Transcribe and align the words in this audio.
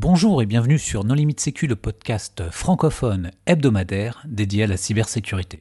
Bonjour 0.00 0.40
et 0.42 0.46
bienvenue 0.46 0.78
sur 0.78 1.02
Non 1.02 1.14
Limite 1.14 1.40
Sécu, 1.40 1.66
le 1.66 1.74
podcast 1.74 2.44
francophone 2.52 3.32
hebdomadaire 3.46 4.22
dédié 4.28 4.62
à 4.62 4.66
la 4.68 4.76
cybersécurité. 4.76 5.58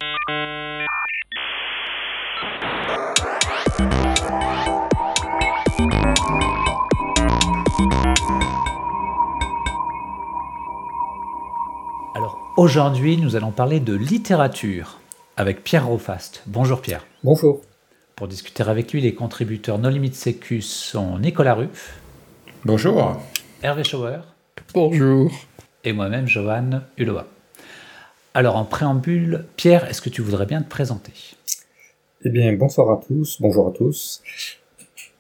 Alors 12.14 12.38
aujourd'hui, 12.58 13.18
nous 13.18 13.36
allons 13.36 13.50
parler 13.50 13.80
de 13.80 13.96
littérature 13.96 15.00
avec 15.36 15.64
Pierre 15.64 15.88
Rofast. 15.88 16.44
Bonjour 16.46 16.82
Pierre. 16.82 17.08
Bonjour. 17.24 17.62
Pour 18.16 18.28
discuter 18.28 18.62
avec 18.62 18.94
lui, 18.94 19.02
les 19.02 19.16
contributeurs 19.16 19.80
Non 19.80 19.90
Limite 19.90 20.14
Sécu 20.14 20.62
sont 20.62 21.18
Nicolas 21.18 21.56
Ruff. 21.56 22.00
Bonjour. 22.66 23.20
Hervé 23.68 23.84
Schauer. 23.84 24.20
Bonjour. 24.74 25.30
Et 25.84 25.92
moi-même, 25.92 26.26
Johan 26.26 26.84
Uloa. 26.98 27.28
Alors, 28.34 28.56
en 28.56 28.64
préambule, 28.64 29.44
Pierre, 29.58 29.90
est-ce 29.90 30.02
que 30.02 30.08
tu 30.08 30.22
voudrais 30.22 30.46
bien 30.46 30.62
te 30.62 30.70
présenter? 30.70 31.12
Eh 32.24 32.30
bien, 32.30 32.54
bonsoir 32.54 32.90
à 32.92 33.02
tous, 33.06 33.42
bonjour 33.42 33.68
à 33.68 33.72
tous. 33.72 34.24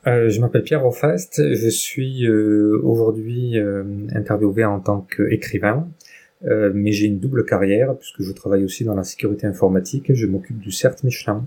Euh, 0.08 0.30
je 0.30 0.40
m'appelle 0.40 0.64
Pierre 0.64 0.82
Rofast, 0.82 1.42
je 1.56 1.68
suis 1.68 2.26
euh, 2.26 2.80
aujourd'hui 2.86 3.60
euh, 3.60 3.84
interviewé 4.16 4.64
en 4.64 4.80
tant 4.80 5.02
qu'écrivain, 5.02 5.86
euh, 6.46 6.72
mais 6.74 6.94
j'ai 6.94 7.08
une 7.08 7.20
double 7.20 7.44
carrière 7.44 7.98
puisque 7.98 8.22
je 8.22 8.32
travaille 8.32 8.64
aussi 8.64 8.86
dans 8.86 8.96
la 8.96 9.04
sécurité 9.04 9.46
informatique 9.46 10.10
et 10.10 10.16
je 10.16 10.26
m'occupe 10.26 10.60
du 10.60 10.72
CERT 10.72 11.04
Michelin. 11.04 11.46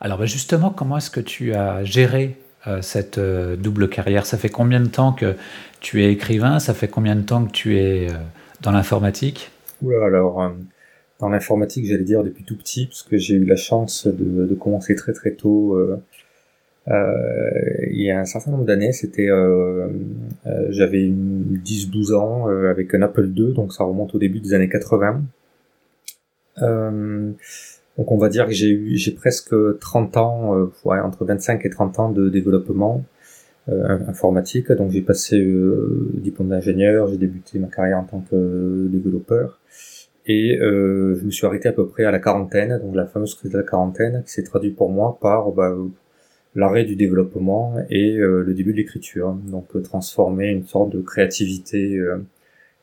Alors 0.00 0.18
bah, 0.18 0.26
justement, 0.26 0.70
comment 0.70 0.96
est-ce 0.96 1.10
que 1.12 1.20
tu 1.20 1.54
as 1.54 1.84
géré 1.84 2.36
cette 2.82 3.18
euh, 3.18 3.56
double 3.56 3.88
carrière 3.88 4.26
Ça 4.26 4.36
fait 4.36 4.48
combien 4.48 4.80
de 4.80 4.88
temps 4.88 5.12
que 5.12 5.34
tu 5.80 6.02
es 6.02 6.12
écrivain? 6.12 6.58
Ça 6.58 6.74
fait 6.74 6.88
combien 6.88 7.16
de 7.16 7.22
temps 7.22 7.44
que 7.44 7.52
tu 7.52 7.78
es 7.78 8.10
euh, 8.10 8.14
dans 8.62 8.72
l'informatique? 8.72 9.50
Oula, 9.82 10.04
alors, 10.04 10.42
euh, 10.42 10.50
dans 11.20 11.28
l'informatique, 11.28 11.86
j'allais 11.86 12.04
dire 12.04 12.22
depuis 12.22 12.44
tout 12.44 12.56
petit, 12.56 12.86
parce 12.86 13.02
que 13.02 13.16
j'ai 13.16 13.34
eu 13.34 13.44
la 13.44 13.56
chance 13.56 14.06
de, 14.06 14.54
commencer 14.54 14.94
très 14.94 15.12
très 15.12 15.32
tôt. 15.32 15.74
euh, 15.74 16.02
euh, 16.88 17.50
il 17.90 18.02
y 18.02 18.10
a 18.10 18.18
un 18.18 18.24
certain 18.24 18.50
nombre 18.50 18.64
d'années, 18.64 18.92
c'était, 18.92 19.28
euh, 19.28 19.88
euh, 20.46 20.66
j'avais 20.70 21.02
une 21.02 21.60
10-12 21.64 22.14
ans 22.14 22.48
euh, 22.48 22.70
avec 22.70 22.94
un 22.94 23.02
Apple 23.02 23.30
II, 23.36 23.52
donc 23.52 23.72
ça 23.72 23.84
remonte 23.84 24.14
au 24.14 24.18
début 24.18 24.40
des 24.40 24.54
années 24.54 24.68
80. 24.68 25.22
Donc 27.98 28.12
on 28.12 28.18
va 28.18 28.28
dire 28.28 28.46
que 28.46 28.52
j'ai 28.52 28.70
eu, 28.70 28.96
j'ai 28.96 29.12
presque 29.12 29.54
30 29.80 30.16
ans, 30.16 30.56
euh, 30.56 30.72
ouais, 30.84 31.00
entre 31.00 31.24
25 31.24 31.64
et 31.66 31.70
30 31.70 31.98
ans 31.98 32.10
de 32.10 32.28
développement 32.28 33.04
euh, 33.68 33.98
informatique. 34.08 34.72
Donc 34.72 34.90
j'ai 34.90 35.02
passé 35.02 35.38
euh, 35.38 36.10
diplôme 36.14 36.48
d'ingénieur, 36.48 37.08
j'ai 37.08 37.18
débuté 37.18 37.58
ma 37.58 37.68
carrière 37.68 37.98
en 37.98 38.04
tant 38.04 38.20
que 38.20 38.88
développeur. 38.88 39.60
Et 40.26 40.58
euh, 40.58 41.16
je 41.16 41.24
me 41.24 41.30
suis 41.30 41.46
arrêté 41.46 41.68
à 41.68 41.72
peu 41.72 41.86
près 41.86 42.04
à 42.04 42.10
la 42.10 42.20
quarantaine, 42.20 42.80
donc 42.82 42.94
la 42.96 43.06
fameuse 43.06 43.34
crise 43.34 43.52
de 43.52 43.58
la 43.58 43.62
quarantaine, 43.62 44.22
qui 44.24 44.32
s'est 44.32 44.42
traduite 44.42 44.76
pour 44.76 44.90
moi 44.90 45.18
par 45.20 45.52
bah, 45.52 45.76
l'arrêt 46.54 46.84
du 46.84 46.96
développement 46.96 47.76
et 47.90 48.14
le 48.16 48.54
début 48.54 48.72
de 48.72 48.78
l'écriture. 48.78 49.34
Donc 49.34 49.66
transformer 49.82 50.48
une 50.48 50.66
sorte 50.66 50.90
de 50.90 51.00
créativité 51.00 52.00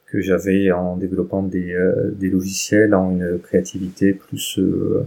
que 0.07 0.21
j'avais 0.21 0.71
en 0.71 0.97
développant 0.97 1.43
des, 1.43 1.73
euh, 1.73 2.11
des 2.11 2.29
logiciels 2.29 2.95
en 2.95 3.11
une 3.11 3.39
créativité 3.39 4.13
plus 4.13 4.57
euh, 4.57 5.05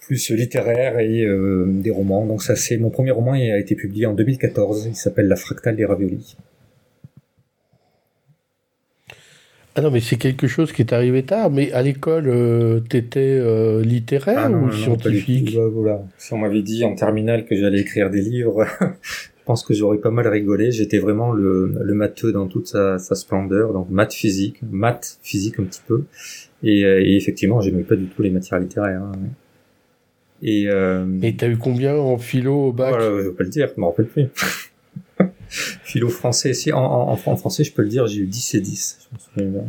plus 0.00 0.30
littéraire 0.30 0.98
et 0.98 1.24
euh, 1.24 1.66
des 1.68 1.90
romans. 1.90 2.26
Donc 2.26 2.42
ça 2.42 2.56
c'est 2.56 2.76
mon 2.76 2.90
premier 2.90 3.12
roman 3.12 3.34
il 3.34 3.50
a 3.50 3.58
été 3.58 3.74
publié 3.74 4.06
en 4.06 4.14
2014. 4.14 4.86
Il 4.86 4.96
s'appelle 4.96 5.28
La 5.28 5.36
fractale 5.36 5.76
des 5.76 5.84
raviolis. 5.84 6.36
Ah 9.74 9.80
non, 9.80 9.90
mais 9.90 10.00
c'est 10.00 10.16
quelque 10.16 10.48
chose 10.48 10.70
qui 10.70 10.82
est 10.82 10.92
arrivé 10.92 11.22
tard. 11.22 11.50
Mais 11.50 11.72
à 11.72 11.82
l'école, 11.82 12.28
euh, 12.28 12.80
t'étais 12.80 13.38
euh, 13.40 13.82
littéraire 13.82 14.38
Ah 14.44 14.48
non, 14.50 14.58
ou 14.58 14.60
non, 14.60 14.66
non, 14.66 14.72
scientifique 14.72 15.46
tout. 15.46 15.54
Voilà, 15.54 15.70
voilà. 15.70 16.02
Si 16.18 16.32
on 16.34 16.38
m'avait 16.38 16.62
dit 16.62 16.84
en 16.84 16.94
terminale 16.94 17.46
que 17.46 17.56
j'allais 17.56 17.80
écrire 17.80 18.10
des 18.10 18.20
livres, 18.20 18.66
je 19.42 19.46
pense 19.46 19.64
que 19.64 19.74
j'aurais 19.74 19.98
pas 19.98 20.10
mal 20.12 20.28
rigolé. 20.28 20.70
J'étais 20.70 20.98
vraiment 20.98 21.32
le, 21.32 21.74
le 21.82 21.94
matheux 21.94 22.30
dans 22.30 22.46
toute 22.46 22.68
sa, 22.68 22.98
sa 23.00 23.16
splendeur, 23.16 23.72
donc 23.72 23.90
maths 23.90 24.14
physique, 24.14 24.60
maths 24.70 25.18
physique 25.22 25.58
un 25.58 25.64
petit 25.64 25.80
peu. 25.84 26.04
Et, 26.62 26.84
euh, 26.84 27.02
et 27.04 27.16
effectivement, 27.16 27.60
j'aimais 27.60 27.82
pas 27.82 27.96
du 27.96 28.06
tout 28.06 28.22
les 28.22 28.30
matières 28.30 28.60
littéraires. 28.60 29.02
hein. 29.02 29.12
Et, 30.44 30.66
euh, 30.68 31.04
Et 31.22 31.34
t'as 31.36 31.48
eu 31.48 31.56
combien 31.56 31.96
en 31.96 32.18
philo 32.18 32.68
au 32.68 32.72
bac? 32.72 32.90
Voilà, 32.94 33.22
je 33.24 33.28
peux 33.30 33.42
le 33.44 33.50
dire, 33.50 33.68
je 33.74 33.80
me 33.80 33.86
rappelle 33.86 34.06
plus. 34.06 34.26
Philo 35.48 36.08
français, 36.08 36.54
si, 36.54 36.72
en, 36.72 36.78
en, 36.80 37.08
en 37.10 37.16
fran- 37.16 37.32
en 37.32 37.36
français, 37.36 37.64
je 37.64 37.72
peux 37.72 37.82
le 37.82 37.88
dire, 37.88 38.06
j'ai 38.06 38.20
eu 38.20 38.26
10 38.26 38.54
et 38.54 38.60
10. 38.60 38.98
Je 39.10 39.14
me 39.16 39.20
souviens 39.20 39.60
bien. 39.60 39.68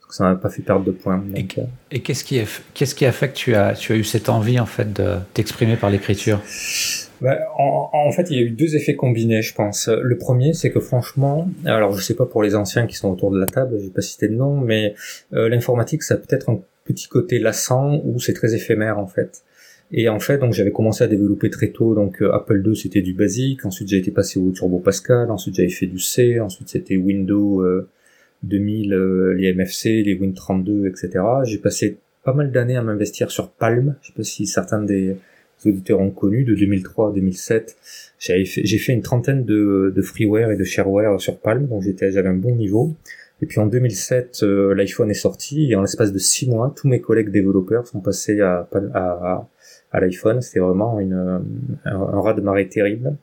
Parce 0.00 0.08
que 0.08 0.14
ça 0.16 0.24
m'a 0.24 0.34
pas 0.34 0.50
fait 0.50 0.62
perdre 0.62 0.84
de 0.84 0.90
points. 0.90 1.18
donc, 1.18 1.58
Et 1.90 2.00
qu'est-ce 2.00 2.24
qui, 2.24 2.36
est- 2.38 2.62
qu'est-ce 2.74 2.94
qui 2.94 3.06
a 3.06 3.12
fait 3.12 3.28
que 3.28 3.34
tu 3.36 3.54
as, 3.54 3.74
tu 3.74 3.92
as 3.92 3.96
eu 3.96 4.04
cette 4.04 4.28
envie 4.28 4.58
en 4.60 4.66
fait 4.66 4.92
de 4.92 5.16
t'exprimer 5.34 5.76
par 5.76 5.88
l'écriture? 5.90 6.40
Bah, 7.24 7.38
en, 7.56 7.88
en 7.90 8.12
fait, 8.12 8.30
il 8.30 8.36
y 8.36 8.38
a 8.38 8.42
eu 8.42 8.50
deux 8.50 8.76
effets 8.76 8.96
combinés, 8.96 9.40
je 9.40 9.54
pense. 9.54 9.88
Le 9.88 10.18
premier, 10.18 10.52
c'est 10.52 10.70
que 10.70 10.78
franchement, 10.78 11.48
alors 11.64 11.94
je 11.94 12.02
sais 12.02 12.14
pas 12.14 12.26
pour 12.26 12.42
les 12.42 12.54
anciens 12.54 12.86
qui 12.86 12.96
sont 12.96 13.10
autour 13.10 13.30
de 13.30 13.40
la 13.40 13.46
table, 13.46 13.78
je 13.78 13.84
vais 13.84 13.90
pas 13.90 14.02
citer 14.02 14.28
de 14.28 14.34
nom, 14.34 14.58
mais 14.60 14.94
euh, 15.32 15.48
l'informatique, 15.48 16.02
ça 16.02 16.18
peut-être 16.18 16.50
un 16.50 16.60
petit 16.84 17.08
côté 17.08 17.38
lassant 17.38 18.02
ou 18.04 18.20
c'est 18.20 18.34
très 18.34 18.54
éphémère 18.54 18.98
en 18.98 19.06
fait. 19.06 19.42
Et 19.90 20.10
en 20.10 20.20
fait, 20.20 20.36
donc 20.36 20.52
j'avais 20.52 20.70
commencé 20.70 21.02
à 21.02 21.06
développer 21.06 21.48
très 21.48 21.68
tôt. 21.68 21.94
Donc 21.94 22.20
euh, 22.20 22.30
Apple 22.30 22.62
II, 22.62 22.76
c'était 22.76 23.00
du 23.00 23.14
basique. 23.14 23.64
Ensuite, 23.64 23.88
j'ai 23.88 23.96
été 23.96 24.10
passé 24.10 24.38
au 24.38 24.50
Turbo 24.50 24.78
Pascal. 24.80 25.30
Ensuite, 25.30 25.54
j'avais 25.54 25.70
fait 25.70 25.86
du 25.86 26.00
C. 26.00 26.40
Ensuite, 26.40 26.68
c'était 26.68 26.98
Windows 26.98 27.62
euh, 27.62 27.88
2000, 28.42 28.92
euh, 28.92 29.32
les 29.32 29.54
MFC, 29.54 30.02
les 30.02 30.14
Win32, 30.14 30.88
etc. 30.88 31.24
J'ai 31.44 31.56
passé 31.56 31.96
pas 32.22 32.34
mal 32.34 32.52
d'années 32.52 32.76
à 32.76 32.82
m'investir 32.82 33.30
sur 33.30 33.50
Palm. 33.50 33.96
Je 34.02 34.08
sais 34.08 34.12
pas 34.14 34.24
si 34.24 34.46
certains 34.46 34.82
des 34.82 35.16
auditeurs 35.66 36.00
ont 36.00 36.10
connu 36.10 36.44
de 36.44 36.54
2003 36.54 37.10
à 37.10 37.12
2007. 37.12 37.76
J'avais 38.18 38.44
fait, 38.44 38.64
j'ai 38.64 38.78
fait 38.78 38.92
une 38.92 39.02
trentaine 39.02 39.44
de, 39.44 39.92
freeware 40.02 40.50
et 40.50 40.56
de 40.56 40.64
shareware 40.64 41.20
sur 41.20 41.38
Palm, 41.38 41.66
donc 41.66 41.82
j'étais, 41.82 42.10
j'avais 42.12 42.28
un 42.28 42.34
bon 42.34 42.54
niveau. 42.54 42.94
Et 43.42 43.46
puis 43.46 43.58
en 43.58 43.66
2007, 43.66 44.40
euh, 44.42 44.74
l'iPhone 44.74 45.10
est 45.10 45.14
sorti 45.14 45.70
et 45.70 45.76
en 45.76 45.82
l'espace 45.82 46.12
de 46.12 46.18
six 46.18 46.48
mois, 46.48 46.72
tous 46.74 46.88
mes 46.88 47.00
collègues 47.00 47.30
développeurs 47.30 47.86
sont 47.86 48.00
passés 48.00 48.40
à, 48.40 48.68
à, 48.72 48.98
à, 48.98 49.48
à 49.92 50.00
l'iPhone. 50.00 50.40
C'était 50.40 50.60
vraiment 50.60 50.98
une, 51.00 51.12
euh, 51.12 51.38
un, 51.84 51.94
un 51.94 52.20
raz 52.20 52.34
de 52.34 52.40
marée 52.40 52.68
terrible. 52.68 53.16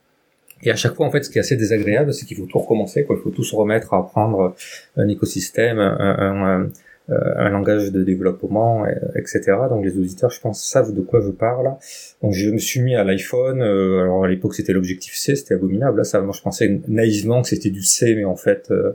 Et 0.63 0.72
à 0.72 0.75
chaque 0.75 0.94
fois, 0.94 1.06
en 1.06 1.12
fait, 1.12 1.24
ce 1.24 1.30
qui 1.30 1.38
est 1.38 1.41
assez 1.41 1.56
désagréable, 1.56 2.13
c'est 2.13 2.25
qu'il 2.25 2.38
faut 2.38 2.46
tout 2.46 2.59
recommencer. 2.59 3.03
Quoi. 3.03 3.16
Il 3.18 3.24
faut 3.24 3.31
tout 3.31 3.44
se 3.44 3.56
remettre 3.56 3.94
à 3.94 4.00
apprendre 4.00 4.56
un 4.96 5.07
écosystème, 5.07 5.80
un, 5.80 6.69
un 7.09 7.50
langage 7.50 7.91
de 7.91 8.03
développement, 8.03 8.85
euh, 8.85 8.89
etc. 9.16 9.41
Donc 9.69 9.84
les 9.84 9.97
auditeurs, 9.97 10.29
je 10.29 10.39
pense, 10.39 10.63
savent 10.63 10.94
de 10.94 11.01
quoi 11.01 11.22
je 11.22 11.31
parle. 11.31 11.75
Donc 12.22 12.34
je 12.34 12.50
me 12.50 12.57
suis 12.57 12.79
mis 12.81 12.95
à 12.95 13.03
l'iPhone. 13.03 13.62
euh, 13.62 14.01
alors 14.01 14.23
à 14.25 14.28
l'époque, 14.28 14.56
c'était 14.56 14.73
l'objectif 14.73 15.16
C, 15.16 15.35
c'était 15.35 15.56
abominable. 15.56 15.97
Là, 15.97 16.03
ça, 16.03 16.22
moi, 16.22 16.34
je 16.35 16.41
pensais 16.41 16.81
naïvement 16.88 17.41
que 17.41 17.50
c'était 17.50 17.69
du 17.69 17.84
C, 17.84 18.16
mais 18.16 18.25
en 18.25 18.35
fait, 18.35 18.67
euh, 18.72 18.94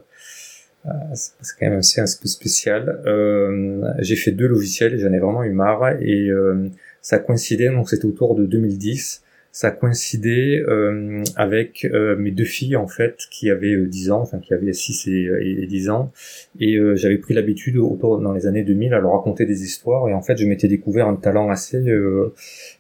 euh, 0.87 0.91
c'est 1.15 1.59
quand 1.59 1.67
même 1.67 1.79
un 1.79 1.83
C 1.83 2.01
un 2.01 2.05
peu 2.05 2.29
spécial. 2.29 3.03
Euh, 3.07 3.83
j'ai 3.99 4.17
fait 4.17 4.31
deux 4.33 4.47
logiciels 4.47 4.99
j'en 4.99 5.13
ai 5.13 5.19
vraiment 5.19 5.43
eu 5.45 5.53
marre. 5.53 6.01
Et 6.01 6.29
euh, 6.31 6.69
ça 7.03 7.19
coïncidait, 7.19 7.71
donc 7.71 7.89
c'était 7.89 8.07
autour 8.07 8.35
de 8.35 8.47
2010 8.47 9.23
ça 9.57 9.71
coïncidait 9.71 10.63
euh, 10.69 11.25
avec 11.35 11.87
euh, 11.87 12.15
mes 12.19 12.31
deux 12.31 12.45
filles 12.45 12.77
en 12.77 12.89
fait 12.89 13.27
qui 13.31 13.49
avaient 13.49 13.73
euh, 13.73 13.87
10 13.87 14.11
ans, 14.11 14.21
enfin 14.21 14.39
qui 14.39 14.53
avaient 14.53 14.75
6 14.75 15.07
et, 15.07 15.31
et 15.63 15.67
10 15.67 15.89
ans, 15.89 16.13
et 16.61 16.77
euh, 16.77 16.95
j'avais 16.95 17.17
pris 17.17 17.33
l'habitude 17.33 17.77
dans 17.77 18.35
les 18.35 18.47
années 18.47 18.65
2000 18.65 18.93
à 18.93 19.01
leur 19.01 19.13
raconter 19.13 19.47
des 19.47 19.65
histoires, 19.65 20.11
et 20.11 20.13
en 20.13 20.21
fait 20.21 20.37
je 20.37 20.45
m'étais 20.45 20.69
découvert 20.69 21.09
un 21.09 21.17
talent 21.17 21.49
assez 21.49 21.79
euh, 21.79 22.35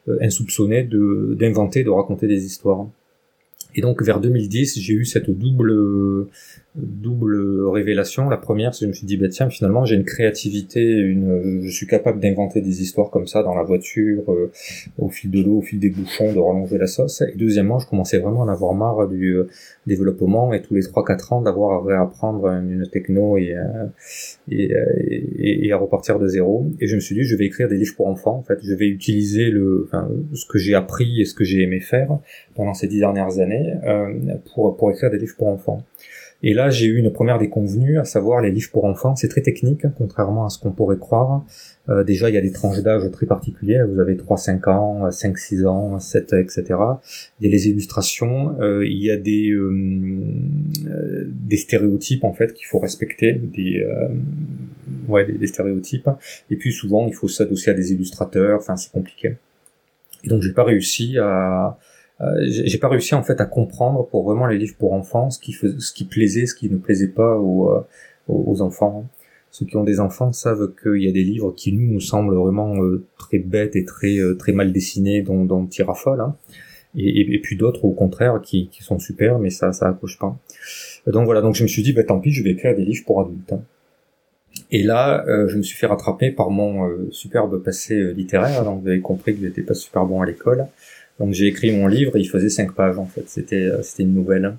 euh, 0.09 0.19
insoupçonné 0.21 0.83
de 0.83 1.35
d'inventer, 1.39 1.83
de 1.83 1.89
raconter 1.89 2.27
des 2.27 2.45
histoires. 2.45 2.87
Et 3.75 3.81
donc 3.81 4.03
vers 4.03 4.21
2010, 4.21 4.79
j'ai 4.79 4.93
eu 4.93 5.07
cette 5.07 5.31
double 5.31 6.29
double 6.77 7.67
révélation. 7.69 8.29
La 8.29 8.37
première, 8.37 8.75
c'est 8.75 8.81
que 8.81 8.85
je 8.87 8.89
me 8.89 8.95
suis 8.95 9.07
dit, 9.07 9.17
bah 9.17 9.29
tiens, 9.29 9.49
finalement, 9.49 9.85
j'ai 9.85 9.97
une 9.97 10.05
créativité, 10.05 11.15
je 11.63 11.71
suis 11.71 11.87
capable 11.87 12.21
d'inventer 12.21 12.61
des 12.61 12.83
histoires 12.83 13.11
comme 13.11 13.27
ça 13.27 13.43
dans 13.43 13.55
la 13.55 13.63
voiture, 13.63 14.23
euh, 14.29 14.51
au 14.99 15.09
fil 15.09 15.31
de 15.31 15.43
l'eau, 15.43 15.59
au 15.59 15.63
fil 15.63 15.79
des 15.79 15.91
bouchons, 15.91 16.33
de 16.33 16.39
rallonger 16.39 16.79
la 16.79 16.87
sauce. 16.87 17.23
Et 17.23 17.37
deuxièmement, 17.37 17.79
je 17.79 17.89
commençais 17.89 18.19
vraiment 18.19 18.43
à 18.43 18.47
en 18.47 18.49
avoir 18.49 18.75
marre 18.75 19.09
du 19.09 19.37
euh, 19.37 19.49
développement 19.87 20.53
et 20.53 20.63
tous 20.63 20.75
les 20.75 20.83
3-4 20.83 21.35
ans 21.35 21.43
d'avoir 21.43 21.81
à 21.81 21.87
réapprendre 21.87 22.47
une, 22.49 22.87
techno 22.91 23.37
et, 23.37 23.55
euh, 23.55 23.63
euh, 24.53 24.85
et, 25.39 25.73
à 25.73 25.77
repartir 25.77 26.19
de 26.19 26.29
zéro. 26.29 26.67
Et 26.81 26.87
je 26.87 26.95
me 26.95 27.01
suis 27.01 27.15
dit, 27.15 27.23
je 27.23 27.37
vais 27.37 27.47
écrire 27.47 27.69
des 27.69 27.77
livres 27.77 27.95
pour 27.97 28.09
enfants. 28.09 28.37
En 28.37 28.43
fait, 28.43 28.59
je 28.63 28.75
vais 28.75 28.89
utiliser 28.89 29.51
le, 29.51 29.89
ce 30.35 30.47
que 30.47 30.59
j'ai 30.59 30.75
appris 30.75 31.21
et 31.21 31.25
ce 31.25 31.35
que 31.35 31.45
j'ai 31.45 31.63
aimé 31.63 31.81
faire 31.81 32.19
pendant 32.55 32.75
ces 32.75 32.87
dix 32.87 32.99
dernières 32.99 33.39
années 33.39 33.75
pour, 34.53 34.77
pour 34.77 34.91
écrire 34.91 35.11
des 35.11 35.19
livres 35.19 35.37
pour 35.37 35.49
enfants. 35.49 35.85
Et 36.43 36.55
là, 36.55 36.71
j'ai 36.71 36.87
eu 36.87 36.99
une 36.99 37.11
première 37.11 37.39
déconvenue, 37.39 37.99
à 37.99 38.05
savoir 38.05 38.41
les 38.41 38.51
livres 38.51 38.71
pour 38.71 38.85
enfants. 38.85 39.17
C'est 39.17 39.29
très 39.29 39.43
technique, 39.43 39.87
contrairement 39.97 40.47
à 40.47 40.51
ce 40.51 40.59
qu'on 40.59 40.71
pourrait 40.71 40.99
croire. 40.99 41.45
Euh, 41.89 42.05
déjà, 42.05 42.29
il 42.29 42.35
y 42.35 42.39
a 42.39 42.41
des 42.41 42.53
tranches 42.53 42.83
d'âge 42.83 43.11
très 43.11 43.27
particulières. 43.27 43.87
Vous 43.87 44.01
avez 44.01 44.17
3-5 44.17 44.69
ans, 44.71 45.09
5-6 45.09 45.67
ans, 45.67 45.99
7, 45.99 46.35
etc. 46.35 46.65
Il 47.41 47.47
y 47.47 47.49
a 47.49 47.51
les 47.51 47.69
illustrations. 47.69 48.61
Euh, 48.61 48.87
il 48.87 49.03
y 49.03 49.11
a 49.11 49.17
des, 49.17 49.51
euh, 49.51 51.27
des 51.27 51.57
stéréotypes 51.57 52.25
en 52.25 52.33
fait 52.33 52.53
qu'il 52.53 52.67
faut 52.67 52.79
respecter, 52.79 53.33
des 53.33 53.81
euh, 53.81 54.09
ouais 55.09 55.25
des, 55.25 55.47
stéréotypes. 55.47 56.09
Et 56.51 56.57
puis 56.57 56.73
souvent 56.73 57.07
il 57.07 57.15
faut 57.15 57.29
s'adosser 57.29 57.71
à 57.71 57.75
des 57.75 57.93
illustrateurs. 57.93 58.59
Enfin 58.61 58.77
c'est 58.77 58.93
compliqué. 58.93 59.37
Et 60.25 60.29
donc 60.29 60.43
j'ai 60.43 60.53
pas 60.53 60.65
réussi 60.65 61.19
à 61.19 61.79
j'ai 62.47 62.79
pas 62.79 62.89
réussi 62.89 63.15
en 63.15 63.23
fait 63.23 63.41
à 63.41 63.45
comprendre 63.45 64.07
pour 64.07 64.25
vraiment 64.25 64.47
les 64.47 64.59
livres 64.59 64.77
pour 64.79 64.95
enfants 64.95 65.31
ce 65.31 65.39
qui 65.39 65.53
faisait, 65.53 65.79
ce 65.79 65.93
qui 65.93 66.05
plaisait, 66.05 66.47
ce 66.47 66.55
qui 66.55 66.71
ne 66.71 66.79
plaisait 66.79 67.09
pas 67.09 67.37
aux, 67.37 67.85
aux 68.29 68.63
enfants. 68.63 69.07
Ceux 69.51 69.67
qui 69.67 69.77
ont 69.77 69.85
des 69.85 70.01
enfants 70.01 70.33
savent 70.33 70.73
qu'il 70.83 71.03
y 71.03 71.09
a 71.09 71.13
des 71.13 71.25
livres 71.25 71.53
qui 71.55 71.73
nous 71.73 71.93
nous 71.93 72.01
semblent 72.01 72.35
vraiment 72.35 72.75
très 73.19 73.39
bêtes 73.39 73.77
et 73.77 73.85
très 73.85 74.19
très 74.39 74.53
mal 74.53 74.73
dessinés, 74.73 75.23
dont, 75.23 75.45
dont 75.45 75.67
Tirafol. 75.67 76.21
Hein 76.21 76.35
et, 76.97 77.35
et, 77.35 77.39
puis 77.39 77.57
d'autres 77.57 77.85
au 77.85 77.93
contraire 77.93 78.41
qui, 78.43 78.69
qui, 78.69 78.83
sont 78.83 78.99
super, 78.99 79.39
mais 79.39 79.51
ça 79.51 79.73
ça 79.73 79.89
accroche 79.89 80.19
pas. 80.19 80.37
Donc 81.07 81.27
voilà, 81.27 81.41
donc 81.41 81.55
je 81.55 81.63
me 81.63 81.69
suis 81.69 81.83
dit, 81.83 81.93
bah 81.93 82.05
tant 82.05 82.19
pis, 82.19 82.33
je 82.33 82.43
vais 82.43 82.51
écrire 82.51 82.75
des 82.75 82.85
livres 82.85 83.05
pour 83.05 83.21
adultes. 83.21 83.53
Hein. 83.53 83.63
Et 84.71 84.83
là, 84.83 85.25
euh, 85.29 85.49
je 85.49 85.57
me 85.59 85.63
suis 85.63 85.77
fait 85.77 85.87
rattraper 85.87 86.31
par 86.31 86.51
mon 86.51 86.89
euh, 86.89 87.09
superbe 87.11 87.63
passé 87.63 87.95
euh, 87.95 88.13
littéraire. 88.13 88.65
Donc 88.65 88.83
vous 88.83 88.89
avez 88.89 89.01
compris 89.01 89.37
que 89.37 89.43
j'étais 89.43 89.63
pas 89.63 89.75
super 89.75 90.07
bon 90.07 90.23
à 90.23 90.27
l'école. 90.27 90.67
Donc 91.19 91.33
j'ai 91.33 91.47
écrit 91.47 91.73
mon 91.73 91.87
livre, 91.87 92.17
et 92.17 92.21
il 92.21 92.29
faisait 92.29 92.51
cinq 92.51 92.73
pages 92.73 92.99
en 92.99 93.07
fait. 93.07 93.25
C'était 93.27 93.71
c'était 93.83 94.03
une 94.03 94.15
nouvelle. 94.15 94.57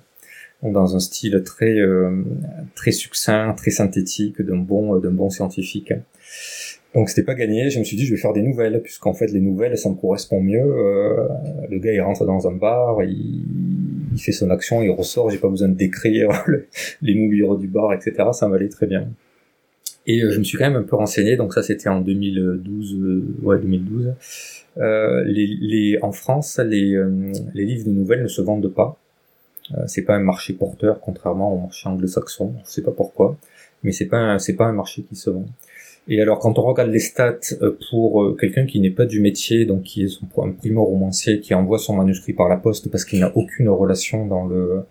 Dans 0.62 0.96
un 0.96 0.98
style 0.98 1.42
très 1.44 1.76
très 2.74 2.90
succinct, 2.90 3.54
très 3.56 3.70
synthétique, 3.70 4.42
d'un 4.42 4.56
bon 4.56 4.98
d'un 4.98 5.12
bon 5.12 5.30
scientifique. 5.30 5.92
Donc 6.94 7.10
c'était 7.10 7.22
pas 7.22 7.34
gagné, 7.34 7.68
je 7.70 7.78
me 7.78 7.84
suis 7.84 7.96
dit 7.96 8.06
je 8.06 8.14
vais 8.14 8.20
faire 8.20 8.32
des 8.32 8.42
nouvelles, 8.42 8.80
puisqu'en 8.82 9.12
fait 9.12 9.26
les 9.28 9.40
nouvelles 9.40 9.76
ça 9.76 9.90
me 9.90 9.94
correspond 9.94 10.40
mieux. 10.40 10.58
Euh, 10.58 11.28
le 11.70 11.78
gars 11.78 11.92
il 11.92 12.00
rentre 12.00 12.24
dans 12.24 12.48
un 12.48 12.52
bar, 12.52 13.02
il, 13.04 13.44
il 14.12 14.18
fait 14.18 14.32
son 14.32 14.50
action, 14.50 14.82
il 14.82 14.90
ressort, 14.90 15.30
j'ai 15.30 15.38
pas 15.38 15.48
besoin 15.48 15.68
de 15.68 15.74
décrire 15.74 16.44
les 17.02 17.14
mobiliers 17.14 17.56
du 17.60 17.68
bar, 17.68 17.92
etc. 17.92 18.14
Ça 18.32 18.48
m'allait 18.48 18.68
très 18.68 18.86
bien. 18.86 19.08
Et 20.06 20.22
euh, 20.22 20.32
je 20.32 20.38
me 20.38 20.44
suis 20.44 20.56
quand 20.56 20.64
même 20.64 20.80
un 20.80 20.82
peu 20.82 20.96
renseigné, 20.96 21.36
donc 21.36 21.52
ça 21.52 21.62
c'était 21.62 21.90
en 21.90 22.00
2012, 22.00 22.96
euh, 22.98 23.36
ouais 23.42 23.58
2012. 23.58 24.14
Euh, 24.78 25.24
les, 25.24 25.46
les, 25.46 25.98
en 26.02 26.12
France, 26.12 26.58
les, 26.64 26.94
euh, 26.94 27.32
les 27.54 27.64
livres 27.64 27.86
de 27.86 27.90
nouvelles 27.90 28.22
ne 28.22 28.28
se 28.28 28.42
vendent 28.42 28.72
pas. 28.72 28.96
c'est 29.86 30.02
pas 30.02 30.14
un 30.14 30.20
marché 30.20 30.54
porteur, 30.54 31.00
contrairement 31.00 31.52
au 31.52 31.58
marché 31.58 31.88
anglo-saxon. 31.88 32.54
Je 32.64 32.70
sais 32.70 32.82
pas 32.82 32.92
pourquoi, 32.92 33.36
mais 33.82 33.92
c'est 33.92 34.06
pas 34.06 34.38
c'est 34.38 34.56
pas 34.56 34.66
un 34.66 34.72
marché 34.72 35.02
qui 35.02 35.16
se 35.16 35.30
vend. 35.30 35.46
Et 36.10 36.22
alors, 36.22 36.38
quand 36.38 36.58
on 36.58 36.62
regarde 36.62 36.90
les 36.90 37.00
stats 37.00 37.38
euh, 37.60 37.76
pour 37.90 38.22
euh, 38.22 38.34
quelqu'un 38.34 38.64
qui 38.64 38.80
n'est 38.80 38.90
pas 38.90 39.04
du 39.04 39.20
métier, 39.20 39.66
donc 39.66 39.82
qui 39.82 40.04
est 40.04 40.20
un 40.38 40.50
primo-romancier, 40.52 41.40
qui 41.40 41.52
envoie 41.52 41.78
son 41.78 41.96
manuscrit 41.96 42.32
par 42.32 42.48
la 42.48 42.56
poste 42.56 42.90
parce 42.90 43.04
qu'il 43.04 43.20
n'a 43.20 43.36
aucune 43.36 43.68
relation 43.68 44.26
dans 44.26 44.46
le 44.46 44.84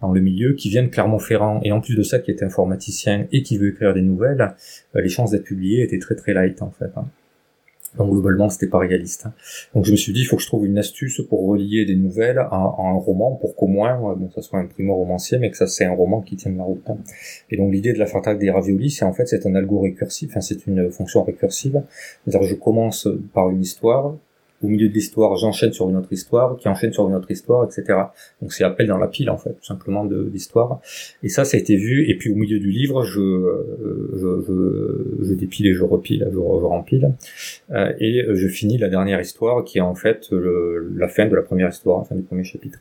dans 0.00 0.12
le 0.12 0.20
milieu, 0.20 0.52
qui 0.52 0.68
vient 0.68 0.82
de 0.82 0.88
Clermont-Ferrand, 0.88 1.60
et 1.62 1.72
en 1.72 1.80
plus 1.80 1.94
de 1.94 2.02
ça, 2.02 2.18
qui 2.18 2.30
est 2.30 2.42
informaticien 2.42 3.26
et 3.32 3.42
qui 3.42 3.56
veut 3.56 3.68
écrire 3.68 3.94
des 3.94 4.02
nouvelles, 4.02 4.54
euh, 4.96 5.00
les 5.00 5.08
chances 5.08 5.30
d'être 5.30 5.44
publié 5.44 5.82
étaient 5.82 6.00
très 6.00 6.16
très 6.16 6.34
light 6.34 6.60
en 6.60 6.70
fait. 6.72 6.90
Hein. 6.96 7.06
Donc 7.98 8.10
globalement, 8.10 8.48
c'était 8.48 8.66
pas 8.66 8.78
réaliste. 8.78 9.26
Hein. 9.26 9.32
Donc 9.74 9.84
je 9.84 9.92
me 9.92 9.96
suis 9.96 10.12
dit, 10.12 10.20
il 10.20 10.24
faut 10.24 10.36
que 10.36 10.42
je 10.42 10.48
trouve 10.48 10.66
une 10.66 10.78
astuce 10.78 11.22
pour 11.28 11.46
relier 11.46 11.84
des 11.84 11.94
nouvelles 11.94 12.38
à, 12.38 12.74
un 12.78 12.94
roman, 12.94 13.36
pour 13.36 13.54
qu'au 13.54 13.66
moins, 13.66 14.10
euh, 14.10 14.14
bon, 14.14 14.30
ça 14.34 14.42
soit 14.42 14.58
un 14.58 14.66
primo-romancier, 14.66 15.38
mais 15.38 15.50
que 15.50 15.56
ça 15.56 15.66
c'est 15.66 15.84
un 15.84 15.94
roman 15.94 16.20
qui 16.20 16.36
tienne 16.36 16.56
la 16.56 16.64
route. 16.64 16.82
Hein. 16.88 16.98
Et 17.50 17.56
donc 17.56 17.72
l'idée 17.72 17.92
de 17.92 17.98
la 17.98 18.06
fatale 18.06 18.38
des 18.38 18.50
raviolis, 18.50 18.90
c'est 18.90 19.04
en 19.04 19.12
fait 19.12 19.26
c'est 19.26 19.46
un 19.46 19.54
algo 19.54 19.80
récursif, 19.80 20.30
enfin 20.30 20.40
c'est 20.40 20.66
une 20.66 20.90
fonction 20.90 21.22
récursive. 21.22 21.82
C'est-à-dire 22.24 22.48
je 22.48 22.54
commence 22.54 23.08
par 23.32 23.50
une 23.50 23.62
histoire, 23.62 24.16
au 24.62 24.68
milieu 24.68 24.88
de 24.88 24.94
l'histoire, 24.94 25.36
j'enchaîne 25.36 25.72
sur 25.72 25.88
une 25.90 25.96
autre 25.96 26.12
histoire, 26.12 26.56
qui 26.56 26.68
enchaîne 26.68 26.92
sur 26.92 27.08
une 27.08 27.14
autre 27.14 27.30
histoire, 27.30 27.64
etc. 27.64 27.98
Donc 28.40 28.52
c'est 28.52 28.64
appel 28.64 28.86
dans 28.86 28.98
la 28.98 29.08
pile 29.08 29.30
en 29.30 29.36
fait, 29.36 29.50
tout 29.50 29.64
simplement 29.64 30.04
de 30.04 30.30
l'histoire. 30.32 30.80
Et 31.22 31.28
ça, 31.28 31.44
ça 31.44 31.56
a 31.56 31.60
été 31.60 31.76
vu. 31.76 32.08
Et 32.08 32.16
puis 32.16 32.30
au 32.30 32.36
milieu 32.36 32.58
du 32.58 32.70
livre, 32.70 33.04
je 33.04 33.20
je, 34.14 34.42
je, 34.46 35.24
je 35.26 35.34
dépile 35.34 35.66
et 35.66 35.74
je 35.74 35.82
repile, 35.84 36.26
je, 36.30 36.34
je 36.34 36.38
rempile, 36.38 37.12
euh, 37.70 37.92
et 37.98 38.24
je 38.32 38.48
finis 38.48 38.78
la 38.78 38.88
dernière 38.88 39.20
histoire, 39.20 39.64
qui 39.64 39.78
est 39.78 39.82
en 39.82 39.94
fait 39.94 40.30
le, 40.30 40.92
la 40.96 41.08
fin 41.08 41.26
de 41.26 41.34
la 41.34 41.42
première 41.42 41.68
histoire, 41.68 41.98
la 41.98 42.04
fin 42.04 42.14
du 42.14 42.22
premier 42.22 42.44
chapitre. 42.44 42.78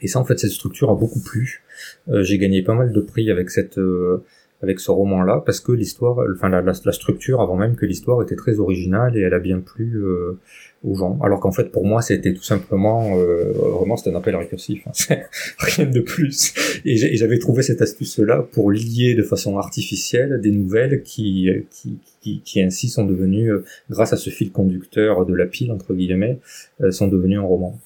Et 0.00 0.06
ça, 0.06 0.20
en 0.20 0.24
fait, 0.24 0.38
cette 0.38 0.50
structure 0.50 0.90
a 0.90 0.94
beaucoup 0.94 1.20
plu. 1.20 1.62
Euh, 2.08 2.22
J'ai 2.22 2.38
gagné 2.38 2.62
pas 2.62 2.74
mal 2.74 2.92
de 2.92 3.00
prix 3.00 3.30
avec 3.30 3.50
cette 3.50 3.78
euh, 3.78 4.24
avec 4.62 4.80
ce 4.80 4.90
roman-là, 4.90 5.42
parce 5.46 5.60
que 5.60 5.72
l'histoire, 5.72 6.18
enfin 6.34 6.48
la, 6.48 6.60
la, 6.60 6.72
la, 6.84 6.92
structure, 6.92 7.40
avant 7.40 7.56
même 7.56 7.76
que 7.76 7.86
l'histoire 7.86 8.20
était 8.22 8.34
très 8.34 8.58
originale 8.58 9.16
et 9.16 9.20
elle 9.20 9.34
a 9.34 9.38
bien 9.38 9.60
plu 9.60 9.96
euh, 9.96 10.38
aux 10.84 10.94
gens. 10.94 11.18
Alors 11.22 11.40
qu'en 11.40 11.52
fait, 11.52 11.70
pour 11.70 11.84
moi, 11.84 12.02
c'était 12.02 12.32
tout 12.32 12.42
simplement, 12.42 13.16
euh, 13.16 13.52
vraiment, 13.52 13.96
c'était 13.96 14.10
un 14.10 14.16
appel 14.16 14.36
récursif. 14.36 14.82
Hein. 14.86 15.16
rien 15.58 15.86
de 15.86 16.00
plus. 16.00 16.54
Et 16.84 16.96
j'avais 17.16 17.38
trouvé 17.38 17.62
cette 17.62 17.82
astuce-là 17.82 18.46
pour 18.52 18.70
lier 18.70 19.14
de 19.14 19.22
façon 19.22 19.58
artificielle 19.58 20.40
des 20.40 20.50
nouvelles 20.50 21.02
qui, 21.02 21.48
qui, 21.70 21.98
qui, 22.20 22.40
qui 22.44 22.62
ainsi 22.62 22.88
sont 22.88 23.04
devenues, 23.04 23.50
euh, 23.50 23.64
grâce 23.90 24.12
à 24.12 24.16
ce 24.16 24.30
fil 24.30 24.52
conducteur 24.52 25.26
de 25.26 25.34
la 25.34 25.46
pile 25.46 25.72
entre 25.72 25.94
guillemets, 25.94 26.38
euh, 26.80 26.90
sont 26.90 27.08
devenues 27.08 27.38
un 27.38 27.42
roman. 27.42 27.78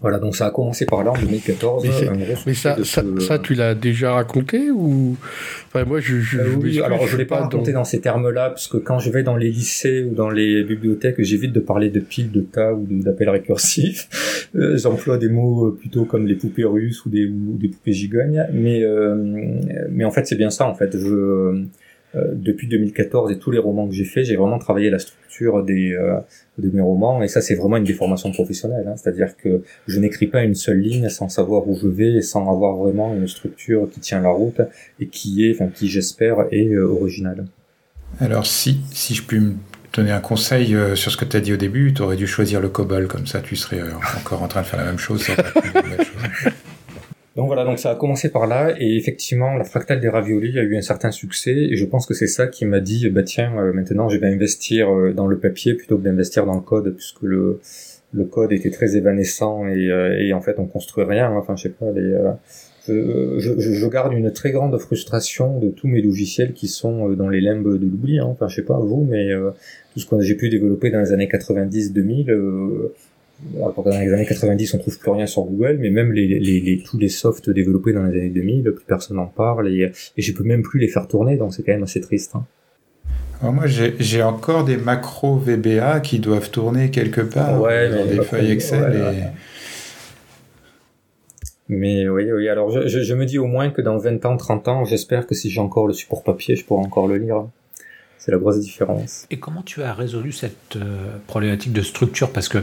Voilà, 0.00 0.18
donc 0.18 0.36
ça 0.36 0.46
a 0.46 0.50
commencé 0.50 0.86
par 0.86 1.04
là 1.04 1.12
en 1.12 1.18
2014. 1.18 1.86
Mais, 2.46 2.54
ça, 2.54 2.76
ça, 2.84 3.38
tu 3.38 3.54
l'as 3.54 3.74
déjà 3.74 4.12
raconté 4.12 4.70
ou 4.70 5.16
enfin, 5.68 5.84
moi 5.84 6.00
je, 6.00 6.20
je, 6.20 6.38
euh, 6.38 6.54
oui, 6.60 6.80
alors 6.80 7.06
je 7.06 7.16
l'ai 7.16 7.24
pas 7.24 7.40
raconté 7.40 7.72
dans, 7.72 7.84
ces 7.84 8.00
termes-là 8.00 8.50
parce 8.50 8.66
que 8.66 8.76
quand 8.76 8.98
je 8.98 9.10
vais 9.10 9.22
dans 9.22 9.36
les 9.36 9.50
lycées 9.50 10.02
ou 10.02 10.14
dans 10.14 10.30
les 10.30 10.62
bibliothèques, 10.64 11.16
j'évite 11.18 11.52
de 11.52 11.60
parler 11.60 11.90
de 11.90 12.00
piles, 12.00 12.30
de 12.30 12.40
tas 12.40 12.74
ou 12.74 12.86
d'appels 12.88 13.30
récursifs. 13.30 14.08
Euh, 14.56 14.76
J'emploie 14.76 15.18
des 15.18 15.28
mots 15.28 15.66
euh, 15.66 15.76
plutôt 15.76 16.04
comme 16.04 16.28
les 16.28 16.36
poupées 16.36 16.64
russes 16.64 17.04
ou 17.04 17.08
des, 17.08 17.26
ou 17.26 17.56
des 17.58 17.66
poupées 17.66 17.92
gigognes, 17.92 18.46
mais 18.52 18.84
euh, 18.84 19.16
mais 19.90 20.04
en 20.04 20.12
fait 20.12 20.28
c'est 20.28 20.36
bien 20.36 20.50
ça 20.50 20.68
en 20.68 20.74
fait. 20.74 20.96
Je 20.96 21.08
euh, 21.08 21.64
depuis 22.34 22.68
2014 22.68 23.32
et 23.32 23.38
tous 23.38 23.50
les 23.50 23.58
romans 23.58 23.88
que 23.88 23.94
j'ai 23.94 24.04
faits, 24.04 24.24
j'ai 24.24 24.36
vraiment 24.36 24.58
travaillé 24.58 24.90
la 24.90 24.98
structure 24.98 25.62
des, 25.64 25.92
euh, 25.92 26.18
de 26.58 26.70
mes 26.70 26.80
romans 26.80 27.22
et 27.22 27.28
ça 27.28 27.40
c'est 27.40 27.54
vraiment 27.54 27.76
une 27.76 27.84
déformation 27.84 28.30
professionnelle. 28.30 28.86
Hein. 28.88 28.96
C'est-à-dire 28.96 29.36
que 29.36 29.62
je 29.86 30.00
n'écris 30.00 30.26
pas 30.26 30.42
une 30.42 30.54
seule 30.54 30.78
ligne 30.78 31.08
sans 31.08 31.28
savoir 31.28 31.68
où 31.68 31.76
je 31.76 31.88
vais 31.88 32.14
et 32.14 32.22
sans 32.22 32.50
avoir 32.50 32.76
vraiment 32.76 33.14
une 33.14 33.28
structure 33.28 33.88
qui 33.90 34.00
tient 34.00 34.20
la 34.20 34.30
route 34.30 34.60
et 35.00 35.06
qui 35.06 35.46
est, 35.46 35.54
enfin 35.54 35.70
qui 35.72 35.88
j'espère 35.88 36.46
est 36.50 36.68
euh, 36.68 36.86
originale. 36.86 37.46
Alors 38.20 38.46
si, 38.46 38.80
si 38.92 39.14
je 39.14 39.22
puis 39.22 39.40
me 39.40 39.54
donner 39.92 40.12
un 40.12 40.20
conseil 40.20 40.76
sur 40.94 41.10
ce 41.10 41.16
que 41.16 41.24
tu 41.24 41.36
as 41.36 41.40
dit 41.40 41.52
au 41.52 41.56
début, 41.56 41.92
tu 41.94 42.02
aurais 42.02 42.16
dû 42.16 42.26
choisir 42.26 42.60
le 42.60 42.68
COBOL, 42.68 43.06
comme 43.06 43.26
ça 43.26 43.40
tu 43.40 43.56
serais 43.56 43.80
encore 44.18 44.42
en 44.42 44.48
train 44.48 44.62
de 44.62 44.66
faire 44.66 44.80
la 44.80 44.86
même 44.86 44.98
chose. 44.98 45.24
Donc 47.36 47.48
voilà, 47.48 47.64
donc 47.64 47.80
ça 47.80 47.90
a 47.90 47.94
commencé 47.96 48.30
par 48.30 48.46
là, 48.46 48.74
et 48.78 48.96
effectivement, 48.96 49.56
la 49.56 49.64
fractale 49.64 50.00
des 50.00 50.08
raviolis 50.08 50.56
a 50.56 50.62
eu 50.62 50.76
un 50.76 50.82
certain 50.82 51.10
succès, 51.10 51.50
et 51.50 51.74
je 51.74 51.84
pense 51.84 52.06
que 52.06 52.14
c'est 52.14 52.28
ça 52.28 52.46
qui 52.46 52.64
m'a 52.64 52.78
dit, 52.78 53.10
bah 53.10 53.24
tiens, 53.24 53.52
euh, 53.58 53.72
maintenant 53.72 54.08
je 54.08 54.18
vais 54.18 54.28
investir 54.28 54.88
euh, 54.88 55.12
dans 55.12 55.26
le 55.26 55.38
papier 55.38 55.74
plutôt 55.74 55.98
que 55.98 56.04
d'investir 56.04 56.46
dans 56.46 56.54
le 56.54 56.60
code, 56.60 56.94
puisque 56.94 57.22
le, 57.22 57.60
le 58.12 58.24
code 58.24 58.52
était 58.52 58.70
très 58.70 58.96
évanescent, 58.96 59.66
et, 59.66 59.90
euh, 59.90 60.16
et 60.20 60.32
en 60.32 60.40
fait 60.40 60.60
on 60.60 60.66
construit 60.66 61.04
rien, 61.04 61.26
hein. 61.26 61.36
enfin 61.36 61.56
je 61.56 61.64
sais 61.64 61.70
pas, 61.70 61.90
les, 61.90 62.16
je, 62.86 63.38
je, 63.38 63.58
je, 63.58 63.86
garde 63.88 64.12
une 64.12 64.30
très 64.30 64.52
grande 64.52 64.78
frustration 64.78 65.58
de 65.58 65.70
tous 65.70 65.88
mes 65.88 66.02
logiciels 66.02 66.52
qui 66.52 66.68
sont 66.68 67.08
dans 67.14 67.28
les 67.28 67.40
limbes 67.40 67.64
de 67.64 67.84
l'oubli, 67.84 68.20
hein. 68.20 68.26
enfin 68.26 68.46
je 68.46 68.54
sais 68.54 68.62
pas 68.62 68.78
vous, 68.78 69.04
mais 69.10 69.30
tout 69.92 69.98
ce 69.98 70.06
que 70.06 70.20
j'ai 70.20 70.36
pu 70.36 70.50
développer 70.50 70.90
dans 70.90 71.00
les 71.00 71.12
années 71.12 71.26
90-2000, 71.26 72.92
dans 73.52 73.98
les 73.98 74.12
années 74.12 74.26
90, 74.26 74.74
on 74.74 74.78
trouve 74.78 74.98
plus 74.98 75.10
rien 75.10 75.26
sur 75.26 75.42
Google, 75.42 75.78
mais 75.80 75.90
même 75.90 76.12
les, 76.12 76.26
les, 76.26 76.60
les, 76.60 76.82
tous 76.82 76.98
les 76.98 77.08
softs 77.08 77.50
développés 77.50 77.92
dans 77.92 78.04
les 78.04 78.18
années 78.18 78.30
2000, 78.30 78.72
plus 78.72 78.84
personne 78.84 79.16
n'en 79.16 79.26
parle, 79.26 79.68
et, 79.68 79.92
et 80.16 80.22
je 80.22 80.32
peux 80.32 80.44
même 80.44 80.62
plus 80.62 80.80
les 80.80 80.88
faire 80.88 81.06
tourner, 81.08 81.36
donc 81.36 81.54
c'est 81.54 81.62
quand 81.62 81.72
même 81.72 81.82
assez 81.82 82.00
triste. 82.00 82.34
Hein. 82.34 83.52
moi, 83.52 83.64
j'ai 83.66 84.22
encore 84.22 84.64
des 84.64 84.76
macros 84.76 85.36
VBA 85.36 86.00
qui 86.00 86.18
doivent 86.18 86.50
tourner 86.50 86.90
quelque 86.90 87.20
part 87.20 87.60
dans 87.60 88.06
des 88.06 88.22
feuilles 88.22 88.52
Excel. 88.52 88.94
et... 88.94 89.24
Mais 91.68 92.08
oui, 92.08 92.30
oui. 92.30 92.48
Alors, 92.48 92.70
je, 92.70 92.88
je, 92.88 93.00
je, 93.00 93.14
me 93.14 93.24
dis 93.24 93.38
au 93.38 93.46
moins 93.46 93.70
que 93.70 93.80
dans 93.80 93.96
20 93.96 94.24
ans, 94.26 94.36
30 94.36 94.68
ans, 94.68 94.84
j'espère 94.84 95.26
que 95.26 95.34
si 95.34 95.50
j'ai 95.50 95.60
encore 95.60 95.86
le 95.86 95.94
support 95.94 96.22
papier, 96.22 96.56
je 96.56 96.64
pourrai 96.64 96.84
encore 96.84 97.08
le 97.08 97.16
lire. 97.16 97.46
C'est 98.18 98.32
la 98.32 98.38
grosse 98.38 98.60
différence. 98.60 99.26
Et 99.30 99.38
comment 99.38 99.62
tu 99.62 99.82
as 99.82 99.92
résolu 99.92 100.32
cette 100.32 100.76
euh, 100.76 101.18
problématique 101.26 101.72
de 101.74 101.82
structure? 101.82 102.30
Parce 102.30 102.48
que 102.48 102.58
euh, 102.58 102.62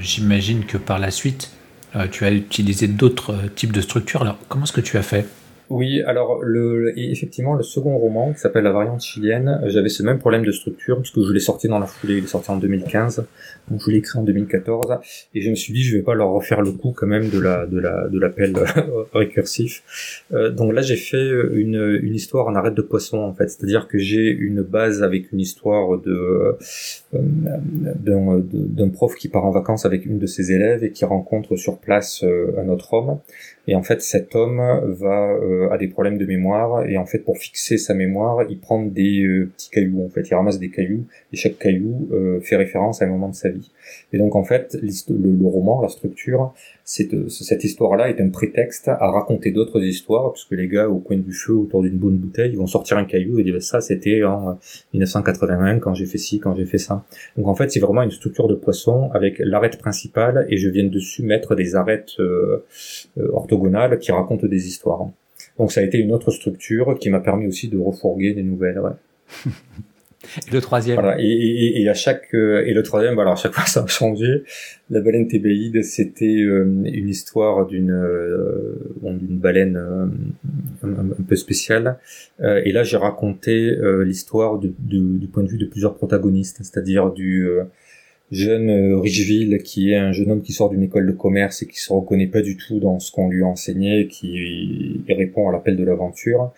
j'imagine 0.00 0.64
que 0.64 0.78
par 0.78 0.98
la 0.98 1.10
suite, 1.10 1.50
euh, 1.96 2.06
tu 2.08 2.24
as 2.24 2.30
utilisé 2.30 2.86
d'autres 2.86 3.34
types 3.54 3.72
de 3.72 3.80
structures. 3.80 4.22
Alors, 4.22 4.38
comment 4.48 4.64
est-ce 4.64 4.72
que 4.72 4.80
tu 4.80 4.96
as 4.96 5.02
fait? 5.02 5.26
Oui, 5.70 6.02
alors 6.02 6.42
le, 6.42 6.92
effectivement, 6.98 7.54
le 7.54 7.62
second 7.62 7.96
roman 7.96 8.32
qui 8.32 8.40
s'appelle 8.40 8.64
La 8.64 8.72
variante 8.72 9.02
chilienne, 9.02 9.60
j'avais 9.66 9.88
ce 9.88 10.02
même 10.02 10.18
problème 10.18 10.44
de 10.44 10.50
structure 10.50 11.00
puisque 11.00 11.20
je 11.20 11.32
l'ai 11.32 11.38
sorti 11.38 11.68
dans 11.68 11.78
la 11.78 11.86
foulée, 11.86 12.18
il 12.18 12.24
est 12.24 12.26
sorti 12.26 12.50
en 12.50 12.56
2015, 12.56 13.24
donc 13.70 13.80
je 13.80 13.90
l'ai 13.90 13.98
écrit 13.98 14.18
en 14.18 14.24
2014 14.24 14.98
et 15.32 15.40
je 15.40 15.48
me 15.48 15.54
suis 15.54 15.72
dit 15.72 15.82
je 15.82 15.96
vais 15.96 16.02
pas 16.02 16.14
leur 16.14 16.30
refaire 16.30 16.60
le 16.60 16.72
coup 16.72 16.92
quand 16.96 17.06
même 17.06 17.30
de 17.30 17.38
la 17.38 17.66
de 17.66 17.78
la 17.78 18.08
de 18.08 18.18
l'appel 18.18 18.54
récursif. 19.14 20.24
Euh, 20.32 20.50
donc 20.50 20.72
là 20.72 20.82
j'ai 20.82 20.96
fait 20.96 21.30
une 21.52 22.00
une 22.02 22.16
histoire 22.16 22.48
en 22.48 22.56
arrêt 22.56 22.72
de 22.72 22.82
poisson 22.82 23.18
en 23.18 23.32
fait, 23.32 23.48
c'est-à-dire 23.48 23.86
que 23.86 23.98
j'ai 23.98 24.28
une 24.28 24.62
base 24.62 25.04
avec 25.04 25.30
une 25.30 25.38
histoire 25.38 25.98
de 25.98 26.56
euh, 27.14 27.18
d'un 27.94 28.42
d'un 28.52 28.88
prof 28.88 29.14
qui 29.14 29.28
part 29.28 29.44
en 29.44 29.52
vacances 29.52 29.86
avec 29.86 30.04
une 30.04 30.18
de 30.18 30.26
ses 30.26 30.50
élèves 30.50 30.82
et 30.82 30.90
qui 30.90 31.04
rencontre 31.04 31.54
sur 31.54 31.78
place 31.78 32.24
euh, 32.24 32.54
un 32.58 32.68
autre 32.68 32.92
homme 32.92 33.18
et 33.66 33.74
en 33.74 33.82
fait 33.82 34.02
cet 34.02 34.34
homme 34.34 34.60
va 34.98 35.36
a 35.70 35.78
des 35.78 35.88
problèmes 35.88 36.18
de 36.18 36.26
mémoire 36.26 36.86
et 36.86 36.96
en 36.96 37.06
fait 37.06 37.20
pour 37.20 37.38
fixer 37.38 37.78
sa 37.78 37.94
mémoire, 37.94 38.44
il 38.48 38.58
prend 38.58 38.82
des 38.82 39.46
petits 39.56 39.70
cailloux. 39.70 40.04
En 40.04 40.08
fait, 40.08 40.28
il 40.28 40.34
ramasse 40.34 40.58
des 40.58 40.70
cailloux 40.70 41.06
et 41.32 41.36
chaque 41.36 41.58
caillou 41.58 42.08
fait 42.42 42.56
référence 42.56 43.02
à 43.02 43.04
un 43.04 43.08
moment 43.08 43.28
de 43.28 43.34
sa 43.34 43.48
vie. 43.48 43.70
Et 44.12 44.18
donc 44.18 44.34
en 44.36 44.44
fait, 44.44 44.76
le, 44.82 45.46
roman, 45.46 45.80
la 45.82 45.88
structure, 45.88 46.52
cette 46.84 47.64
histoire-là 47.64 48.08
est 48.08 48.20
un 48.20 48.30
prétexte 48.30 48.88
à 48.88 49.10
raconter 49.10 49.52
d'autres 49.52 49.82
histoires, 49.82 50.32
puisque 50.32 50.52
les 50.52 50.68
gars 50.68 50.88
au 50.88 50.98
coin 50.98 51.16
du 51.16 51.32
feu, 51.32 51.54
autour 51.54 51.82
d'une 51.82 51.96
bonne 51.96 52.16
bouteille, 52.16 52.52
ils 52.52 52.58
vont 52.58 52.66
sortir 52.66 52.96
un 52.96 53.04
caillou 53.04 53.38
et 53.38 53.44
dire 53.44 53.62
ça 53.62 53.80
c'était 53.80 54.24
en 54.24 54.58
1981 54.92 55.78
quand 55.78 55.94
j'ai 55.94 56.06
fait 56.06 56.18
ci, 56.18 56.40
quand 56.40 56.54
j'ai 56.56 56.66
fait 56.66 56.78
ça. 56.78 57.04
Donc 57.36 57.46
en 57.48 57.54
fait, 57.54 57.70
c'est 57.70 57.80
vraiment 57.80 58.02
une 58.02 58.10
structure 58.10 58.48
de 58.48 58.54
poisson 58.54 59.10
avec 59.12 59.38
l'arête 59.38 59.78
principale 59.78 60.46
et 60.48 60.56
je 60.56 60.68
viens 60.68 60.84
dessus 60.84 61.22
mettre 61.22 61.54
des 61.54 61.76
arêtes 61.76 62.12
euh, 62.18 62.64
euh, 63.18 63.30
orthogonales 63.50 63.98
qui 63.98 64.12
racontent 64.12 64.46
des 64.46 64.66
histoires. 64.66 65.08
Donc 65.58 65.72
ça 65.72 65.80
a 65.80 65.84
été 65.84 65.98
une 65.98 66.12
autre 66.12 66.30
structure 66.30 66.98
qui 66.98 67.10
m'a 67.10 67.20
permis 67.20 67.46
aussi 67.46 67.68
de 67.68 67.78
refourguer 67.78 68.32
des 68.32 68.42
nouvelles. 68.42 68.80
Ouais. 68.80 68.92
Et 70.46 70.52
le 70.52 70.60
troisième? 70.60 71.00
Voilà, 71.00 71.18
et, 71.18 71.24
et, 71.24 71.80
et, 71.80 71.88
à 71.88 71.94
chaque 71.94 72.34
euh, 72.34 72.62
et 72.66 72.74
le 72.74 72.82
troisième, 72.82 73.14
voilà, 73.14 73.32
à 73.32 73.36
chaque 73.36 73.52
fois 73.52 73.64
ça 73.66 73.84
a 73.84 73.86
changé. 73.86 74.44
La 74.90 75.00
baleine 75.00 75.28
tébéide, 75.28 75.82
c'était 75.82 76.42
euh, 76.42 76.64
une 76.84 77.08
histoire 77.08 77.66
d'une 77.66 77.90
euh, 77.90 78.74
d'une 79.02 79.38
baleine 79.38 79.78
un, 80.82 81.06
peu 81.26 81.36
spéciale. 81.36 81.98
et 82.38 82.70
là, 82.70 82.82
j'ai 82.82 82.98
raconté 82.98 83.74
l'histoire 84.04 84.58
du 84.58 85.28
point 85.32 85.42
de 85.42 85.48
vue 85.48 85.58
de 85.58 85.66
plusieurs 85.66 85.94
protagonistes, 85.94 86.58
c'est-à-dire 86.58 87.10
du 87.12 87.48
jeune 88.30 88.70
euh, 88.70 88.98
Richville 88.98 89.58
qui 89.62 89.90
est 89.90 89.96
un 89.96 90.12
jeune 90.12 90.30
homme 90.30 90.42
qui 90.42 90.52
sort 90.52 90.70
d'une 90.70 90.82
école 90.82 91.06
de 91.06 91.12
commerce 91.12 91.62
et 91.62 91.66
qui 91.66 91.80
se 91.80 91.92
reconnaît 91.92 92.28
pas 92.28 92.42
du 92.42 92.56
tout 92.56 92.78
dans 92.78 93.00
ce 93.00 93.10
qu'on 93.10 93.28
lui 93.28 93.42
a 93.42 93.46
enseigné, 93.46 94.06
qui 94.06 95.02
répond 95.08 95.48
à 95.48 95.52
l'appel 95.52 95.76
de 95.76 95.84
l'aventure. 95.84 96.52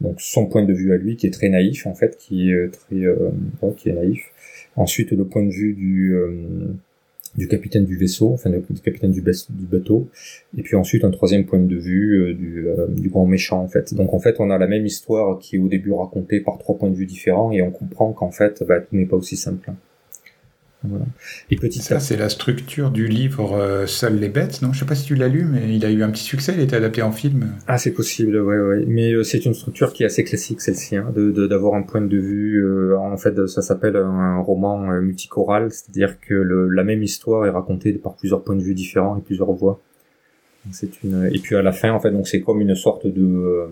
Donc 0.00 0.20
son 0.20 0.46
point 0.46 0.64
de 0.64 0.72
vue 0.72 0.92
à 0.92 0.96
lui 0.96 1.16
qui 1.16 1.26
est 1.26 1.30
très 1.30 1.48
naïf 1.48 1.86
en 1.86 1.94
fait, 1.94 2.16
qui 2.18 2.50
est 2.50 2.68
très 2.68 2.96
euh, 2.96 3.30
qui 3.76 3.88
est 3.88 3.94
naïf. 3.94 4.30
Ensuite 4.76 5.12
le 5.12 5.24
point 5.24 5.42
de 5.42 5.50
vue 5.50 5.72
du 5.72 6.14
euh, 6.14 6.74
du 7.36 7.48
capitaine 7.48 7.84
du 7.84 7.96
vaisseau, 7.96 8.32
enfin 8.32 8.48
du 8.48 8.80
capitaine 8.80 9.10
du, 9.10 9.20
du, 9.20 9.66
bateau, 9.66 10.08
et 10.56 10.62
puis 10.62 10.76
ensuite 10.76 11.02
un 11.02 11.10
troisième 11.10 11.44
point 11.44 11.58
de 11.58 11.74
vue 11.74 12.32
du, 12.34 12.64
du, 12.90 13.08
grand 13.08 13.26
méchant 13.26 13.60
en 13.60 13.66
fait. 13.66 13.92
Donc 13.92 14.14
en 14.14 14.20
fait 14.20 14.36
on 14.38 14.50
a 14.50 14.58
la 14.58 14.68
même 14.68 14.86
histoire 14.86 15.40
qui 15.40 15.56
est 15.56 15.58
au 15.58 15.66
début 15.66 15.90
racontée 15.90 16.38
par 16.38 16.58
trois 16.58 16.78
points 16.78 16.90
de 16.90 16.94
vue 16.94 17.06
différents 17.06 17.50
et 17.50 17.60
on 17.60 17.72
comprend 17.72 18.12
qu'en 18.12 18.30
fait 18.30 18.62
bah, 18.68 18.78
tout 18.78 18.94
n'est 18.94 19.06
pas 19.06 19.16
aussi 19.16 19.36
simple. 19.36 19.72
Et 21.50 21.56
petit 21.56 21.80
ça, 21.80 22.00
c'est 22.00 22.16
la 22.16 22.28
structure 22.28 22.90
du 22.90 23.06
livre 23.06 23.56
euh, 23.56 23.86
Seuls 23.86 24.18
les 24.18 24.28
bêtes, 24.28 24.62
non? 24.62 24.72
Je 24.72 24.80
sais 24.80 24.84
pas 24.84 24.94
si 24.94 25.04
tu 25.04 25.14
l'as 25.14 25.28
lu, 25.28 25.44
mais 25.44 25.74
il 25.74 25.84
a 25.84 25.90
eu 25.90 26.02
un 26.02 26.10
petit 26.10 26.22
succès, 26.22 26.52
il 26.54 26.60
a 26.60 26.62
été 26.62 26.76
adapté 26.76 27.02
en 27.02 27.12
film. 27.12 27.52
Ah, 27.66 27.78
c'est 27.78 27.92
possible, 27.92 28.36
ouais, 28.40 28.58
ouais. 28.58 28.84
Mais 28.86 29.12
euh, 29.12 29.22
c'est 29.22 29.44
une 29.44 29.54
structure 29.54 29.92
qui 29.92 30.02
est 30.02 30.06
assez 30.06 30.24
classique, 30.24 30.60
celle-ci, 30.60 30.96
hein, 30.96 31.12
de 31.14 31.46
d'avoir 31.46 31.74
un 31.74 31.82
point 31.82 32.00
de 32.00 32.16
vue. 32.16 32.64
Euh, 32.64 32.98
en 32.98 33.16
fait, 33.16 33.46
ça 33.46 33.62
s'appelle 33.62 33.96
un 33.96 34.38
roman 34.38 35.00
multichoral, 35.00 35.70
c'est-à-dire 35.70 36.20
que 36.20 36.34
le, 36.34 36.68
la 36.68 36.84
même 36.84 37.02
histoire 37.02 37.46
est 37.46 37.50
racontée 37.50 37.92
par 37.92 38.14
plusieurs 38.14 38.42
points 38.42 38.56
de 38.56 38.62
vue 38.62 38.74
différents 38.74 39.16
et 39.16 39.20
plusieurs 39.20 39.52
voix. 39.52 39.80
C'est 40.72 41.02
une. 41.02 41.30
Et 41.32 41.38
puis 41.38 41.56
à 41.56 41.62
la 41.62 41.72
fin, 41.72 41.92
en 41.92 42.00
fait, 42.00 42.10
donc 42.10 42.26
c'est 42.26 42.40
comme 42.40 42.60
une 42.60 42.74
sorte 42.74 43.06
de 43.06 43.68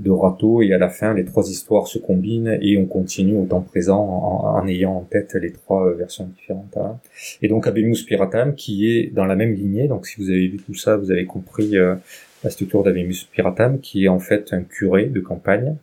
de 0.00 0.10
râteau 0.10 0.62
et 0.62 0.72
à 0.72 0.78
la 0.78 0.88
fin 0.88 1.14
les 1.14 1.24
trois 1.24 1.48
histoires 1.48 1.86
se 1.86 1.98
combinent 1.98 2.58
et 2.60 2.76
on 2.76 2.86
continue 2.86 3.36
au 3.36 3.44
temps 3.44 3.60
présent 3.60 4.00
en, 4.00 4.66
ayant 4.66 4.96
en 4.96 5.02
tête 5.02 5.34
les 5.34 5.52
trois 5.52 5.86
euh, 5.86 5.94
versions 5.94 6.26
différentes. 6.26 6.76
Hein. 6.76 6.98
Et 7.40 7.48
donc 7.48 7.66
Abemus 7.66 8.04
Piratam 8.06 8.54
qui 8.54 8.90
est 8.90 9.12
dans 9.12 9.26
la 9.26 9.36
même 9.36 9.54
lignée, 9.54 9.88
donc 9.88 10.06
si 10.06 10.20
vous 10.20 10.30
avez 10.30 10.48
vu 10.48 10.58
tout 10.58 10.74
ça, 10.74 10.96
vous 10.96 11.10
avez 11.10 11.26
compris 11.26 11.76
euh, 11.76 11.94
la 12.42 12.50
structure 12.50 12.82
d'Abemus 12.82 13.28
Piratam 13.30 13.80
qui 13.80 14.04
est 14.04 14.08
en 14.08 14.18
fait 14.18 14.52
un 14.52 14.62
curé 14.62 15.06
de 15.06 15.20
campagne 15.20 15.76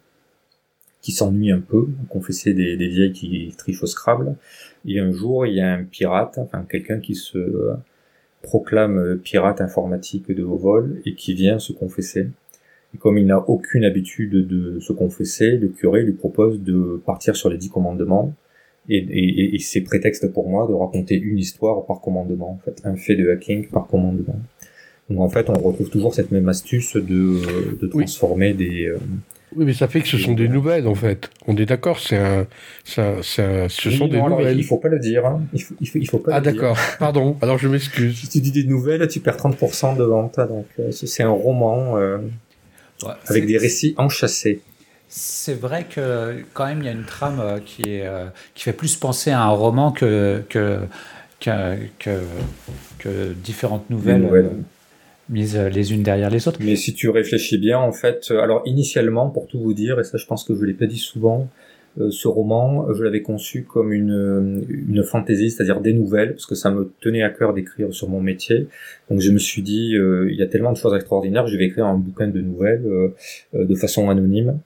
qui 1.02 1.14
s'ennuie 1.14 1.52
un 1.52 1.62
peu, 1.62 1.88
confessait 2.10 2.54
des, 2.54 2.76
des 2.76 2.88
vieilles 2.88 3.14
qui 3.14 3.54
trichent 3.58 3.84
au 3.84 3.88
Scrabble. 3.88 4.36
Et 4.86 5.00
un 5.00 5.14
jour, 5.14 5.46
il 5.46 5.56
y 5.56 5.62
a 5.62 5.72
un 5.72 5.84
pirate, 5.86 6.38
enfin 6.38 6.66
quelqu'un 6.70 7.00
qui 7.00 7.16
se 7.16 7.38
euh, 7.38 7.76
proclame 8.42 9.18
pirate 9.24 9.62
informatique 9.62 10.30
de 10.30 10.44
haut 10.44 10.58
vol 10.58 11.02
et 11.06 11.16
qui 11.16 11.34
vient 11.34 11.58
se 11.58 11.72
confesser. 11.72 12.28
Et 12.96 12.98
comme 12.98 13.18
il 13.18 13.26
n'a 13.26 13.48
aucune 13.50 13.84
habitude 13.84 14.48
de 14.48 14.80
se 14.80 14.94
confesser, 14.94 15.58
le 15.58 15.68
curé 15.68 16.04
lui 16.04 16.14
propose 16.14 16.62
de 16.62 17.02
partir 17.06 17.36
sur 17.36 17.50
les 17.50 17.58
dix 17.58 17.70
commandements. 17.70 18.34
Et, 18.88 18.98
et, 18.98 19.56
et 19.56 19.60
c'est 19.60 19.82
prétexte 19.82 20.32
pour 20.34 20.50
moi 20.50 20.68
de 20.68 20.74
raconter 20.74 21.16
une 21.16 21.38
histoire 21.38 21.86
par 21.86 22.02
commandement, 22.02 22.52
en 22.52 22.58
fait, 22.58 22.82
un 22.86 22.96
fait 22.96 23.16
de 23.16 23.30
hacking 23.30 23.68
par 23.68 23.86
commandement. 23.88 24.40
Donc 25.10 25.20
en 25.20 25.30
fait, 25.30 25.50
on 25.50 25.54
retrouve 25.54 25.90
toujours 25.90 26.14
cette 26.14 26.32
même 26.32 26.50
astuce 26.50 26.96
de, 26.96 27.78
de 27.80 27.88
transformer 27.88 28.54
des... 28.54 28.86
Euh, 28.86 28.98
oui, 29.56 29.66
mais 29.66 29.74
ça 29.74 29.88
fait 29.88 30.02
que 30.02 30.08
ce 30.08 30.18
sont 30.18 30.34
des 30.34 30.48
nouvelles, 30.48 30.88
en 30.88 30.94
fait. 30.94 31.32
On 31.48 31.58
est 31.58 31.66
d'accord, 31.66 32.00
c'est 32.00 32.18
un, 32.18 32.46
ça, 32.84 33.24
ça, 33.24 33.68
ce 33.68 33.90
sont 33.90 34.08
des 34.08 34.22
nouvelles. 34.22 34.58
il 34.58 34.64
faut 34.64 34.78
pas 34.78 34.90
le 34.90 35.00
dire. 35.00 35.26
Hein. 35.26 35.42
Il 35.54 35.64
faut, 35.64 35.74
il 35.82 35.88
faut, 35.88 35.98
il 35.98 36.08
faut 36.08 36.20
pas. 36.20 36.36
Ah 36.36 36.42
d'accord. 36.42 36.78
Pardon. 37.00 37.36
Alors 37.42 37.58
je 37.58 37.68
m'excuse. 37.68 38.16
Si 38.16 38.30
tu 38.30 38.42
dis 38.42 38.52
des 38.52 38.66
nouvelles, 38.66 39.08
tu 39.08 39.20
perds 39.22 39.38
30% 39.38 39.98
de 39.98 40.04
vente. 40.04 40.40
Donc 40.40 40.68
euh, 40.80 40.92
c'est 40.92 41.24
un 41.24 41.32
roman. 41.32 41.98
Euh, 41.98 42.20
avec 43.28 43.46
des 43.46 43.58
récits 43.58 43.96
enchâssés. 43.98 44.62
C'est 45.08 45.60
vrai 45.60 45.86
que 45.90 46.44
quand 46.54 46.68
même 46.68 46.80
il 46.80 46.86
y 46.86 46.88
a 46.88 46.92
une 46.92 47.06
trame 47.06 47.40
euh, 47.40 47.60
qui, 47.60 47.82
est, 47.82 48.06
euh, 48.06 48.28
qui 48.54 48.64
fait 48.64 48.74
plus 48.74 48.96
penser 48.96 49.32
à 49.32 49.42
un 49.42 49.50
roman 49.50 49.92
que, 49.92 50.44
que, 50.50 50.82
que, 51.40 51.78
que, 53.00 53.34
différentes 53.34 53.90
nouvelles. 53.90 54.26
Euh, 54.32 54.50
mises 55.30 55.56
les 55.56 55.94
unes 55.94 56.02
derrière 56.02 56.32
les 56.32 56.48
autres. 56.48 56.58
Mais 56.60 56.76
si 56.76 56.96
tu 56.96 57.08
réfléchis 57.08 57.60
bien, 57.60 57.78
en 57.78 57.92
fait, 57.92 58.32
alors 58.32 58.64
initialement, 58.66 59.30
pour 59.30 59.46
tout 59.46 59.60
vous 59.60 59.76
dire, 59.76 60.00
et 60.00 60.04
ça 60.04 60.18
je 60.18 60.26
pense 60.26 60.44
que 60.44 60.56
je 60.56 60.66
l'ai 60.66 60.74
pas 60.74 60.88
dit 60.88 60.98
souvent, 60.98 61.48
ce 61.98 62.28
roman, 62.28 62.94
je 62.94 63.04
l'avais 63.04 63.22
conçu 63.22 63.64
comme 63.64 63.92
une, 63.92 64.66
une 64.88 65.04
fantaisie, 65.04 65.52
c'est-à-dire 65.52 65.82
des 65.82 65.94
nouvelles, 65.94 66.32
parce 66.32 66.46
que 66.46 66.56
ça 66.56 66.72
me 66.72 66.92
tenait 67.02 67.24
à 67.24 67.30
cœur 67.30 67.54
d'écrire 67.54 67.94
sur 67.94 68.10
mon 68.10 68.22
métier. 68.22 68.68
Donc 69.10 69.20
je 69.22 69.32
me 69.32 69.38
suis 69.38 69.62
dit, 69.62 69.96
euh, 69.96 70.32
il 70.32 70.38
y 70.38 70.44
a 70.44 70.48
tellement 70.48 70.72
de 70.72 70.78
choses 70.78 70.96
extraordinaires, 70.96 71.48
je 71.48 71.58
vais 71.58 71.66
écrire 71.66 71.86
un 71.86 71.98
bouquin 71.98 72.28
de 72.28 72.42
nouvelles 72.42 72.86
euh, 72.86 73.10
de 73.54 73.76
façon 73.76 74.10
anonyme. 74.10 74.60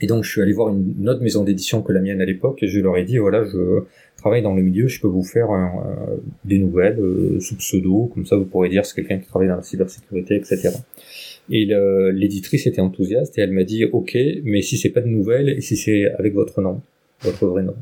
Et 0.00 0.06
donc 0.06 0.24
je 0.24 0.30
suis 0.30 0.40
allé 0.40 0.52
voir 0.52 0.70
une, 0.70 1.08
autre 1.08 1.22
maison 1.22 1.44
d'édition 1.44 1.82
que 1.82 1.92
la 1.92 2.00
mienne 2.00 2.20
à 2.20 2.24
l'époque, 2.24 2.62
et 2.62 2.68
je 2.68 2.80
leur 2.80 2.96
ai 2.96 3.04
dit, 3.04 3.18
voilà, 3.18 3.44
je 3.44 3.82
travaille 4.16 4.42
dans 4.42 4.54
le 4.54 4.62
milieu, 4.62 4.88
je 4.88 5.00
peux 5.00 5.08
vous 5.08 5.24
faire 5.24 5.48
des 6.44 6.58
nouvelles 6.58 6.98
sous 7.40 7.56
pseudo, 7.56 8.10
comme 8.14 8.24
ça 8.24 8.36
vous 8.36 8.46
pourrez 8.46 8.70
dire 8.70 8.86
c'est 8.86 8.94
quelqu'un 8.94 9.18
qui 9.18 9.26
travaille 9.26 9.48
dans 9.48 9.56
la 9.56 9.62
cybersécurité, 9.62 10.36
etc. 10.36 10.70
Et 11.52 11.66
l'éditrice 12.12 12.66
était 12.66 12.80
enthousiaste 12.80 13.36
et 13.36 13.40
elle 13.40 13.50
m'a 13.50 13.64
dit 13.64 13.84
OK, 13.84 14.16
mais 14.44 14.62
si 14.62 14.78
c'est 14.78 14.90
pas 14.90 15.00
de 15.00 15.08
nouvelles 15.08 15.48
et 15.48 15.60
si 15.60 15.76
c'est 15.76 16.06
avec 16.14 16.32
votre 16.32 16.60
nom, 16.60 16.80
votre 17.22 17.46
vrai 17.46 17.62
nom. 17.62 17.74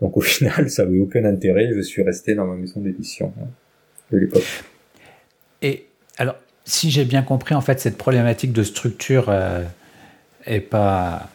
Donc 0.00 0.16
au 0.16 0.20
final, 0.22 0.70
ça 0.70 0.82
avait 0.82 0.98
aucun 0.98 1.24
intérêt. 1.24 1.70
Je 1.74 1.80
suis 1.80 2.02
resté 2.02 2.34
dans 2.34 2.46
ma 2.46 2.54
maison 2.54 2.80
d'édition 2.80 3.32
hein, 3.40 3.48
de 4.12 4.18
l'époque. 4.18 4.64
Et 5.62 5.86
alors, 6.18 6.36
si 6.64 6.90
j'ai 6.90 7.04
bien 7.04 7.22
compris, 7.22 7.54
en 7.54 7.60
fait, 7.60 7.80
cette 7.80 7.96
problématique 7.96 8.52
de 8.52 8.62
structure 8.62 9.26
euh, 9.28 9.62
est 10.44 10.60
pas. 10.60 11.30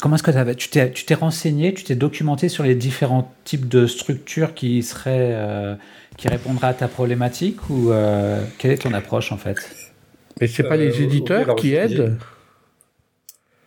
comment 0.00 0.16
est-ce 0.16 0.22
que 0.22 0.52
tu 0.54 0.68
t'es, 0.68 0.90
tu 0.90 1.04
t'es 1.04 1.14
renseigné, 1.14 1.74
tu 1.74 1.84
t'es 1.84 1.94
documenté 1.94 2.48
sur 2.48 2.64
les 2.64 2.74
différents 2.74 3.32
types 3.44 3.68
de 3.68 3.86
structures 3.86 4.54
qui 4.54 4.82
seraient, 4.82 5.32
euh, 5.32 5.74
qui 6.16 6.28
répondraient 6.28 6.68
à 6.68 6.74
ta 6.74 6.88
problématique 6.88 7.68
ou 7.70 7.90
euh, 7.90 8.42
quelle 8.58 8.72
est 8.72 8.82
ton 8.82 8.92
approche 8.92 9.32
en 9.32 9.36
fait? 9.36 9.56
Mais 10.40 10.46
c'est 10.46 10.62
pas 10.62 10.76
les 10.76 11.00
euh, 11.00 11.04
éditeurs 11.04 11.54
qui 11.56 11.74
aident 11.74 12.16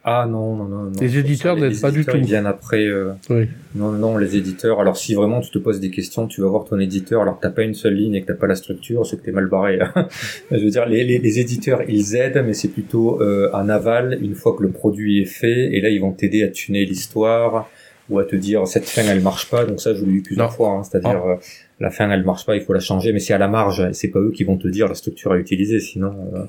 ah 0.03 0.25
non, 0.25 0.55
non, 0.55 0.65
non. 0.65 0.91
Les 0.99 1.17
éditeurs 1.17 1.57
n'aident 1.57 1.79
pas 1.81 1.91
du 1.91 2.05
tout. 2.05 2.15
Ils 2.15 2.23
viennent 2.23 2.45
après. 2.45 2.85
Euh... 2.85 3.11
Oui. 3.29 3.47
Non, 3.75 3.91
non, 3.91 4.17
les 4.17 4.37
éditeurs. 4.37 4.79
Alors 4.79 4.95
si 4.95 5.13
vraiment 5.13 5.41
tu 5.41 5.51
te 5.51 5.59
poses 5.59 5.81
des 5.81 5.91
questions, 5.91 6.25
tu 6.25 6.41
vas 6.41 6.47
voir 6.47 6.63
ton 6.63 6.79
éditeur. 6.79 7.21
Alors 7.21 7.37
que 7.37 7.41
t'as 7.41 7.51
pas 7.51 7.63
une 7.63 7.73
seule 7.73 7.95
ligne 7.95 8.15
et 8.15 8.21
que 8.21 8.27
t'as 8.27 8.39
pas 8.39 8.47
la 8.47 8.55
structure, 8.55 9.05
c'est 9.05 9.17
que 9.17 9.25
t'es 9.25 9.31
mal 9.31 9.47
barré. 9.47 9.77
Je 10.51 10.63
veux 10.63 10.69
dire, 10.69 10.85
les, 10.85 11.03
les, 11.03 11.19
les, 11.19 11.39
éditeurs, 11.39 11.81
ils 11.89 12.15
aident, 12.15 12.43
mais 12.45 12.53
c'est 12.53 12.69
plutôt 12.69 13.21
euh, 13.21 13.49
en 13.53 13.67
aval 13.67 14.17
une 14.21 14.35
fois 14.35 14.55
que 14.55 14.63
le 14.63 14.69
produit 14.69 15.21
est 15.21 15.25
fait. 15.25 15.75
Et 15.75 15.81
là, 15.81 15.89
ils 15.89 15.99
vont 15.99 16.13
t'aider 16.13 16.43
à 16.43 16.47
tuner 16.47 16.85
l'histoire 16.85 17.69
ou 18.09 18.19
à 18.19 18.25
te 18.25 18.35
dire 18.35 18.65
cette 18.67 18.85
fin 18.85 19.03
elle 19.03 19.21
marche 19.21 19.49
pas. 19.49 19.65
Donc 19.65 19.81
ça, 19.81 19.93
je 19.93 20.05
l'ai 20.05 20.11
eu 20.11 20.21
plusieurs 20.21 20.53
fois. 20.53 20.69
Hein. 20.69 20.83
C'est-à-dire 20.83 21.21
ah. 21.25 21.39
Euh, 21.81 21.83
la 21.83 21.91
fin 21.91 22.09
elle 22.09 22.23
marche 22.23 22.45
pas, 22.45 22.55
il 22.55 22.61
faut 22.61 22.73
la 22.73 22.79
changer, 22.79 23.13
mais 23.13 23.19
c'est 23.19 23.33
à 23.33 23.37
la 23.37 23.47
marge. 23.47 23.91
C'est 23.93 24.09
pas 24.09 24.19
eux 24.19 24.31
qui 24.31 24.43
vont 24.43 24.57
te 24.57 24.67
dire 24.67 24.87
la 24.87 24.95
structure 24.95 25.31
à 25.31 25.37
utiliser, 25.37 25.79
sinon. 25.79 26.13
Euh, 26.35 26.45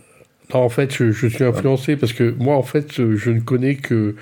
en 0.52 0.68
fait, 0.68 0.92
je, 0.92 1.28
suis 1.28 1.44
influencé 1.44 1.96
parce 1.96 2.12
que 2.12 2.34
moi, 2.38 2.56
en 2.56 2.62
fait, 2.62 2.94
je 3.14 3.30
ne 3.30 3.40
connais 3.40 3.76
que 3.76 4.16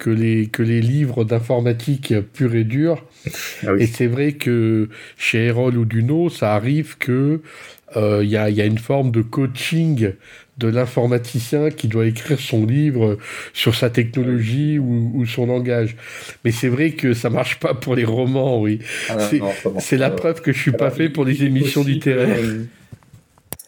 que 0.00 0.10
les 0.10 0.46
que 0.46 0.62
les 0.62 0.80
livres 0.80 1.24
d'informatique 1.24 2.14
pur 2.32 2.54
et 2.54 2.64
dur. 2.64 3.04
Ah 3.66 3.72
et 3.78 3.86
c'est 3.86 4.06
vrai 4.06 4.32
que 4.32 4.88
chez 5.16 5.46
Erol 5.46 5.76
ou 5.76 5.84
Duno, 5.84 6.28
ça 6.30 6.54
arrive 6.54 6.96
que 6.98 7.40
euh, 7.96 8.20
il 8.22 8.30
y, 8.30 8.36
a, 8.36 8.48
y, 8.50 8.60
a, 8.60 8.66
une 8.66 8.78
forme 8.78 9.10
de 9.10 9.20
coaching 9.20 10.12
de 10.60 10.68
l'informaticien 10.68 11.70
qui 11.70 11.88
doit 11.88 12.06
écrire 12.06 12.38
son 12.38 12.66
livre 12.66 13.16
sur 13.52 13.74
sa 13.74 13.90
technologie 13.90 14.78
ou, 14.78 15.12
ou 15.14 15.26
son 15.26 15.46
langage. 15.46 15.96
Mais 16.44 16.52
c'est 16.52 16.68
vrai 16.68 16.92
que 16.92 17.14
ça 17.14 17.30
marche 17.30 17.58
pas 17.58 17.74
pour 17.74 17.96
les 17.96 18.04
romans, 18.04 18.60
oui. 18.60 18.78
Ah 19.08 19.16
c'est 19.78 19.96
la 19.96 20.10
preuve 20.10 20.42
que 20.42 20.52
je 20.52 20.60
suis 20.60 20.72
pas 20.72 20.90
fait 20.90 21.08
pour 21.08 21.24
les 21.24 21.42
émissions 21.44 21.82
littéraires. 21.82 22.38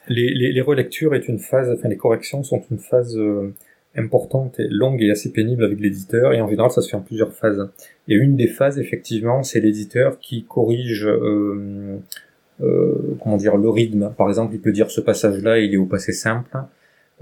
Les, 0.09 0.35
les, 0.35 0.53
les, 0.53 0.61
relectures 0.61 1.15
est 1.15 1.29
une 1.29 1.39
phase, 1.39 1.71
enfin 1.71 1.89
les 1.89 1.97
corrections 1.97 2.43
sont 2.43 2.63
une 2.71 2.79
phase 2.79 3.17
euh, 3.17 3.55
importante 3.97 4.59
et 4.59 4.67
longue 4.69 5.01
et 5.01 5.11
assez 5.11 5.33
pénible 5.33 5.65
avec 5.65 5.79
l'éditeur, 5.81 6.33
et 6.33 6.41
en 6.41 6.49
général 6.49 6.71
ça 6.71 6.83
se 6.83 6.89
fait 6.91 6.97
en 6.97 7.01
plusieurs 7.01 7.33
phases. 7.33 7.71
Et 8.09 8.15
une 8.15 8.37
des 8.37 8.49
phases, 8.49 8.79
effectivement, 8.79 9.43
c'est 9.45 9.61
l'éditeur 9.61 10.19
qui 10.19 10.45
corrige, 10.45 11.07
euh, 11.07 11.99
euh, 12.61 13.17
comment 13.23 13.37
dire, 13.37 13.57
le 13.57 13.69
rythme. 13.69 14.13
Par 14.19 14.29
exemple, 14.29 14.55
il 14.55 14.61
peut 14.61 14.73
dire 14.73 14.91
ce 14.91 15.01
passage-là, 15.01 15.61
il 15.61 15.73
est 15.73 15.79
au 15.79 15.87
passé 15.87 16.13
simple, 16.13 16.51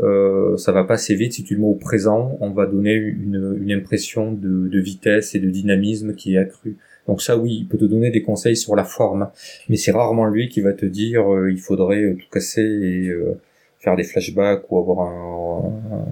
euh, 0.03 0.57
ça 0.57 0.73
va 0.73 0.85
pas 0.85 0.95
assez 0.95 1.15
vite. 1.15 1.35
Si 1.35 1.45
tu 1.45 1.55
le 1.55 1.61
mets 1.61 1.67
au 1.67 1.75
présent, 1.75 2.37
on 2.41 2.51
va 2.51 2.67
donner 2.67 2.95
une, 2.95 3.59
une 3.61 3.73
impression 3.73 4.33
de, 4.33 4.69
de, 4.69 4.81
vitesse 4.81 5.35
et 5.35 5.41
de 5.41 5.51
dynamisme 5.51 6.15
qui 6.15 6.35
est 6.35 6.39
accrue. 6.39 6.77
Donc 7.07 7.23
ça, 7.23 7.37
oui, 7.37 7.59
il 7.61 7.67
peut 7.67 7.79
te 7.79 7.85
donner 7.85 8.11
des 8.11 8.23
conseils 8.23 8.57
sur 8.57 8.77
la 8.77 8.85
forme, 8.85 9.31
mais 9.69 9.77
c'est 9.77 9.91
rarement 9.93 10.27
lui 10.27 10.49
qui 10.49 10.61
va 10.61 10.73
te 10.73 10.87
dire 10.87 11.33
euh, 11.33 11.51
il 11.51 11.59
faudrait 11.59 12.15
tout 12.15 12.29
casser 12.31 12.63
et 12.63 13.09
euh, 13.09 13.39
faire 13.79 13.97
des 13.97 14.05
flashbacks 14.05 14.71
ou 14.71 14.79
avoir 14.79 15.09
un, 15.09 16.05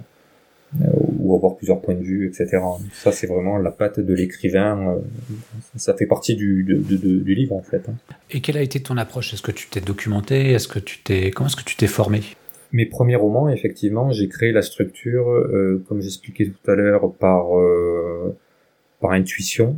ou 1.19 1.35
avoir 1.35 1.55
plusieurs 1.55 1.81
points 1.81 1.95
de 1.95 2.03
vue, 2.03 2.27
etc. 2.27 2.59
Ça, 2.93 3.11
c'est 3.11 3.27
vraiment 3.27 3.57
la 3.57 3.71
patte 3.71 3.99
de 3.99 4.13
l'écrivain. 4.13 4.99
ça 5.75 5.95
fait 5.95 6.05
partie 6.05 6.35
du, 6.35 6.63
du 6.63 7.35
livre, 7.35 7.55
en 7.55 7.63
fait. 7.63 7.89
Hein. 7.89 7.95
Et 8.29 8.41
quelle 8.41 8.57
a 8.57 8.61
été 8.61 8.79
ton 8.79 8.97
approche? 8.97 9.33
Est-ce 9.33 9.41
que 9.41 9.51
tu 9.51 9.67
t'es 9.67 9.81
documenté? 9.81 10.51
Est-ce 10.51 10.67
que 10.67 10.79
tu 10.79 10.99
t'es 10.99 11.31
comment 11.31 11.47
est-ce 11.47 11.55
que 11.55 11.63
tu 11.63 11.75
t'es 11.75 11.87
formé? 11.87 12.21
Mes 12.71 12.85
premiers 12.85 13.15
romans, 13.15 13.49
effectivement, 13.49 14.11
j'ai 14.11 14.27
créé 14.27 14.51
la 14.51 14.61
structure, 14.61 15.29
euh, 15.29 15.83
comme 15.87 16.01
j'expliquais 16.01 16.45
tout 16.45 16.71
à 16.71 16.75
l'heure, 16.75 17.11
par 17.13 17.57
euh, 17.57 18.35
par 18.99 19.11
intuition, 19.11 19.77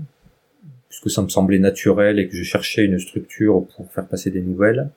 puisque 0.90 1.10
ça 1.10 1.22
me 1.22 1.30
semblait 1.30 1.60
naturel 1.60 2.20
et 2.20 2.28
que 2.28 2.36
je 2.36 2.44
cherchais 2.44 2.86
une 2.86 3.00
structure 3.00 3.66
pour 3.76 3.92
faire 3.92 4.08
passer 4.08 4.32
des 4.32 4.42
nouvelles, 4.42 4.90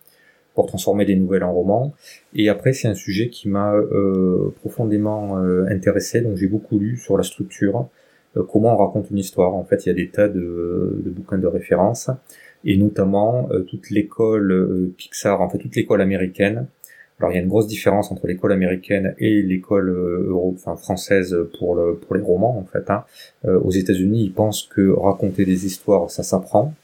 pour 0.55 0.67
transformer 0.67 1.05
des 1.05 1.15
nouvelles 1.15 1.45
en 1.45 1.53
romans. 1.53 1.95
Et 2.35 2.49
après, 2.49 2.73
c'est 2.73 2.89
un 2.89 2.95
sujet 2.95 3.29
qui 3.29 3.49
m'a 3.49 3.75
euh, 3.75 4.53
profondément 4.61 5.37
intéressé, 5.69 6.21
donc 6.21 6.37
j'ai 6.37 6.47
beaucoup 6.49 6.79
lu 6.79 6.97
sur 6.97 7.17
la 7.17 7.23
structure, 7.23 7.89
comment 8.51 8.75
on 8.75 8.77
raconte 8.77 9.11
une 9.11 9.19
histoire. 9.19 9.55
En 9.55 9.65
fait, 9.65 9.87
il 9.87 9.89
y 9.91 9.93
a 9.93 9.95
des 9.95 10.09
tas 10.09 10.29
de, 10.29 11.01
de 11.05 11.11
bouquins 11.11 11.39
de 11.39 11.47
référence, 11.47 12.11
et 12.65 12.77
notamment 12.77 13.49
toute 13.69 13.91
l'école 13.91 14.91
Pixar, 14.97 15.41
en 15.43 15.51
fait 15.51 15.59
toute 15.59 15.77
l'école 15.77 16.01
américaine, 16.01 16.67
alors 17.21 17.31
il 17.33 17.37
y 17.37 17.39
a 17.39 17.43
une 17.43 17.49
grosse 17.49 17.69
différence 17.69 18.11
entre 18.11 18.27
l'école 18.27 18.53
américaine 18.53 19.15
et 19.19 19.41
l'école 19.43 19.89
euh, 19.89 20.27
euro, 20.29 20.53
enfin 20.57 20.77
française 20.77 21.37
pour 21.59 21.77
le 21.77 21.95
pour 21.95 22.17
les 22.17 22.23
romans 22.23 22.59
en 22.59 22.65
fait. 22.65 22.91
Hein. 22.91 23.05
Euh, 23.45 23.59
aux 23.61 23.71
États-Unis, 23.71 24.25
ils 24.25 24.33
pensent 24.33 24.65
que 24.65 24.91
raconter 24.91 25.45
des 25.45 25.65
histoires, 25.65 26.11
ça 26.11 26.23
s'apprend. 26.23 26.75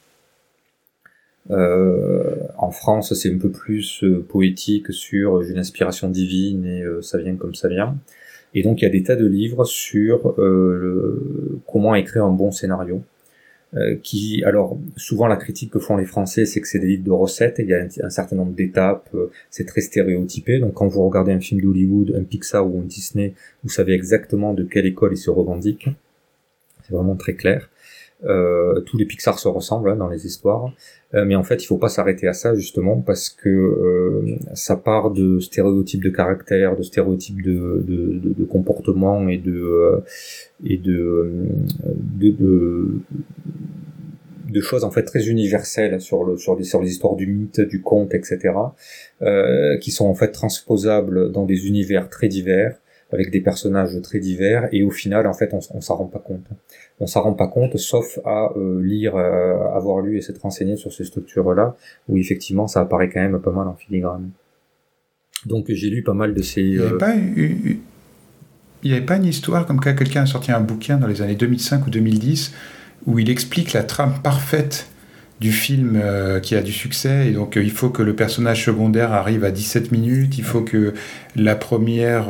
Euh, 1.51 2.37
en 2.59 2.71
France, 2.71 3.13
c'est 3.15 3.33
un 3.33 3.39
peu 3.39 3.51
plus 3.51 4.05
euh, 4.05 4.25
poétique 4.29 4.93
sur 4.93 5.41
une 5.41 5.59
inspiration 5.59 6.09
divine 6.09 6.65
et 6.65 6.85
ça 7.03 7.19
vient 7.19 7.35
comme 7.35 7.55
ça 7.55 7.69
vient. 7.69 7.97
Et 8.55 8.63
donc 8.63 8.83
il 8.83 8.85
y 8.85 8.89
a 8.89 8.91
des 8.91 9.03
tas 9.03 9.17
de 9.17 9.27
livres 9.27 9.65
sur 9.65 10.35
comment 11.67 11.95
écrire 11.95 12.25
un 12.25 12.33
bon 12.33 12.53
scénario. 12.53 13.03
Euh, 13.77 13.97
qui, 14.03 14.43
alors, 14.45 14.79
souvent 14.97 15.29
la 15.29 15.37
critique 15.37 15.71
que 15.71 15.79
font 15.79 15.97
les 15.97 16.05
Français, 16.05 16.45
c'est 16.45 16.61
que 16.61 16.67
c'est 16.67 16.81
des 16.81 16.89
livres 16.89 17.05
de 17.05 17.13
recettes, 17.13 17.61
et 17.61 17.63
il 17.63 17.69
y 17.69 17.75
a 17.75 17.87
un, 18.05 18.11
certain 18.11 18.35
nombre 18.35 18.53
d'étapes, 18.53 19.09
euh, 19.15 19.31
c'est 19.49 19.65
très 19.65 19.81
stéréotypé. 19.81 20.59
Donc, 20.59 20.75
quand 20.75 20.89
vous 20.89 21.05
regardez 21.07 21.33
un 21.33 21.39
film 21.41 21.61
d'Hollywood, 21.61 22.15
un 22.19 22.25
Pixar 22.25 22.67
ou 22.67 22.81
un 22.81 22.85
Disney, 22.85 23.35
vous 23.63 23.71
savez 23.71 23.93
exactement 23.95 24.55
de 24.55 24.65
quelle 24.65 24.87
école 24.87 25.13
ils 25.13 25.19
se 25.19 25.31
revendiquent. 25.31 25.89
C'est 26.83 26.95
vraiment 26.95 27.15
très 27.15 27.35
clair. 27.35 27.70
Euh, 28.25 28.81
tous 28.83 28.99
les 28.99 29.07
Pixar 29.07 29.39
se 29.39 29.49
ressemblent 29.49 29.89
hein, 29.89 29.97
dans 29.97 30.09
les 30.09 30.27
histoires, 30.27 30.73
euh, 31.15 31.25
mais 31.25 31.37
en 31.37 31.43
fait, 31.43 31.63
il 31.63 31.67
faut 31.67 31.79
pas 31.79 31.89
s'arrêter 31.89 32.29
à 32.29 32.35
ça 32.35 32.55
justement 32.55 33.01
parce 33.01 33.31
que 33.31 33.49
euh, 33.49 34.37
ça 34.55 34.77
part 34.77 35.11
de 35.11 35.39
stéréotypes 35.39 36.05
de 36.05 36.11
caractère, 36.11 36.77
de 36.77 36.83
stéréotypes 36.83 37.43
de, 37.43 37.83
de, 37.87 38.45
comportement 38.45 39.29
et 39.29 39.39
de 39.39 40.03
et 40.65 40.77
de, 40.77 41.31
choses 44.61 44.85
en 44.85 44.91
fait 44.91 45.05
très 45.05 45.29
universelles 45.29 46.01
sur 46.01 46.23
le 46.23 46.37
sur 46.37 46.57
les 46.57 46.65
sur 46.65 46.83
les 46.83 46.91
histoires 46.91 47.17
du 47.17 47.27
mythe, 47.27 47.61
du 47.61 47.81
conte, 47.81 48.13
etc. 48.13 48.53
Euh, 49.23 49.79
qui 49.79 49.91
sont 49.91 50.07
en 50.07 50.15
fait 50.15 50.33
transposables 50.33 51.33
dans 51.33 51.47
des 51.47 51.67
univers 51.67 52.11
très 52.11 52.29
divers 52.29 52.77
avec 53.13 53.31
des 53.31 53.41
personnages 53.41 54.01
très 54.03 54.19
divers 54.19 54.69
et 54.73 54.83
au 54.83 54.91
final 54.91 55.27
en 55.27 55.33
fait 55.33 55.53
on, 55.53 55.61
on 55.75 55.81
s'en 55.81 55.97
rend 55.97 56.07
pas 56.07 56.19
compte. 56.19 56.45
On 57.01 57.07
s'en 57.07 57.23
rend 57.23 57.33
pas 57.33 57.49
compte 57.49 57.77
sauf 57.77 58.19
à 58.25 58.53
euh, 58.57 58.83
lire 58.83 59.17
euh, 59.17 59.57
avoir 59.75 60.01
lu 60.01 60.19
et 60.19 60.21
s'être 60.21 60.43
renseigné 60.43 60.77
sur 60.77 60.93
ces 60.93 61.05
structures 61.05 61.55
là 61.55 61.77
où 62.09 62.19
effectivement 62.19 62.67
ça 62.67 62.81
apparaît 62.81 63.09
quand 63.09 63.21
même 63.21 63.41
pas 63.41 63.53
mal 63.53 63.69
en 63.69 63.75
filigrane. 63.75 64.31
Donc 65.47 65.67
j'ai 65.69 65.89
lu 65.89 66.03
pas 66.03 66.15
mal 66.15 66.35
de 66.35 66.43
ces 66.43 66.63
il 66.63 66.73
n'y 66.73 66.79
avait, 66.79 66.93
euh, 69.03 69.07
pas 69.07 69.17
une 69.17 69.25
histoire 69.25 69.67
comme 69.67 69.81
quand 69.81 69.95
quelqu'un 69.95 70.23
a 70.23 70.27
sorti 70.27 70.53
un 70.53 70.61
bouquin 70.61 70.99
dans 70.99 71.07
les 71.07 71.23
années 71.23 71.37
2005 71.37 71.87
ou 71.87 71.91
2010 71.91 72.53
où 73.07 73.19
il 73.19 73.31
explique 73.31 73.73
la 73.73 73.83
trame 73.83 74.15
parfaite 74.23 74.90
du 75.41 75.53
film 75.53 76.01
qui 76.43 76.55
a 76.55 76.63
du 76.63 76.73
succès 76.73 77.29
et 77.29 77.33
donc 77.33 77.57
il 77.57 77.71
faut 77.71 77.89
que 77.89 78.03
le 78.03 78.15
personnage 78.15 78.65
secondaire 78.65 79.13
arrive 79.13 79.45
à 79.45 79.51
17 79.51 79.91
minutes, 79.91 80.37
il 80.37 80.45
faut 80.45 80.61
que 80.61 80.93
la 81.35 81.57
première 81.57 82.27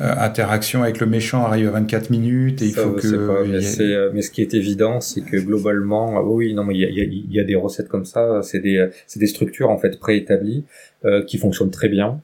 euh, 0.00 0.16
interaction 0.18 0.82
avec 0.82 0.98
le 0.98 1.06
méchant 1.06 1.44
arrive 1.44 1.68
à 1.68 1.72
24 1.72 2.10
minutes 2.10 2.62
et 2.62 2.66
il 2.66 2.72
faut 2.72 2.90
que. 2.90 3.06
Euh, 3.06 4.10
mais, 4.12 4.22
ce 4.22 4.30
qui 4.30 4.42
est 4.42 4.52
évident, 4.54 5.00
c'est 5.00 5.20
que 5.20 5.36
globalement, 5.36 6.16
ah 6.16 6.22
oui, 6.22 6.52
non, 6.52 6.64
mais 6.64 6.74
il 6.74 6.80
y 6.80 6.84
a, 6.84 7.04
y, 7.04 7.26
y 7.30 7.40
a, 7.40 7.44
des 7.44 7.54
recettes 7.54 7.88
comme 7.88 8.04
ça. 8.04 8.40
C'est 8.42 8.58
des, 8.58 8.88
des 9.14 9.26
structures 9.26 9.70
en 9.70 9.78
fait 9.78 10.00
préétablies 10.00 10.64
euh, 11.04 11.22
qui 11.22 11.38
fonctionnent 11.38 11.70
très 11.70 11.88
bien. 11.88 12.20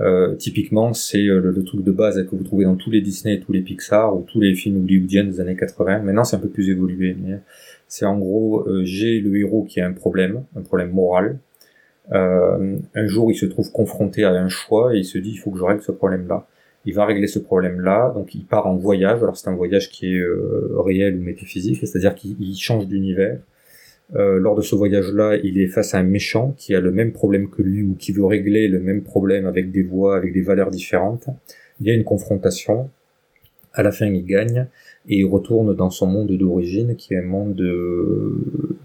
Euh, 0.00 0.34
typiquement, 0.34 0.94
c'est 0.94 1.22
le, 1.22 1.62
truc 1.62 1.84
de 1.84 1.92
base 1.92 2.26
que 2.28 2.34
vous 2.34 2.42
trouvez 2.42 2.64
dans 2.64 2.74
tous 2.74 2.90
les 2.90 3.00
Disney, 3.00 3.38
tous 3.38 3.52
les 3.52 3.60
Pixar 3.60 4.16
ou 4.16 4.22
tous 4.26 4.40
les 4.40 4.54
films 4.54 4.82
hollywoodiens 4.82 5.24
des 5.24 5.38
années 5.38 5.54
80. 5.54 6.00
Maintenant, 6.00 6.24
c'est 6.24 6.34
un 6.34 6.40
peu 6.40 6.48
plus 6.48 6.70
évolué, 6.70 7.14
mais 7.22 7.38
c'est 7.92 8.06
en 8.06 8.18
gros, 8.18 8.66
j'ai 8.84 9.20
le 9.20 9.36
héros 9.36 9.64
qui 9.64 9.80
a 9.80 9.86
un 9.86 9.92
problème, 9.92 10.44
un 10.56 10.62
problème 10.62 10.90
moral. 10.90 11.38
un 12.10 13.06
jour, 13.06 13.30
il 13.30 13.34
se 13.34 13.46
trouve 13.46 13.70
confronté 13.72 14.24
à 14.24 14.30
un 14.30 14.48
choix 14.48 14.94
et 14.94 14.98
il 14.98 15.04
se 15.04 15.18
dit, 15.18 15.30
il 15.30 15.36
faut 15.36 15.50
que 15.50 15.58
je 15.58 15.64
règle 15.64 15.82
ce 15.82 15.92
problème-là 15.92 16.46
il 16.84 16.94
va 16.94 17.06
régler 17.06 17.26
ce 17.26 17.38
problème-là, 17.38 18.12
donc 18.14 18.34
il 18.34 18.44
part 18.44 18.66
en 18.66 18.76
voyage, 18.76 19.22
alors 19.22 19.36
c'est 19.36 19.48
un 19.48 19.54
voyage 19.54 19.90
qui 19.90 20.14
est 20.14 20.18
euh, 20.18 20.74
réel 20.78 21.16
ou 21.16 21.20
métaphysique, 21.20 21.78
c'est-à-dire 21.78 22.14
qu'il 22.14 22.56
change 22.58 22.88
d'univers. 22.88 23.38
Euh, 24.14 24.38
lors 24.38 24.56
de 24.56 24.62
ce 24.62 24.74
voyage-là, 24.74 25.36
il 25.42 25.60
est 25.60 25.68
face 25.68 25.94
à 25.94 25.98
un 25.98 26.02
méchant 26.02 26.54
qui 26.58 26.74
a 26.74 26.80
le 26.80 26.90
même 26.90 27.12
problème 27.12 27.48
que 27.48 27.62
lui 27.62 27.82
ou 27.82 27.94
qui 27.94 28.12
veut 28.12 28.24
régler 28.24 28.68
le 28.68 28.80
même 28.80 29.02
problème 29.02 29.46
avec 29.46 29.70
des 29.70 29.82
voix, 29.82 30.16
avec 30.16 30.32
des 30.32 30.42
valeurs 30.42 30.70
différentes. 30.70 31.28
Il 31.80 31.86
y 31.86 31.90
a 31.90 31.94
une 31.94 32.04
confrontation. 32.04 32.90
À 33.72 33.82
la 33.82 33.90
fin, 33.90 34.06
il 34.06 34.26
gagne 34.26 34.66
et 35.08 35.18
il 35.18 35.24
retourne 35.24 35.74
dans 35.74 35.90
son 35.90 36.06
monde 36.06 36.32
d'origine, 36.32 36.96
qui 36.96 37.14
est 37.14 37.18
un 37.18 37.22
monde, 37.26 37.60
euh, 37.60 38.38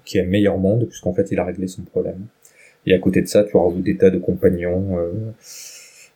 qui 0.06 0.18
est 0.18 0.22
un 0.22 0.28
meilleur 0.28 0.58
monde 0.58 0.86
puisqu'en 0.86 1.14
fait, 1.14 1.30
il 1.32 1.40
a 1.40 1.46
réglé 1.46 1.68
son 1.68 1.84
problème. 1.84 2.26
Et 2.86 2.94
à 2.94 3.00
côté 3.00 3.22
de 3.22 3.28
ça, 3.28 3.44
tu 3.44 3.58
rajoutes 3.58 3.84
des 3.84 3.98
tas 3.98 4.10
de 4.10 4.18
compagnons. 4.18 4.98
Euh, 4.98 5.12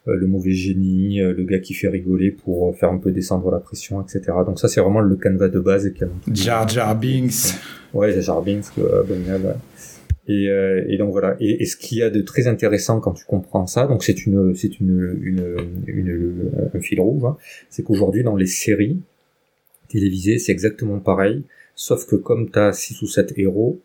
euh, 0.07 0.15
le 0.15 0.25
mauvais 0.25 0.51
génie, 0.51 1.21
euh, 1.21 1.31
le 1.31 1.43
gars 1.43 1.59
qui 1.59 1.75
fait 1.75 1.87
rigoler 1.87 2.31
pour 2.31 2.69
euh, 2.69 2.73
faire 2.73 2.89
un 2.89 2.97
peu 2.97 3.11
descendre 3.11 3.51
la 3.51 3.59
pression, 3.59 4.01
etc. 4.01 4.21
Donc 4.47 4.59
ça, 4.59 4.67
c'est 4.67 4.81
vraiment 4.81 4.99
le 4.99 5.15
canevas 5.15 5.49
de 5.49 5.59
base. 5.59 5.91
Jar 6.33 6.67
Jar 6.67 6.99
Binks. 6.99 7.53
Ouais, 7.93 8.11
Jar 8.11 8.21
Jar 8.21 8.41
Binks, 8.41 8.75
ouais. 8.77 8.83
Et, 10.27 10.45
et, 10.87 10.97
donc 10.97 11.11
voilà. 11.11 11.35
Et, 11.39 11.65
ce 11.65 11.75
qu'il 11.75 11.97
y 11.97 12.03
a 12.03 12.09
de 12.09 12.21
très 12.21 12.47
intéressant 12.47 12.99
quand 12.99 13.11
tu 13.11 13.25
comprends 13.25 13.67
ça, 13.67 13.85
donc 13.85 14.03
c'est 14.03 14.25
une, 14.25 14.55
c'est 14.55 14.79
une, 14.79 15.19
une, 15.21 15.55
une, 15.85 16.51
un 16.73 16.79
fil 16.79 17.01
rouge, 17.01 17.25
hein, 17.25 17.37
c'est 17.69 17.83
qu'aujourd'hui 17.83 18.23
dans 18.23 18.35
les 18.35 18.45
séries 18.45 19.01
télévisées, 19.91 20.39
c'est 20.39 20.51
exactement 20.51 20.99
pareil, 20.99 21.43
sauf 21.75 22.05
que 22.05 22.15
comme 22.15 22.49
tu 22.49 22.59
as 22.59 22.73
six 22.73 23.01
ou 23.01 23.07
sept 23.07 23.33
héros, 23.37 23.79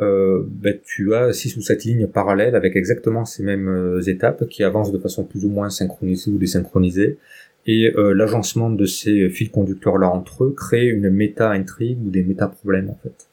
euh, 0.00 0.42
ben, 0.46 0.78
tu 0.84 1.14
as 1.14 1.32
six 1.32 1.56
ou 1.56 1.60
sept 1.60 1.84
lignes 1.84 2.06
parallèles 2.06 2.54
avec 2.54 2.76
exactement 2.76 3.24
ces 3.24 3.42
mêmes 3.42 3.68
euh, 3.68 4.00
étapes 4.00 4.48
qui 4.48 4.64
avancent 4.64 4.92
de 4.92 4.98
façon 4.98 5.24
plus 5.24 5.44
ou 5.44 5.50
moins 5.50 5.68
synchronisée 5.68 6.30
ou 6.30 6.38
désynchronisée. 6.38 7.18
Et 7.66 7.92
euh, 7.96 8.12
l'agencement 8.14 8.70
de 8.70 8.86
ces 8.86 9.28
fils 9.28 9.50
conducteurs-là 9.50 10.08
entre 10.08 10.44
eux 10.44 10.54
crée 10.56 10.86
une 10.86 11.10
méta-intrigue 11.10 11.98
ou 12.04 12.10
des 12.10 12.22
méta-problèmes 12.22 12.90
en 12.90 12.98
fait. 13.02 13.28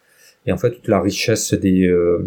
Et 0.46 0.52
en 0.52 0.58
fait, 0.58 0.72
toute 0.72 0.88
la 0.88 1.02
richesse 1.02 1.54
des, 1.54 1.88
euh, 1.88 2.26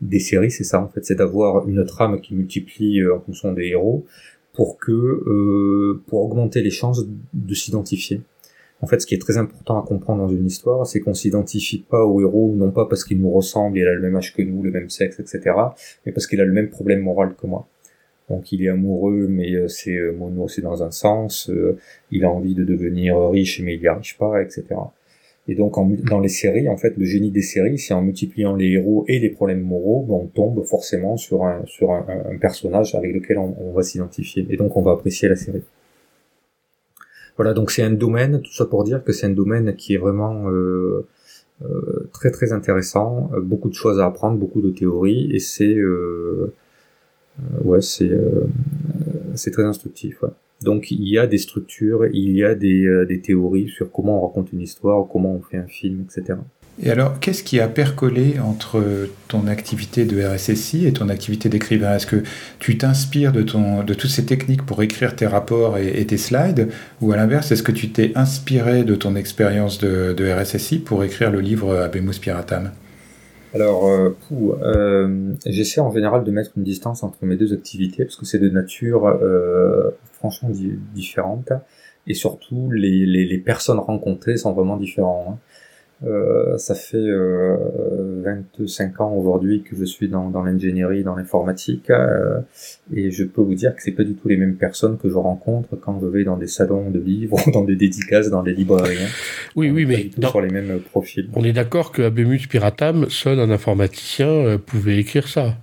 des 0.00 0.20
séries, 0.20 0.50
c'est 0.50 0.64
ça 0.64 0.80
en 0.80 0.88
fait, 0.88 1.04
c'est 1.04 1.16
d'avoir 1.16 1.68
une 1.68 1.84
trame 1.84 2.20
qui 2.20 2.34
multiplie 2.34 3.06
en 3.08 3.20
fonction 3.20 3.52
des 3.52 3.66
héros 3.66 4.06
pour 4.54 4.78
que 4.78 6.00
pour 6.06 6.24
augmenter 6.24 6.62
les 6.62 6.70
chances 6.70 7.06
de 7.32 7.54
s'identifier. 7.54 8.22
En 8.80 8.86
fait, 8.86 9.00
ce 9.00 9.06
qui 9.06 9.14
est 9.14 9.18
très 9.18 9.38
important 9.38 9.82
à 9.82 9.86
comprendre 9.86 10.22
dans 10.22 10.28
une 10.28 10.46
histoire, 10.46 10.86
c'est 10.86 11.00
qu'on 11.00 11.14
s'identifie 11.14 11.78
pas 11.78 12.04
au 12.04 12.20
héros, 12.20 12.54
non 12.56 12.70
pas 12.70 12.86
parce 12.86 13.04
qu'il 13.04 13.20
nous 13.20 13.30
ressemble, 13.30 13.78
il 13.78 13.86
a 13.86 13.92
le 13.92 14.00
même 14.00 14.14
âge 14.14 14.34
que 14.34 14.42
nous, 14.42 14.62
le 14.62 14.70
même 14.70 14.88
sexe, 14.88 15.18
etc., 15.18 15.56
mais 16.06 16.12
parce 16.12 16.26
qu'il 16.26 16.40
a 16.40 16.44
le 16.44 16.52
même 16.52 16.68
problème 16.68 17.00
moral 17.00 17.34
que 17.34 17.46
moi. 17.46 17.66
Donc 18.30 18.52
il 18.52 18.64
est 18.64 18.68
amoureux, 18.68 19.26
mais 19.28 19.52
euh, 19.54 19.68
c'est 19.68 19.96
euh, 19.96 20.12
mono, 20.12 20.48
c'est 20.48 20.62
dans 20.62 20.82
un 20.82 20.90
sens. 20.90 21.50
Euh, 21.50 21.78
il 22.10 22.24
a 22.24 22.30
envie 22.30 22.54
de 22.54 22.62
devenir 22.62 23.18
riche, 23.30 23.60
mais 23.62 23.74
il 23.74 23.80
n'y 23.80 23.88
arrive 23.88 24.16
pas, 24.16 24.42
etc. 24.42 24.64
Et 25.48 25.54
donc 25.54 25.74
dans 26.04 26.20
les 26.20 26.28
séries, 26.28 26.68
en 26.68 26.76
fait, 26.76 26.94
le 26.96 27.04
génie 27.06 27.30
des 27.30 27.42
séries, 27.42 27.78
c'est 27.78 27.94
en 27.94 28.02
multipliant 28.02 28.54
les 28.54 28.72
héros 28.72 29.06
et 29.08 29.18
les 29.18 29.30
problèmes 29.30 29.62
moraux, 29.62 30.04
ben, 30.06 30.14
on 30.14 30.26
tombe 30.26 30.62
forcément 30.64 31.16
sur 31.16 31.42
un 31.44 31.64
personnage 32.38 32.94
avec 32.94 33.14
lequel 33.14 33.38
on 33.38 33.72
va 33.72 33.82
s'identifier, 33.82 34.46
et 34.50 34.58
donc 34.58 34.76
on 34.76 34.82
va 34.82 34.92
apprécier 34.92 35.26
la 35.26 35.36
série. 35.36 35.62
Voilà, 37.38 37.54
donc 37.54 37.70
c'est 37.70 37.84
un 37.84 37.92
domaine, 37.92 38.42
tout 38.42 38.52
ça 38.52 38.66
pour 38.66 38.82
dire 38.82 39.02
que 39.04 39.12
c'est 39.12 39.26
un 39.26 39.30
domaine 39.30 39.76
qui 39.76 39.94
est 39.94 39.98
vraiment 39.98 40.50
euh, 40.50 41.06
euh, 41.62 42.08
très 42.12 42.32
très 42.32 42.52
intéressant, 42.52 43.30
euh, 43.32 43.40
beaucoup 43.40 43.68
de 43.68 43.74
choses 43.74 44.00
à 44.00 44.06
apprendre, 44.06 44.36
beaucoup 44.36 44.60
de 44.60 44.70
théories, 44.70 45.30
et 45.32 45.38
c'est 45.38 45.76
euh, 45.76 46.52
ouais 47.62 47.80
c'est 47.80 48.10
c'est 49.36 49.52
très 49.52 49.62
instructif. 49.62 50.24
Donc 50.62 50.90
il 50.90 51.08
y 51.08 51.16
a 51.16 51.28
des 51.28 51.38
structures, 51.38 52.06
il 52.06 52.32
y 52.36 52.42
a 52.42 52.56
des, 52.56 53.04
des 53.06 53.20
théories 53.20 53.68
sur 53.68 53.92
comment 53.92 54.20
on 54.20 54.26
raconte 54.26 54.52
une 54.52 54.60
histoire, 54.60 55.06
comment 55.08 55.32
on 55.36 55.40
fait 55.40 55.58
un 55.58 55.68
film, 55.68 56.04
etc. 56.06 56.40
Et 56.80 56.90
alors, 56.90 57.18
qu'est-ce 57.18 57.42
qui 57.42 57.58
a 57.58 57.66
percolé 57.66 58.38
entre 58.38 59.08
ton 59.26 59.48
activité 59.48 60.04
de 60.04 60.22
RSSI 60.22 60.86
et 60.86 60.92
ton 60.92 61.08
activité 61.08 61.48
d'écrivain? 61.48 61.96
Est-ce 61.96 62.06
que 62.06 62.22
tu 62.60 62.78
t'inspires 62.78 63.32
de, 63.32 63.42
toutes 63.42 64.10
ces 64.10 64.24
techniques 64.24 64.64
pour 64.64 64.80
écrire 64.82 65.16
tes 65.16 65.26
rapports 65.26 65.76
et, 65.76 66.06
tes 66.06 66.16
slides? 66.16 66.68
Ou 67.00 67.12
à 67.12 67.16
l'inverse, 67.16 67.50
est-ce 67.50 67.64
que 67.64 67.72
tu 67.72 67.90
t'es 67.90 68.12
inspiré 68.14 68.84
de 68.84 68.94
ton 68.94 69.16
expérience 69.16 69.78
de, 69.78 70.32
RSSI 70.32 70.78
pour 70.78 71.02
écrire 71.02 71.32
le 71.32 71.40
livre 71.40 71.76
Abemus 71.76 72.18
Piratam? 72.20 72.70
Alors, 73.54 73.88
euh, 73.88 74.14
euh, 74.62 75.34
j'essaie 75.46 75.80
en 75.80 75.90
général 75.90 76.22
de 76.22 76.30
mettre 76.30 76.52
une 76.56 76.64
distance 76.64 77.02
entre 77.02 77.24
mes 77.24 77.36
deux 77.36 77.54
activités 77.54 78.04
parce 78.04 78.16
que 78.16 78.26
c'est 78.26 78.38
de 78.38 78.50
nature 78.50 79.06
euh, 79.06 79.90
franchement 80.12 80.50
différente. 80.94 81.52
Et 82.06 82.14
surtout 82.14 82.70
les, 82.70 83.38
personnes 83.38 83.78
rencontrées 83.78 84.36
sont 84.36 84.52
vraiment 84.52 84.76
différentes. 84.76 85.38
Euh, 86.06 86.56
ça 86.58 86.76
fait 86.76 86.96
euh, 86.96 87.56
25 88.24 89.00
ans 89.00 89.14
aujourd'hui 89.14 89.62
que 89.62 89.74
je 89.74 89.84
suis 89.84 90.08
dans, 90.08 90.30
dans 90.30 90.44
l'ingénierie, 90.44 91.02
dans 91.02 91.16
l'informatique, 91.16 91.90
euh, 91.90 92.38
et 92.94 93.10
je 93.10 93.24
peux 93.24 93.40
vous 93.40 93.54
dire 93.54 93.74
que 93.74 93.82
c'est 93.82 93.92
pas 93.92 94.04
du 94.04 94.14
tout 94.14 94.28
les 94.28 94.36
mêmes 94.36 94.54
personnes 94.54 94.96
que 94.96 95.08
je 95.08 95.16
rencontre 95.16 95.74
quand 95.76 95.98
je 96.00 96.06
vais 96.06 96.22
dans 96.22 96.36
des 96.36 96.46
salons 96.46 96.90
de 96.90 97.00
livres, 97.00 97.38
dans 97.52 97.64
des 97.64 97.74
dédicaces, 97.74 98.30
dans 98.30 98.44
des 98.44 98.52
librairies. 98.52 99.02
Hein. 99.02 99.08
Oui, 99.56 99.70
oui, 99.70 99.86
mais 99.86 100.10
sur 100.24 100.40
les 100.40 100.50
mêmes 100.50 100.78
profils. 100.80 101.28
On 101.34 101.42
est 101.42 101.52
d'accord 101.52 101.90
que 101.90 102.02
Abemus 102.02 102.46
Piratam, 102.48 103.08
seul 103.08 103.40
un 103.40 103.50
informaticien 103.50 104.28
euh, 104.28 104.58
pouvait 104.58 104.98
écrire 104.98 105.26
ça. 105.26 105.56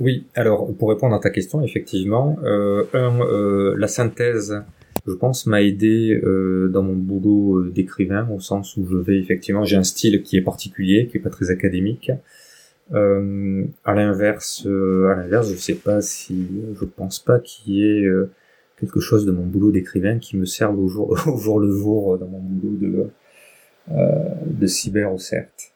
Oui, 0.00 0.26
alors 0.34 0.72
pour 0.74 0.90
répondre 0.90 1.14
à 1.14 1.18
ta 1.18 1.30
question, 1.30 1.62
effectivement, 1.62 2.38
euh, 2.44 2.84
un, 2.92 3.20
euh, 3.20 3.74
la 3.76 3.88
synthèse 3.88 4.62
je 5.08 5.14
pense, 5.14 5.46
m'a 5.46 5.62
aidé 5.62 6.20
euh, 6.22 6.68
dans 6.68 6.82
mon 6.82 6.94
boulot 6.94 7.58
euh, 7.58 7.70
d'écrivain, 7.70 8.28
au 8.30 8.40
sens 8.40 8.76
où 8.76 8.86
je 8.86 8.96
vais 8.96 9.18
effectivement, 9.18 9.64
j'ai 9.64 9.76
un 9.76 9.82
style 9.82 10.22
qui 10.22 10.36
est 10.36 10.42
particulier, 10.42 11.08
qui 11.08 11.16
est 11.16 11.20
pas 11.20 11.30
très 11.30 11.50
académique. 11.50 12.12
Euh, 12.92 13.64
à 13.84 13.94
l'inverse, 13.94 14.64
euh, 14.66 15.08
à 15.08 15.16
l'inverse, 15.16 15.50
je 15.50 15.56
sais 15.56 15.74
pas 15.74 16.00
si, 16.00 16.46
je 16.78 16.84
pense 16.84 17.18
pas 17.18 17.38
qu'il 17.38 17.74
y 17.74 17.84
ait 17.84 18.08
quelque 18.78 19.00
chose 19.00 19.26
de 19.26 19.32
mon 19.32 19.44
boulot 19.44 19.70
d'écrivain 19.70 20.18
qui 20.18 20.36
me 20.36 20.44
serve 20.44 20.78
au 20.78 20.88
jour, 20.88 21.16
au 21.26 21.58
le 21.58 21.70
jour 21.72 22.18
dans 22.18 22.28
mon 22.28 22.40
boulot 22.40 22.76
de 22.76 23.06
de 23.90 24.66
cyber, 24.66 25.18
certes. 25.18 25.72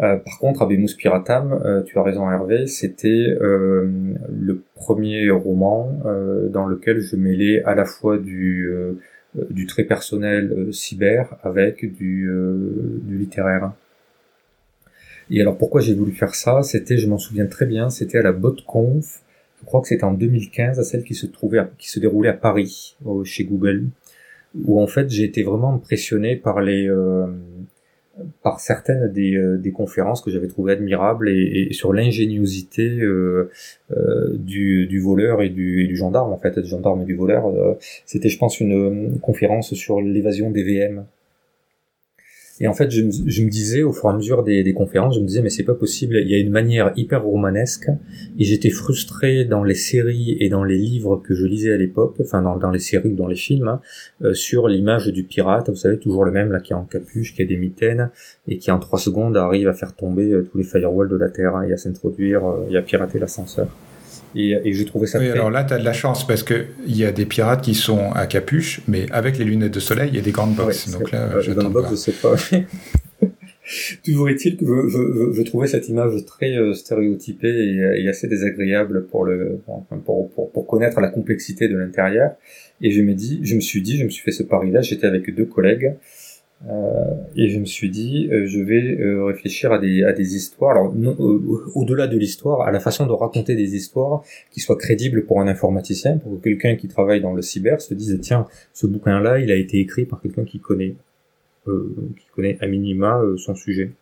Euh, 0.00 0.16
par 0.16 0.38
contre, 0.38 0.62
Abemus 0.62 0.94
Piratam, 0.96 1.60
euh, 1.64 1.82
tu 1.82 1.98
as 1.98 2.02
raison 2.02 2.30
Hervé, 2.30 2.68
c'était 2.68 3.36
euh, 3.40 3.90
le 4.30 4.62
premier 4.76 5.30
roman 5.30 5.92
dans 6.50 6.66
lequel 6.66 7.00
je 7.00 7.16
mêlais 7.16 7.62
à 7.64 7.74
la 7.74 7.84
fois 7.84 8.18
du, 8.18 8.70
du 9.50 9.66
très 9.66 9.84
personnel 9.84 10.72
cyber 10.72 11.36
avec 11.42 11.84
du, 11.96 12.30
du 13.02 13.18
littéraire. 13.18 13.72
Et 15.30 15.40
alors 15.40 15.58
pourquoi 15.58 15.80
j'ai 15.80 15.94
voulu 15.94 16.12
faire 16.12 16.34
ça? 16.34 16.62
C'était, 16.62 16.96
je 16.96 17.08
m'en 17.08 17.18
souviens 17.18 17.46
très 17.46 17.66
bien, 17.66 17.90
c'était 17.90 18.18
à 18.18 18.22
la 18.22 18.32
BotConf, 18.32 19.22
je 19.60 19.66
crois 19.66 19.80
que 19.82 19.88
c'était 19.88 20.04
en 20.04 20.14
2015, 20.14 20.78
à 20.78 20.84
celle 20.84 21.02
qui 21.02 21.14
se 21.14 21.26
trouvait, 21.26 21.60
qui 21.76 21.90
se 21.90 21.98
déroulait 21.98 22.30
à 22.30 22.34
Paris, 22.34 22.96
chez 23.24 23.44
Google, 23.44 23.86
où 24.64 24.80
en 24.80 24.86
fait 24.86 25.10
j'ai 25.10 25.24
été 25.24 25.42
vraiment 25.42 25.74
impressionné 25.74 26.36
par 26.36 26.60
les 26.62 26.88
par 28.42 28.60
certaines 28.60 29.12
des, 29.12 29.34
euh, 29.34 29.58
des 29.58 29.72
conférences 29.72 30.20
que 30.20 30.30
j'avais 30.30 30.48
trouvées 30.48 30.72
admirables 30.72 31.28
et, 31.28 31.72
sur 31.72 31.92
l'ingéniosité 31.92 33.00
euh, 33.00 33.50
euh, 33.90 34.36
du, 34.36 34.86
du, 34.86 35.00
voleur 35.00 35.42
et 35.42 35.48
du, 35.48 35.86
du, 35.86 35.96
gendarme 35.96 36.32
en 36.32 36.38
fait, 36.38 36.58
du 36.58 36.68
gendarme 36.68 37.02
et 37.02 37.04
du 37.04 37.14
voleur. 37.14 37.44
C'était, 38.06 38.28
je 38.28 38.38
pense, 38.38 38.60
une 38.60 39.18
conférence 39.20 39.74
sur 39.74 40.00
l'évasion 40.00 40.50
des 40.50 40.62
VM 40.62 41.04
et 42.60 42.66
en 42.66 42.74
fait, 42.74 42.90
je, 42.90 43.02
me 43.02 43.48
disais 43.48 43.82
au 43.82 43.92
fur 43.92 44.10
et 44.10 44.12
à 44.12 44.16
mesure 44.16 44.42
des, 44.42 44.72
conférences, 44.72 45.14
je 45.14 45.20
me 45.20 45.26
disais 45.26 45.42
mais 45.42 45.50
c'est 45.50 45.64
pas 45.64 45.74
possible. 45.74 46.16
Il 46.16 46.28
y 46.28 46.34
a 46.34 46.38
une 46.38 46.50
manière 46.50 46.92
hyper 46.96 47.22
romanesque 47.22 47.88
et 48.38 48.44
j'étais 48.44 48.70
frustré 48.70 49.44
dans 49.44 49.62
les 49.62 49.74
séries 49.74 50.36
et 50.40 50.48
dans 50.48 50.64
les 50.64 50.76
livres 50.76 51.16
que 51.22 51.34
je 51.34 51.46
lisais 51.46 51.72
à 51.72 51.76
l'époque, 51.76 52.16
enfin 52.20 52.42
dans, 52.42 52.70
les 52.70 52.78
séries 52.78 53.10
ou 53.10 53.16
dans 53.16 53.28
les 53.28 53.36
films, 53.36 53.78
euh, 54.22 54.34
sur 54.34 54.68
l'image 54.68 55.06
du 55.08 55.24
pirate. 55.24 55.68
Vous 55.68 55.76
savez 55.76 55.98
toujours 55.98 56.24
le 56.24 56.32
même 56.32 56.50
là 56.50 56.60
qui 56.60 56.72
est 56.72 56.76
en 56.76 56.84
capuche, 56.84 57.34
qui 57.34 57.42
a 57.42 57.44
des 57.44 57.56
mitaines 57.56 58.10
et 58.48 58.58
qui 58.58 58.70
en 58.70 58.78
trois 58.78 58.98
secondes 58.98 59.36
arrive 59.36 59.68
à 59.68 59.72
faire 59.72 59.94
tomber 59.94 60.32
euh, 60.32 60.42
tous 60.42 60.58
les 60.58 60.64
firewalls 60.64 61.08
de 61.08 61.16
la 61.16 61.28
terre 61.28 61.62
et 61.62 61.72
à 61.72 61.76
s'introduire 61.76 62.44
euh, 62.44 62.68
et 62.70 62.76
à 62.76 62.82
pirater 62.82 63.18
l'ascenseur. 63.18 63.68
Et, 64.34 64.50
et 64.64 64.72
j'ai 64.72 64.84
trouvé 64.84 65.06
ça. 65.06 65.18
Oui, 65.18 65.28
alors 65.28 65.50
là, 65.50 65.64
tu 65.64 65.74
as 65.74 65.78
de 65.78 65.84
la 65.84 65.92
chance 65.92 66.26
parce 66.26 66.42
qu'il 66.42 66.66
y 66.86 67.04
a 67.04 67.12
des 67.12 67.26
pirates 67.26 67.62
qui 67.62 67.74
sont 67.74 68.12
à 68.12 68.26
capuche, 68.26 68.80
mais 68.88 69.06
avec 69.10 69.38
les 69.38 69.44
lunettes 69.44 69.74
de 69.74 69.80
soleil, 69.80 70.10
il 70.12 70.16
y 70.16 70.18
a 70.18 70.22
des 70.22 70.32
grandes 70.32 70.54
boxes. 70.54 70.90
Donc 70.90 71.10
là, 71.12 71.40
je 71.40 71.52
grandes 71.52 71.72
box, 71.72 71.90
je 71.90 71.96
sais 71.96 72.12
pas. 72.12 72.34
Toujours 74.04 74.30
est-il 74.30 74.56
que 74.56 74.64
je, 74.64 74.88
je, 74.88 75.32
je, 75.32 75.42
trouvais 75.42 75.66
cette 75.66 75.88
image 75.88 76.24
très 76.24 76.56
euh, 76.56 76.72
stéréotypée 76.72 77.48
et, 77.48 78.02
et, 78.02 78.08
assez 78.08 78.26
désagréable 78.26 79.06
pour, 79.06 79.24
le, 79.24 79.60
pour, 79.66 80.30
pour, 80.30 80.52
pour 80.52 80.66
connaître 80.66 81.00
la 81.00 81.08
complexité 81.08 81.68
de 81.68 81.76
l'intérieur. 81.76 82.32
Et 82.80 82.90
je 82.92 83.02
me, 83.02 83.12
dis, 83.14 83.40
je 83.42 83.54
me 83.56 83.60
suis 83.60 83.82
dit, 83.82 83.98
je 83.98 84.04
me 84.04 84.08
suis 84.08 84.22
fait 84.22 84.32
ce 84.32 84.42
pari-là, 84.42 84.80
j'étais 84.80 85.06
avec 85.06 85.34
deux 85.34 85.44
collègues, 85.44 85.86
euh, 85.86 85.92
et 87.36 87.48
je 87.50 87.58
me 87.58 87.64
suis 87.64 87.88
dit, 87.88 88.28
euh, 88.32 88.46
je 88.46 88.58
vais 88.58 88.98
euh, 89.00 89.24
réfléchir 89.24 89.72
à 89.72 89.78
des, 89.78 90.02
à 90.02 90.12
des 90.12 90.34
histoires, 90.34 90.72
alors 90.72 90.92
au-delà 91.74 92.08
de 92.08 92.18
l'histoire, 92.18 92.62
à 92.62 92.72
la 92.72 92.80
façon 92.80 93.06
de 93.06 93.12
raconter 93.12 93.54
des 93.54 93.76
histoires 93.76 94.22
qui 94.50 94.60
soient 94.60 94.76
crédibles 94.76 95.24
pour 95.24 95.40
un 95.40 95.46
informaticien, 95.46 96.18
pour 96.18 96.40
que 96.40 96.42
quelqu'un 96.42 96.74
qui 96.74 96.88
travaille 96.88 97.20
dans 97.20 97.32
le 97.32 97.42
cyber 97.42 97.80
se 97.80 97.94
dise, 97.94 98.18
tiens, 98.20 98.46
ce 98.72 98.86
bouquin-là, 98.86 99.38
il 99.38 99.52
a 99.52 99.54
été 99.54 99.78
écrit 99.78 100.04
par 100.04 100.20
quelqu'un 100.20 100.44
qui 100.44 100.58
connaît, 100.58 100.96
qui 101.64 102.26
connaît 102.34 102.58
à 102.60 102.66
minima 102.66 103.22
son 103.36 103.54
sujet. 103.54 103.92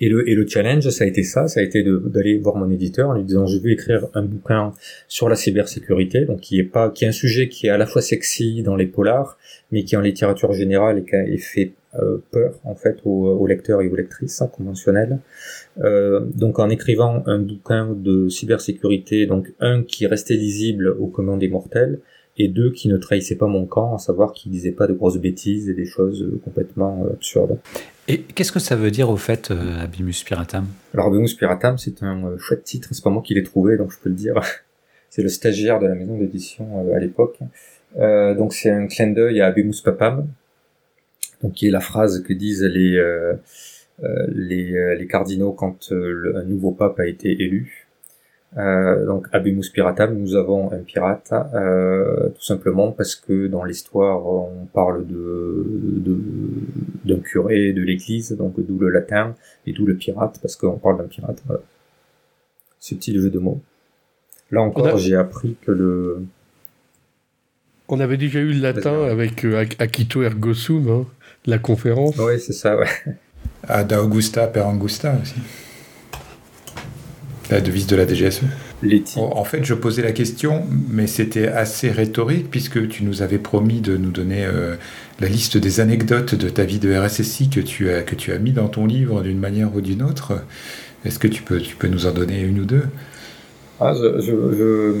Et 0.00 0.08
le, 0.08 0.28
et 0.28 0.34
le 0.34 0.46
challenge, 0.46 0.88
ça 0.90 1.04
a 1.04 1.06
été 1.06 1.22
ça, 1.22 1.48
ça 1.48 1.60
a 1.60 1.62
été 1.62 1.82
d'aller 1.82 2.38
voir 2.38 2.56
mon 2.56 2.70
éditeur 2.70 3.10
en 3.10 3.14
lui 3.14 3.24
disant 3.24 3.46
je 3.46 3.58
vais 3.58 3.72
écrire 3.72 4.06
un 4.14 4.22
bouquin 4.22 4.72
sur 5.08 5.28
la 5.28 5.34
cybersécurité, 5.34 6.24
donc 6.24 6.40
qui 6.40 6.58
est 6.58 6.64
pas, 6.64 6.90
qui 6.90 7.04
est 7.04 7.08
un 7.08 7.12
sujet 7.12 7.48
qui 7.48 7.66
est 7.66 7.70
à 7.70 7.78
la 7.78 7.86
fois 7.86 8.00
sexy 8.00 8.62
dans 8.62 8.76
les 8.76 8.86
polars, 8.86 9.38
mais 9.72 9.82
qui 9.82 9.96
en 9.96 10.00
littérature 10.00 10.52
générale 10.52 10.98
et 10.98 11.04
qui 11.04 11.38
fait 11.38 11.72
euh, 11.94 12.18
peur 12.30 12.54
en 12.64 12.74
fait 12.74 12.98
aux, 13.04 13.46
lecteurs 13.46 13.80
et 13.80 13.88
aux 13.88 13.96
lectrices 13.96 14.40
hein, 14.42 14.50
conventionnels. 14.52 15.18
Euh, 15.78 16.20
donc 16.34 16.58
en 16.58 16.68
écrivant 16.68 17.22
un 17.26 17.38
bouquin 17.38 17.96
de 17.96 18.28
cybersécurité, 18.28 19.26
donc 19.26 19.52
un 19.58 19.82
qui 19.82 20.06
restait 20.06 20.34
lisible 20.34 20.88
aux 21.00 21.06
commandes 21.06 21.40
des 21.40 21.48
mortels, 21.48 21.98
et 22.36 22.48
deux 22.48 22.70
qui 22.70 22.88
ne 22.88 22.98
trahissait 22.98 23.36
pas 23.36 23.46
mon 23.46 23.66
camp, 23.66 23.94
à 23.94 23.98
savoir 23.98 24.32
qui 24.32 24.48
disait 24.48 24.72
pas 24.72 24.86
de 24.86 24.92
grosses 24.92 25.18
bêtises 25.18 25.68
et 25.68 25.74
des 25.74 25.86
choses 25.86 26.28
complètement 26.44 27.04
euh, 27.04 27.14
absurdes. 27.14 27.58
Et 28.10 28.22
qu'est-ce 28.22 28.52
que 28.52 28.58
ça 28.58 28.74
veut 28.74 28.90
dire 28.90 29.10
au 29.10 29.18
fait, 29.18 29.50
euh, 29.50 29.82
Abimus 29.82 30.24
Piratam? 30.24 30.66
Alors 30.94 31.08
Abimus 31.08 31.34
Piratam, 31.34 31.76
c'est 31.76 32.02
un 32.02 32.24
euh, 32.24 32.38
chouette 32.38 32.64
titre, 32.64 32.88
c'est 32.92 33.04
pas 33.04 33.10
moi 33.10 33.22
qui 33.22 33.34
l'ai 33.34 33.42
trouvé, 33.42 33.76
donc 33.76 33.92
je 33.92 33.98
peux 33.98 34.08
le 34.08 34.14
dire. 34.14 34.40
c'est 35.10 35.22
le 35.22 35.28
stagiaire 35.28 35.78
de 35.78 35.86
la 35.86 35.94
maison 35.94 36.16
d'édition 36.16 36.88
euh, 36.88 36.96
à 36.96 36.98
l'époque. 36.98 37.38
Donc 37.96 38.52
c'est 38.52 38.70
un 38.70 38.86
clin 38.86 39.08
d'œil 39.08 39.40
à 39.40 39.46
Abimus 39.46 39.80
Papam, 39.82 40.26
donc 41.42 41.52
qui 41.54 41.68
est 41.68 41.70
la 41.70 41.80
phrase 41.80 42.22
que 42.22 42.32
disent 42.32 42.62
les 42.62 43.02
les, 44.28 44.96
les, 44.96 45.06
cardinaux 45.06 45.52
quand 45.52 45.90
un 45.90 46.44
nouveau 46.44 46.70
pape 46.70 47.00
a 47.00 47.06
été 47.06 47.30
élu. 47.30 47.87
Euh, 48.56 49.04
donc 49.04 49.26
Abimus 49.32 49.68
Piratam, 49.72 50.16
nous 50.16 50.34
avons 50.34 50.72
un 50.72 50.78
pirate, 50.78 51.32
euh, 51.32 52.30
tout 52.30 52.42
simplement 52.42 52.92
parce 52.92 53.14
que 53.14 53.46
dans 53.46 53.62
l'histoire 53.62 54.26
on 54.26 54.66
parle 54.72 55.06
de 55.06 55.66
d'un 57.04 57.18
curé 57.18 57.72
de 57.72 57.82
l'Église, 57.82 58.32
donc 58.32 58.54
d'où 58.58 58.78
le 58.78 58.88
latin 58.88 59.34
et 59.66 59.72
d'où 59.72 59.84
le 59.84 59.94
pirate 59.96 60.38
parce 60.40 60.56
qu'on 60.56 60.78
parle 60.78 60.98
d'un 60.98 61.08
pirate. 61.08 61.42
Voilà. 61.46 61.60
Subtil 62.80 63.20
jeu 63.20 63.28
de 63.28 63.38
mots. 63.38 63.60
Là 64.50 64.62
encore, 64.62 64.96
j'ai 64.96 65.14
appris 65.14 65.56
que 65.66 65.72
le. 65.72 66.22
On 67.88 68.00
avait 68.00 68.16
déjà 68.16 68.38
eu 68.38 68.52
le 68.52 68.60
latin 68.60 69.04
avec 69.04 69.44
euh, 69.44 69.64
Akito 69.78 70.22
ergo 70.22 70.54
sum, 70.54 70.88
hein, 70.88 71.06
la 71.44 71.58
conférence. 71.58 72.16
Oui, 72.18 72.40
c'est 72.40 72.52
ça, 72.54 72.78
ouais. 72.78 72.88
Ad 73.64 73.92
Augusta 73.92 74.46
per 74.46 74.62
Angusta 74.62 75.14
aussi 75.20 75.34
la 77.50 77.60
devise 77.60 77.86
de 77.86 77.96
la 77.96 78.06
DGSE. 78.06 78.42
l'éthique. 78.82 79.18
En 79.18 79.44
fait, 79.44 79.64
je 79.64 79.74
posais 79.74 80.02
la 80.02 80.12
question, 80.12 80.64
mais 80.90 81.06
c'était 81.06 81.48
assez 81.48 81.90
rhétorique 81.90 82.50
puisque 82.50 82.88
tu 82.88 83.04
nous 83.04 83.22
avais 83.22 83.38
promis 83.38 83.80
de 83.80 83.96
nous 83.96 84.10
donner 84.10 84.46
la 85.20 85.28
liste 85.28 85.56
des 85.56 85.80
anecdotes 85.80 86.34
de 86.34 86.48
ta 86.48 86.64
vie 86.64 86.78
de 86.78 86.94
RSSI 86.94 87.48
que 87.48 87.60
tu 87.60 87.90
as, 87.90 88.02
que 88.02 88.14
tu 88.14 88.32
as 88.32 88.38
mis 88.38 88.52
dans 88.52 88.68
ton 88.68 88.86
livre 88.86 89.22
d'une 89.22 89.38
manière 89.38 89.74
ou 89.74 89.80
d'une 89.80 90.02
autre. 90.02 90.42
Est-ce 91.04 91.18
que 91.18 91.28
tu 91.28 91.42
peux, 91.42 91.58
tu 91.58 91.76
peux 91.76 91.88
nous 91.88 92.06
en 92.06 92.12
donner 92.12 92.40
une 92.40 92.60
ou 92.60 92.64
deux? 92.64 92.84
Ah, 93.80 93.94
je, 93.94 94.20
je, 94.20 94.94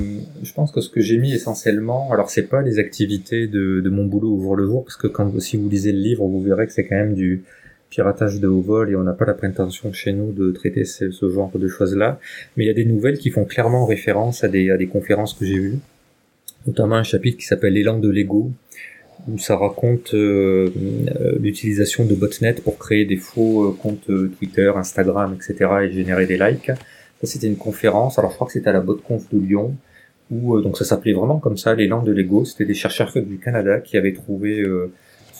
je, 0.44 0.52
pense 0.54 0.70
que 0.70 0.80
ce 0.80 0.88
que 0.88 1.00
j'ai 1.00 1.18
mis 1.18 1.32
essentiellement, 1.34 2.12
alors 2.12 2.30
c'est 2.30 2.46
pas 2.46 2.62
les 2.62 2.78
activités 2.78 3.48
de, 3.48 3.80
de 3.80 3.90
mon 3.90 4.04
boulot 4.04 4.36
au 4.36 4.40
jour 4.40 4.54
le 4.54 4.66
jour, 4.66 4.84
parce 4.84 4.96
que 4.96 5.08
quand 5.08 5.40
si 5.40 5.56
vous 5.56 5.68
lisez 5.68 5.90
le 5.90 5.98
livre, 5.98 6.24
vous 6.24 6.40
verrez 6.40 6.66
que 6.66 6.72
c'est 6.72 6.86
quand 6.86 6.94
même 6.94 7.14
du 7.14 7.42
piratage 7.90 8.40
de 8.40 8.48
haut 8.48 8.60
vol 8.60 8.90
et 8.90 8.96
on 8.96 9.02
n'a 9.02 9.12
pas 9.12 9.24
la 9.24 9.34
prétention 9.34 9.92
chez 9.92 10.12
nous 10.12 10.32
de 10.32 10.50
traiter 10.50 10.84
ce, 10.84 11.10
genre 11.10 11.50
de 11.54 11.68
choses-là. 11.68 12.20
Mais 12.56 12.64
il 12.64 12.66
y 12.66 12.70
a 12.70 12.74
des 12.74 12.84
nouvelles 12.84 13.18
qui 13.18 13.30
font 13.30 13.44
clairement 13.44 13.86
référence 13.86 14.44
à 14.44 14.48
des, 14.48 14.70
à 14.70 14.76
des 14.76 14.86
conférences 14.86 15.34
que 15.34 15.44
j'ai 15.44 15.58
vues, 15.58 15.78
notamment 16.66 16.96
un 16.96 17.02
chapitre 17.02 17.38
qui 17.38 17.46
s'appelle 17.46 17.74
L'élan 17.74 17.98
de 17.98 18.08
l'ego, 18.08 18.50
où 19.26 19.38
ça 19.38 19.56
raconte 19.56 20.14
euh, 20.14 20.70
euh, 21.20 21.36
l'utilisation 21.40 22.04
de 22.04 22.14
botnet 22.14 22.54
pour 22.54 22.78
créer 22.78 23.04
des 23.04 23.16
faux 23.16 23.64
euh, 23.64 23.76
comptes 23.80 24.10
Twitter, 24.38 24.72
Instagram, 24.76 25.34
etc. 25.34 25.70
et 25.82 25.92
générer 25.92 26.26
des 26.26 26.38
likes. 26.38 26.66
Ça, 27.20 27.26
c'était 27.26 27.48
une 27.48 27.56
conférence. 27.56 28.18
Alors, 28.18 28.30
je 28.30 28.36
crois 28.36 28.46
que 28.46 28.52
c'était 28.52 28.68
à 28.68 28.72
la 28.72 28.80
BotConf 28.80 29.28
de 29.32 29.38
Lyon, 29.40 29.74
où 30.30 30.60
donc 30.60 30.78
ça 30.78 30.84
s'appelait 30.84 31.14
vraiment 31.14 31.38
comme 31.38 31.56
ça, 31.56 31.74
l'élan 31.74 32.02
de 32.02 32.12
l'ego. 32.12 32.44
C'était 32.44 32.64
des 32.64 32.74
chercheurs 32.74 33.12
du 33.16 33.38
Canada 33.38 33.80
qui 33.80 33.96
avaient 33.96 34.12
trouvé 34.12 34.64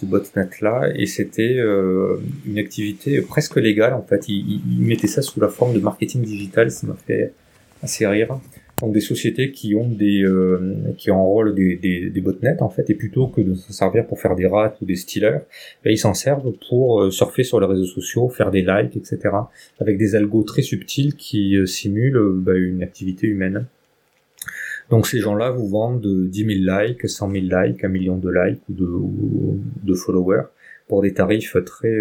ce 0.01 0.07
botnet-là, 0.07 0.93
et 0.95 1.07
c'était 1.07 1.59
une 2.47 2.59
activité 2.59 3.21
presque 3.23 3.57
légale 3.57 3.95
en 3.95 4.03
fait. 4.03 4.29
Ils, 4.29 4.61
ils, 4.71 4.81
mettaient 4.81 5.07
ça 5.07 5.23
sous 5.23 5.41
la 5.41 5.49
forme 5.49 5.75
de 5.75 5.81
marketing 5.81 6.23
digital, 6.23 6.71
ça 6.71 6.87
m'a 6.87 6.95
fait 6.95 7.33
assez 7.83 8.07
rire 8.07 8.39
donc 8.81 8.93
des 8.93 9.01
sociétés 9.01 9.51
qui 9.51 9.75
ont 9.75 9.89
des 9.89 10.23
euh, 10.23 10.77
qui 10.97 11.11
enrôlent 11.11 11.55
des, 11.55 11.77
des, 11.77 12.11
des, 12.11 12.21
botnets 12.21 12.61
en 12.61 12.69
fait 12.69 12.89
et 12.91 12.95
plutôt 12.95 13.29
que 13.29 13.41
de 13.41 13.55
s'en 13.55 13.73
servir 13.73 14.07
pour 14.07 14.21
faire 14.21 14.35
des 14.37 14.47
rats 14.47 14.75
ou 14.81 14.85
des 14.85 14.97
stealers 14.97 15.43
ben, 15.85 15.91
ils 15.91 15.99
s'en 15.99 16.15
servent 16.15 16.53
pour 16.69 17.03
euh, 17.03 17.11
surfer 17.11 17.45
sur 17.45 17.61
les 17.61 17.67
réseaux 17.67 17.87
sociaux 17.87 18.29
faire 18.29 18.51
des 18.51 18.63
likes 18.63 18.97
etc 18.97 19.31
avec 19.81 19.99
des 19.99 20.15
algos 20.15 20.45
très 20.45 20.63
subtils 20.63 21.15
qui 21.17 21.57
euh, 21.57 21.67
simulent 21.67 22.21
ben, 22.35 22.57
une 22.57 22.83
activité 22.83 23.27
humaine 23.27 23.67
donc 24.91 25.07
ces 25.07 25.21
gens-là 25.21 25.51
vous 25.51 25.69
vendent 25.69 26.29
10 26.29 26.65
000 26.65 26.79
likes 26.79 27.09
100 27.09 27.31
000 27.31 27.45
likes 27.45 27.85
un 27.85 27.89
million 27.89 28.17
de 28.17 28.31
likes 28.31 28.63
ou 28.69 29.59
de, 29.83 29.95
followers 29.95 30.45
pour 30.89 31.03
des 31.03 31.13
tarifs 31.13 31.57
très 31.65 31.97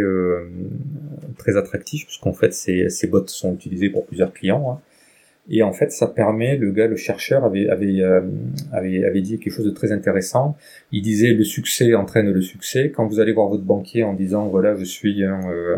très 1.38 1.58
attractifs 1.58 2.06
puisqu'en 2.06 2.34
fait 2.34 2.54
ces, 2.54 2.89
ces 2.89 3.08
bots 3.08 3.28
sont 3.28 3.54
utilisés 3.56 3.89
pour 3.89 4.06
plusieurs 4.06 4.34
clients 4.34 4.71
hein. 4.71 4.82
Et 5.50 5.63
en 5.63 5.71
fait, 5.71 5.91
ça 5.91 6.08
permet, 6.08 6.58
le 6.58 6.71
gars, 6.71 6.88
le 6.88 6.97
chercheur 6.97 7.45
avait, 7.45 7.69
avait, 7.69 8.02
euh, 8.02 8.21
avait, 8.73 9.06
avait 9.06 9.21
dit 9.21 9.39
quelque 9.39 9.54
chose 9.54 9.65
de 9.65 9.71
très 9.71 9.91
intéressant. 9.91 10.58
Il 10.91 11.02
disait 11.02 11.34
le 11.34 11.43
succès 11.43 11.93
entraîne 11.95 12.32
le 12.32 12.41
succès. 12.41 12.91
Quand 12.93 13.08
vous 13.08 13.19
allez 13.19 13.32
voir 13.32 13.47
votre 13.47 13.63
banquier 13.63 14.04
en 14.04 14.13
disant 14.13 14.47
voilà, 14.47 14.76
je 14.76 14.84
suis 14.84 15.23
un, 15.23 15.39
euh, 15.50 15.78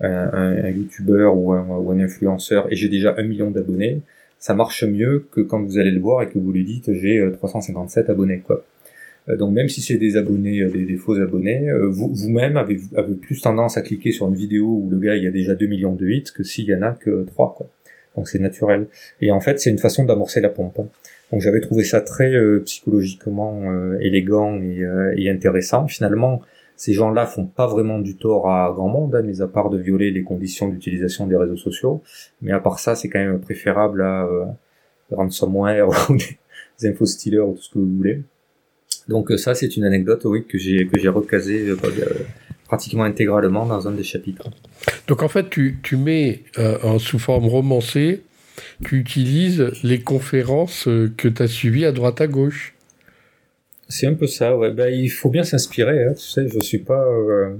un, 0.00 0.64
un 0.64 0.68
youtubeur 0.68 1.36
ou 1.36 1.52
un, 1.52 1.66
ou 1.66 1.90
un 1.90 2.00
influenceur 2.00 2.70
et 2.70 2.76
j'ai 2.76 2.88
déjà 2.88 3.14
un 3.16 3.22
million 3.22 3.50
d'abonnés, 3.50 4.02
ça 4.38 4.54
marche 4.54 4.84
mieux 4.84 5.26
que 5.30 5.40
quand 5.40 5.62
vous 5.62 5.78
allez 5.78 5.90
le 5.90 6.00
voir 6.00 6.22
et 6.22 6.28
que 6.28 6.38
vous 6.38 6.52
lui 6.52 6.64
dites 6.64 6.92
j'ai 6.92 7.26
357 7.32 8.08
euh, 8.08 8.12
abonnés, 8.12 8.40
quoi. 8.40 8.64
Donc 9.28 9.52
même 9.52 9.68
si 9.68 9.82
c'est 9.82 9.98
des 9.98 10.16
abonnés, 10.16 10.64
des, 10.64 10.86
des, 10.86 10.96
faux 10.96 11.20
abonnés, 11.20 11.70
vous, 11.90 12.14
vous-même 12.14 12.56
avez, 12.56 12.78
plus 13.20 13.42
tendance 13.42 13.76
à 13.76 13.82
cliquer 13.82 14.10
sur 14.10 14.26
une 14.26 14.34
vidéo 14.34 14.64
où 14.64 14.88
le 14.90 14.98
gars 14.98 15.16
il 15.16 15.24
y 15.24 15.26
a 15.26 15.30
déjà 15.30 15.54
2 15.54 15.66
millions 15.66 15.94
de 15.94 16.08
hits 16.08 16.32
que 16.34 16.42
s'il 16.42 16.64
y 16.64 16.74
en 16.74 16.80
a 16.80 16.92
que 16.92 17.24
3 17.24 17.54
quoi 17.54 17.68
donc 18.18 18.28
c'est 18.28 18.40
naturel. 18.40 18.86
Et 19.20 19.30
en 19.30 19.40
fait, 19.40 19.60
c'est 19.60 19.70
une 19.70 19.78
façon 19.78 20.04
d'amorcer 20.04 20.40
la 20.40 20.48
pompe. 20.48 20.76
Donc 21.30 21.40
j'avais 21.40 21.60
trouvé 21.60 21.84
ça 21.84 22.00
très 22.00 22.34
euh, 22.34 22.60
psychologiquement 22.64 23.70
euh, 23.70 23.98
élégant 24.00 24.58
euh, 24.60 25.14
et, 25.16 25.30
intéressant. 25.30 25.86
Finalement, 25.86 26.42
ces 26.78 26.92
gens-là 26.92 27.26
font 27.26 27.44
pas 27.44 27.66
vraiment 27.66 27.98
du 27.98 28.16
tort 28.16 28.48
à 28.48 28.72
grand 28.72 28.88
monde, 28.88 29.14
hein, 29.16 29.22
mis 29.22 29.42
à 29.42 29.48
part 29.48 29.68
de 29.68 29.78
violer 29.78 30.12
les 30.12 30.22
conditions 30.22 30.68
d'utilisation 30.68 31.26
des 31.26 31.36
réseaux 31.36 31.56
sociaux. 31.56 32.02
Mais 32.40 32.52
à 32.52 32.60
part 32.60 32.78
ça, 32.78 32.94
c'est 32.94 33.08
quand 33.08 33.18
même 33.18 33.40
préférable 33.40 34.00
à 34.00 34.24
euh, 34.24 34.44
ransomware 35.10 35.88
ou 36.10 36.16
des 36.16 36.88
infos 36.88 37.04
stealers 37.04 37.40
ou 37.40 37.54
tout 37.54 37.62
ce 37.62 37.70
que 37.70 37.80
vous 37.80 37.96
voulez. 37.96 38.22
Donc 39.08 39.32
ça, 39.32 39.56
c'est 39.56 39.76
une 39.76 39.84
anecdote, 39.84 40.24
oui, 40.26 40.46
que 40.46 40.56
j'ai 40.56 40.86
que 40.86 41.00
j'ai 41.00 41.08
recasé 41.08 41.66
pratiquement 42.68 43.04
intégralement 43.04 43.66
dans 43.66 43.88
un 43.88 43.92
des 43.92 44.04
chapitres. 44.04 44.48
Donc 45.08 45.24
en 45.24 45.28
fait, 45.28 45.50
tu, 45.50 45.80
tu 45.82 45.96
mets 45.96 46.44
euh, 46.58 46.98
sous 47.00 47.18
forme 47.18 47.46
romancée, 47.46 48.22
tu 48.84 49.00
utilises 49.00 49.72
les 49.82 50.00
conférences 50.00 50.86
euh, 50.86 51.12
que 51.16 51.26
tu 51.26 51.42
as 51.42 51.48
suivies 51.48 51.86
à 51.86 51.92
droite 51.92 52.20
à 52.20 52.28
gauche. 52.28 52.74
C'est 53.88 54.06
un 54.06 54.14
peu 54.14 54.26
ça, 54.26 54.56
ouais. 54.56 54.72
Ben, 54.72 54.92
il 54.92 55.08
faut 55.08 55.30
bien 55.30 55.44
s'inspirer, 55.44 56.04
hein. 56.04 56.12
tu 56.14 56.22
sais, 56.22 56.48
je 56.48 56.60
suis 56.60 56.78
pas... 56.78 57.04
Euh, 57.04 57.56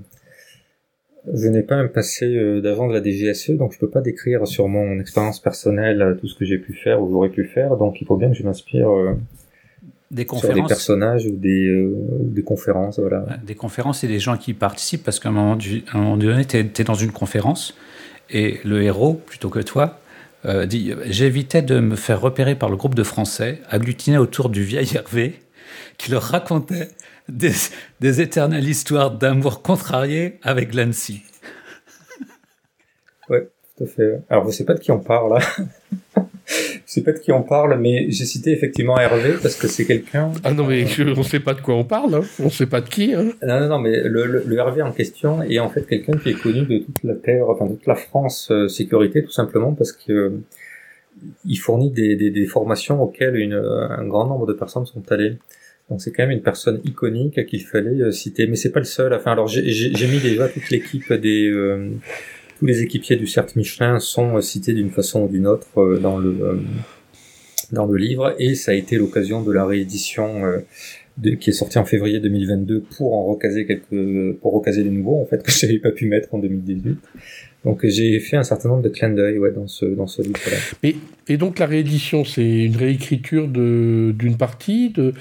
je 1.32 1.48
n'ai 1.48 1.62
pas 1.62 1.76
un 1.76 1.88
passé 1.88 2.36
euh, 2.36 2.60
d'agent 2.60 2.88
de 2.88 2.94
la 2.94 3.02
DGSE, 3.02 3.50
donc 3.50 3.72
je 3.72 3.78
peux 3.78 3.90
pas 3.90 4.00
décrire 4.00 4.46
sur 4.46 4.68
mon 4.68 4.98
expérience 4.98 5.40
personnelle 5.40 6.16
tout 6.20 6.26
ce 6.26 6.34
que 6.34 6.44
j'ai 6.44 6.58
pu 6.58 6.72
faire 6.72 7.02
ou 7.02 7.10
j'aurais 7.10 7.28
pu 7.28 7.44
faire, 7.44 7.76
donc 7.76 8.00
il 8.00 8.06
faut 8.06 8.16
bien 8.16 8.28
que 8.30 8.36
je 8.36 8.44
m'inspire 8.44 8.88
des 10.10 10.24
conférences. 10.24 10.54
Sur 10.54 10.64
des 10.64 10.68
personnages 10.68 11.26
ou 11.26 11.36
des, 11.36 11.68
euh, 11.68 11.94
des 12.20 12.42
conférences, 12.42 12.98
voilà. 12.98 13.26
Des 13.44 13.54
conférences 13.54 14.04
et 14.04 14.08
des 14.08 14.18
gens 14.18 14.36
qui 14.36 14.54
participent, 14.54 15.04
parce 15.04 15.20
qu'à 15.20 15.28
un 15.28 15.32
moment, 15.32 15.58
un 15.92 15.98
moment 15.98 16.16
donné, 16.16 16.44
tu 16.44 16.56
es, 16.56 16.84
dans 16.84 16.94
une 16.94 17.12
conférence 17.12 17.74
et 18.30 18.60
le 18.64 18.82
héros, 18.82 19.14
plutôt 19.14 19.50
que 19.50 19.60
toi, 19.60 20.00
euh, 20.44 20.66
dit 20.66 20.94
J'évitais 21.06 21.62
de 21.62 21.80
me 21.80 21.96
faire 21.96 22.20
repérer 22.20 22.54
par 22.54 22.70
le 22.70 22.76
groupe 22.76 22.94
de 22.94 23.02
Français, 23.02 23.60
agglutiné 23.68 24.18
autour 24.18 24.48
du 24.48 24.62
vieil 24.62 24.88
Hervé, 24.94 25.34
qui 25.96 26.10
leur 26.10 26.22
racontait 26.22 26.88
des, 27.28 27.52
des 28.00 28.20
éternelles 28.20 28.68
histoires 28.68 29.10
d'amour 29.10 29.62
contrarié 29.62 30.38
avec 30.42 30.74
Lancy. 30.74 31.22
Ouais, 33.28 33.46
tout 33.76 33.84
à 33.84 33.86
fait. 33.86 34.22
Alors, 34.30 34.46
je 34.46 34.56
sais 34.56 34.64
pas 34.64 34.72
de 34.72 34.80
qui 34.80 34.90
on 34.90 35.00
parle, 35.00 35.34
là. 35.34 35.40
je 36.46 36.62
sais 36.86 37.02
pas 37.02 37.12
de 37.12 37.18
qui 37.18 37.30
on 37.30 37.42
parle, 37.42 37.78
mais 37.78 38.10
j'ai 38.10 38.24
cité 38.24 38.52
effectivement 38.52 38.98
Hervé 38.98 39.34
parce 39.42 39.56
que 39.56 39.68
c'est 39.68 39.84
quelqu'un. 39.84 40.32
Ah 40.44 40.54
non, 40.54 40.64
mais 40.64 40.86
je, 40.86 41.02
on 41.02 41.22
sait 41.22 41.40
pas 41.40 41.52
de 41.52 41.60
quoi 41.60 41.74
on 41.74 41.84
parle, 41.84 42.14
hein. 42.14 42.22
on 42.42 42.48
sait 42.48 42.66
pas 42.66 42.80
de 42.80 42.88
qui. 42.88 43.12
Hein. 43.12 43.32
Non, 43.42 43.60
non, 43.60 43.68
non, 43.68 43.78
mais 43.78 44.02
le, 44.02 44.42
le, 44.44 44.56
Hervé 44.56 44.80
en 44.80 44.92
question 44.92 45.42
est 45.42 45.58
en 45.58 45.68
fait 45.68 45.86
quelqu'un 45.86 46.16
qui 46.16 46.30
est 46.30 46.40
connu 46.40 46.62
de 46.62 46.78
toute 46.78 47.04
la 47.04 47.14
terre, 47.14 47.48
enfin 47.50 47.66
de 47.66 47.74
toute 47.74 47.86
la 47.86 47.96
France 47.96 48.48
euh, 48.50 48.68
sécurité, 48.68 49.22
tout 49.22 49.30
simplement 49.30 49.74
parce 49.74 49.92
que 49.92 50.12
euh, 50.12 50.42
il 51.44 51.56
fournit 51.56 51.90
des, 51.90 52.16
des, 52.16 52.30
des, 52.30 52.46
formations 52.46 53.02
auxquelles 53.02 53.36
une, 53.36 53.54
un 53.54 54.06
grand 54.06 54.26
nombre 54.26 54.46
de 54.46 54.52
personnes 54.52 54.86
sont 54.86 55.02
allées. 55.10 55.36
Donc 55.90 56.02
c'est 56.02 56.12
quand 56.12 56.24
même 56.24 56.36
une 56.36 56.42
personne 56.42 56.80
iconique 56.84 57.46
qu'il 57.46 57.64
fallait 57.64 58.02
euh, 58.02 58.10
citer, 58.12 58.46
mais 58.46 58.56
c'est 58.56 58.72
pas 58.72 58.80
le 58.80 58.84
seul. 58.84 59.14
Enfin, 59.14 59.32
alors 59.32 59.48
j'ai 59.48 60.06
mis 60.06 60.20
déjà 60.20 60.48
toute 60.48 60.70
l'équipe 60.70 61.12
des 61.12 61.50
tous 62.58 62.66
les 62.66 62.82
équipiers 62.82 63.16
du 63.16 63.26
CERT 63.26 63.56
Michelin 63.56 64.00
sont 64.00 64.36
euh, 64.36 64.40
cités 64.40 64.72
d'une 64.72 64.90
façon 64.90 65.22
ou 65.22 65.28
d'une 65.28 65.46
autre 65.46 65.80
euh, 65.80 65.98
dans 65.98 66.18
le 66.18 66.30
euh, 66.42 66.56
dans 67.72 67.86
le 67.86 67.96
livre 67.96 68.34
et 68.38 68.54
ça 68.54 68.72
a 68.72 68.74
été 68.74 68.96
l'occasion 68.96 69.42
de 69.42 69.52
la 69.52 69.66
réédition 69.66 70.42
qui 71.22 71.50
est 71.50 71.52
sortie 71.52 71.78
en 71.78 71.84
février 71.84 72.18
2022 72.18 72.80
pour 72.96 73.12
en 73.12 73.26
recaser 73.26 73.66
quelques 73.66 74.38
pour 74.40 74.54
recaser 74.54 74.84
les 74.84 74.90
nouveaux 74.90 75.20
en 75.20 75.26
fait 75.26 75.42
que 75.42 75.50
je 75.50 75.66
n'avais 75.66 75.78
pas 75.78 75.90
pu 75.90 76.06
mettre 76.06 76.34
en 76.34 76.38
2018. 76.38 76.96
Donc 77.64 77.84
j'ai 77.84 78.20
fait 78.20 78.36
un 78.36 78.44
certain 78.44 78.68
nombre 78.68 78.82
de 78.82 78.88
clins 78.88 79.10
d'œil 79.10 79.38
ouais, 79.38 79.50
dans 79.50 79.66
ce 79.66 79.84
dans 79.84 80.06
ce 80.06 80.22
livre-là. 80.22 80.56
Et, 80.82 80.96
et 81.26 81.36
donc 81.36 81.58
la 81.58 81.66
réédition, 81.66 82.24
c'est 82.24 82.64
une 82.64 82.76
réécriture 82.76 83.48
de 83.48 84.14
d'une 84.16 84.36
partie 84.36 84.90
de 84.90 85.14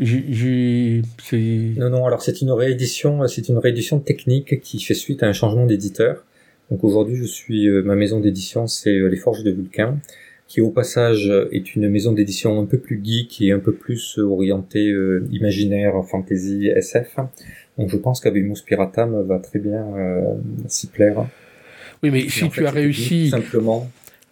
j'ai, 0.00 1.02
non, 1.76 1.90
non. 1.90 2.06
Alors 2.06 2.22
c'est 2.22 2.40
une 2.40 2.52
réédition, 2.52 3.26
c'est 3.26 3.48
une 3.48 3.58
réédition 3.58 3.98
technique 3.98 4.60
qui 4.60 4.80
fait 4.80 4.94
suite 4.94 5.22
à 5.22 5.26
un 5.26 5.32
changement 5.32 5.66
d'éditeur. 5.66 6.24
Donc 6.70 6.84
aujourd'hui, 6.84 7.16
je 7.16 7.24
suis 7.24 7.66
euh, 7.68 7.82
ma 7.82 7.96
maison 7.96 8.20
d'édition, 8.20 8.66
c'est 8.66 8.96
euh, 8.96 9.08
les 9.08 9.16
Forges 9.16 9.42
de 9.42 9.50
Vulcain, 9.50 9.98
qui 10.46 10.60
au 10.60 10.70
passage 10.70 11.32
est 11.50 11.74
une 11.74 11.88
maison 11.88 12.12
d'édition 12.12 12.60
un 12.60 12.64
peu 12.64 12.78
plus 12.78 13.00
geek 13.02 13.40
et 13.42 13.52
un 13.52 13.58
peu 13.58 13.72
plus 13.72 14.18
orientée 14.18 14.88
euh, 14.88 15.26
imaginaire, 15.32 15.94
fantasy, 16.08 16.68
SF. 16.68 17.16
Donc 17.76 17.90
je 17.90 17.96
pense 17.96 18.20
qu'avec 18.20 18.44
Piratam 18.64 19.20
va 19.26 19.38
très 19.38 19.58
bien 19.58 19.84
s'y 20.66 20.88
plaire. 20.88 21.26
Oui, 22.02 22.10
mais 22.10 22.28
si 22.28 22.48
tu 22.48 22.66
as 22.66 22.70
réussi 22.70 23.30
simplement 23.30 23.90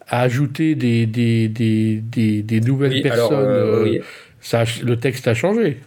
à 0.09 0.22
ajouter 0.22 0.74
des, 0.74 1.07
des, 1.07 1.48
des, 1.48 1.96
des, 1.96 2.42
des 2.42 2.61
nouvelles 2.61 3.02
personnes, 3.02 4.00
ça 4.40 4.64
le 4.85 4.96
texte 4.96 5.26
a 5.26 5.35
changé. 5.35 5.79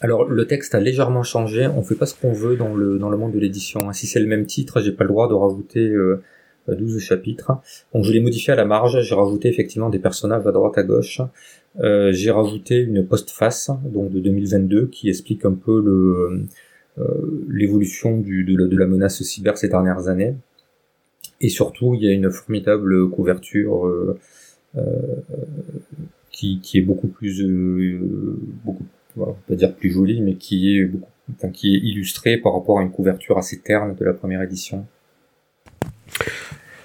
Alors 0.00 0.24
le 0.24 0.46
texte 0.46 0.74
a 0.74 0.80
légèrement 0.80 1.22
changé, 1.22 1.68
on 1.68 1.82
fait 1.82 1.94
pas 1.94 2.06
ce 2.06 2.14
qu'on 2.14 2.32
veut 2.32 2.56
dans 2.56 2.74
le 2.74 2.98
dans 2.98 3.08
le 3.08 3.16
monde 3.16 3.32
de 3.32 3.38
l'édition. 3.38 3.92
Si 3.92 4.06
c'est 4.06 4.20
le 4.20 4.26
même 4.26 4.46
titre, 4.46 4.80
j'ai 4.80 4.92
pas 4.92 5.04
le 5.04 5.10
droit 5.10 5.28
de 5.28 5.34
rajouter 5.34 5.80
euh, 5.80 6.22
12 6.68 6.98
chapitres. 6.98 7.52
Donc 7.94 8.04
je 8.04 8.12
l'ai 8.12 8.20
modifié 8.20 8.52
à 8.52 8.56
la 8.56 8.64
marge, 8.64 9.00
j'ai 9.00 9.14
rajouté 9.14 9.48
effectivement 9.48 9.90
des 9.90 9.98
personnages 9.98 10.46
à 10.46 10.52
droite 10.52 10.76
à 10.76 10.82
gauche. 10.82 11.20
Euh, 11.80 12.12
j'ai 12.12 12.30
rajouté 12.30 12.80
une 12.80 13.06
postface 13.06 13.70
donc 13.84 14.10
de 14.10 14.20
2022 14.20 14.86
qui 14.86 15.08
explique 15.08 15.44
un 15.44 15.54
peu 15.54 15.80
le 15.80 16.46
euh, 16.98 17.46
l'évolution 17.48 18.18
du 18.18 18.44
de 18.44 18.56
la, 18.56 18.66
de 18.66 18.76
la, 18.76 18.86
menace 18.86 19.22
cyber 19.22 19.56
ces 19.56 19.68
dernières 19.68 20.08
années. 20.08 20.34
Et 21.42 21.48
surtout, 21.48 21.94
il 21.94 22.02
y 22.02 22.08
a 22.08 22.12
une 22.12 22.30
formidable 22.30 23.10
couverture 23.10 23.86
euh, 23.86 24.18
qui, 26.30 26.60
qui 26.60 26.78
est 26.78 26.82
beaucoup 26.82 27.08
plus, 27.08 27.44
beaucoup, 28.64 28.86
on 29.18 29.34
pas 29.48 29.54
dire 29.54 29.74
plus 29.74 29.90
joli, 29.90 30.22
mais 30.22 30.36
qui 30.36 30.78
est 30.78 30.84
beaucoup, 30.84 31.10
enfin, 31.36 31.50
qui 31.50 31.74
est 31.74 31.78
illustré 31.78 32.38
par 32.38 32.54
rapport 32.54 32.78
à 32.78 32.82
une 32.82 32.90
couverture 32.90 33.36
assez 33.36 33.60
terne 33.60 33.94
de 33.94 34.04
la 34.04 34.14
première 34.14 34.40
édition. 34.40 34.86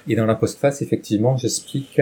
Et 0.08 0.16
dans 0.16 0.26
la 0.26 0.36
postface, 0.36 0.82
effectivement, 0.82 1.38
j'explique 1.38 2.02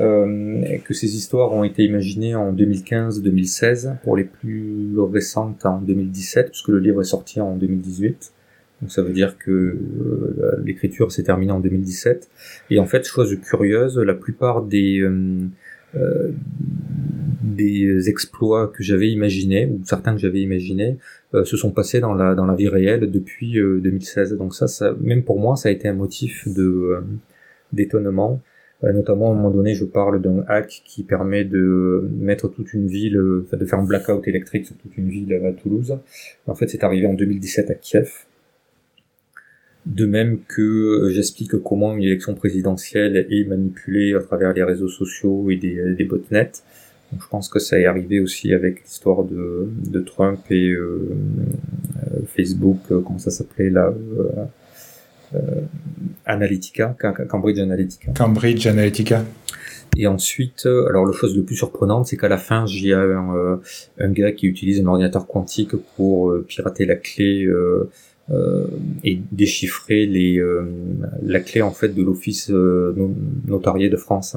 euh, 0.00 0.78
que 0.78 0.94
ces 0.94 1.16
histoires 1.16 1.52
ont 1.52 1.62
été 1.62 1.84
imaginées 1.84 2.34
en 2.34 2.52
2015-2016, 2.52 4.00
pour 4.02 4.16
les 4.16 4.24
plus 4.24 4.98
récentes 4.98 5.64
en 5.66 5.80
2017, 5.80 6.50
puisque 6.50 6.68
le 6.68 6.80
livre 6.80 7.00
est 7.02 7.04
sorti 7.04 7.40
en 7.40 7.54
2018. 7.56 8.32
Donc 8.80 8.90
ça 8.90 9.02
veut 9.02 9.12
dire 9.12 9.38
que 9.38 9.50
euh, 9.50 10.60
l'écriture 10.64 11.12
s'est 11.12 11.22
terminée 11.22 11.52
en 11.52 11.60
2017. 11.60 12.28
Et 12.70 12.78
en 12.78 12.86
fait, 12.86 13.06
chose 13.06 13.36
curieuse, 13.40 13.98
la 13.98 14.14
plupart 14.14 14.62
des 14.62 15.00
euh, 15.00 15.46
euh, 15.96 16.32
des 17.42 18.08
exploits 18.08 18.68
que 18.68 18.82
j'avais 18.82 19.10
imaginés 19.10 19.66
ou 19.66 19.80
certains 19.84 20.14
que 20.14 20.20
j'avais 20.20 20.40
imaginés 20.40 20.98
se 21.32 21.56
sont 21.56 21.70
passés 21.70 22.00
dans 22.00 22.14
la 22.14 22.34
dans 22.34 22.46
la 22.46 22.54
vie 22.54 22.68
réelle 22.68 23.10
depuis 23.10 23.54
2016. 23.54 24.36
Donc 24.36 24.54
ça, 24.54 24.66
ça, 24.66 24.94
même 25.00 25.22
pour 25.22 25.38
moi, 25.38 25.56
ça 25.56 25.68
a 25.68 25.72
été 25.72 25.86
un 25.88 25.94
motif 25.94 26.48
de 26.48 27.00
d'étonnement. 27.72 28.40
Euh, 28.84 28.92
notamment, 28.92 29.28
à 29.28 29.32
un 29.32 29.34
moment 29.34 29.50
donné, 29.50 29.74
je 29.74 29.84
parle 29.84 30.20
d'un 30.20 30.44
hack 30.48 30.82
qui 30.84 31.04
permet 31.04 31.44
de 31.44 32.08
mettre 32.12 32.48
toute 32.48 32.72
une 32.72 32.86
ville, 32.86 33.16
euh, 33.16 33.46
de 33.52 33.64
faire 33.64 33.78
un 33.78 33.84
blackout 33.84 34.26
électrique 34.26 34.66
sur 34.66 34.76
toute 34.76 34.96
une 34.96 35.08
ville 35.08 35.32
à 35.32 35.52
Toulouse. 35.52 35.98
En 36.46 36.54
fait, 36.54 36.68
c'est 36.68 36.84
arrivé 36.84 37.06
en 37.06 37.14
2017 37.14 37.70
à 37.70 37.74
Kiev. 37.74 38.10
De 39.86 40.06
même 40.06 40.38
que 40.48 40.62
euh, 40.62 41.10
j'explique 41.10 41.56
comment 41.58 41.94
une 41.94 42.02
élection 42.02 42.34
présidentielle 42.34 43.26
est 43.30 43.44
manipulée 43.44 44.14
à 44.14 44.20
travers 44.20 44.52
les 44.52 44.62
réseaux 44.62 44.88
sociaux 44.88 45.50
et 45.50 45.56
des, 45.56 45.94
des 45.94 46.04
botnets. 46.04 46.52
Donc, 47.12 47.22
je 47.22 47.28
pense 47.28 47.48
que 47.48 47.58
ça 47.58 47.78
est 47.78 47.84
arrivé 47.84 48.20
aussi 48.20 48.54
avec 48.54 48.82
l'histoire 48.82 49.24
de, 49.24 49.68
de 49.86 50.00
Trump 50.00 50.40
et 50.50 50.74
Facebook, 52.34 52.78
comment 52.88 53.18
ça 53.18 53.30
s'appelait 53.30 53.70
là 53.70 53.92
euh, 55.34 55.60
Analytica, 56.26 56.96
Cambridge 57.28 57.58
Analytica. 57.58 58.12
Cambridge 58.12 58.66
Analytica. 58.66 59.24
Et 59.96 60.06
ensuite, 60.06 60.66
euh, 60.66 60.88
alors 60.88 61.06
la 61.06 61.12
chose 61.12 61.36
le 61.36 61.44
plus 61.44 61.56
surprenante, 61.56 62.06
c'est 62.06 62.16
qu'à 62.16 62.28
la 62.28 62.38
fin, 62.38 62.66
j'ai 62.66 62.92
un, 62.94 63.34
euh, 63.34 63.56
un, 63.98 64.10
gars 64.10 64.32
qui 64.32 64.46
utilise 64.46 64.80
un 64.80 64.86
ordinateur 64.86 65.26
quantique 65.26 65.76
pour 65.96 66.34
pirater 66.48 66.86
la 66.86 66.96
clé 66.96 67.44
euh, 67.44 67.90
et 69.02 69.18
déchiffrer 69.32 70.06
les, 70.06 70.42
la 71.22 71.40
clé 71.40 71.60
en 71.60 71.72
fait 71.72 71.88
de 71.88 72.02
l'office 72.02 72.50
notarié 73.46 73.90
de 73.90 73.96
France. 73.96 74.36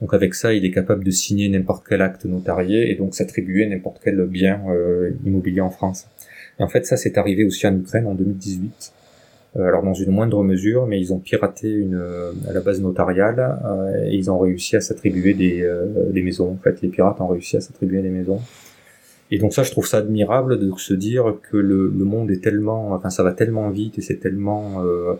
Donc 0.00 0.12
avec 0.14 0.34
ça, 0.34 0.52
il 0.52 0.64
est 0.64 0.72
capable 0.72 1.04
de 1.04 1.10
signer 1.12 1.48
n'importe 1.48 1.84
quel 1.88 2.02
acte 2.02 2.24
notarié 2.24 2.90
et 2.90 2.96
donc 2.96 3.14
s'attribuer 3.14 3.66
n'importe 3.66 4.00
quel 4.02 4.24
bien 4.26 4.60
immobilier 5.24 5.60
en 5.60 5.70
France. 5.70 6.08
Et 6.58 6.62
en 6.62 6.68
fait, 6.68 6.84
ça, 6.86 6.96
c'est 6.96 7.16
arrivé 7.16 7.44
aussi 7.44 7.66
en 7.66 7.76
Ukraine 7.76 8.06
en 8.06 8.14
2018. 8.14 8.92
Euh, 9.56 9.68
alors 9.68 9.82
dans 9.82 9.94
une 9.94 10.10
moindre 10.10 10.42
mesure, 10.42 10.86
mais 10.86 10.98
ils 10.98 11.12
ont 11.12 11.18
piraté 11.18 11.70
une 11.70 11.94
euh, 11.94 12.32
la 12.52 12.60
base 12.60 12.80
notariale 12.80 13.58
euh, 13.66 14.06
et 14.06 14.16
ils 14.16 14.30
ont 14.30 14.38
réussi 14.38 14.76
à 14.76 14.80
s'attribuer 14.80 15.34
des, 15.34 15.68
des 16.10 16.22
maisons. 16.22 16.52
En 16.52 16.62
fait, 16.62 16.80
les 16.82 16.88
pirates 16.88 17.20
ont 17.20 17.28
réussi 17.28 17.56
à 17.56 17.60
s'attribuer 17.60 18.02
des 18.02 18.10
maisons. 18.10 18.40
Et 19.32 19.38
donc 19.38 19.54
ça, 19.54 19.62
je 19.62 19.70
trouve 19.70 19.86
ça 19.86 19.96
admirable 19.96 20.58
de 20.58 20.70
se 20.76 20.92
dire 20.92 21.36
que 21.50 21.56
le, 21.56 21.88
le 21.88 22.04
monde 22.04 22.30
est 22.30 22.44
tellement, 22.44 22.92
enfin 22.92 23.08
ça 23.08 23.22
va 23.22 23.32
tellement 23.32 23.70
vite 23.70 23.98
et 23.98 24.02
c'est 24.02 24.16
tellement, 24.16 24.84
euh, 24.84 25.14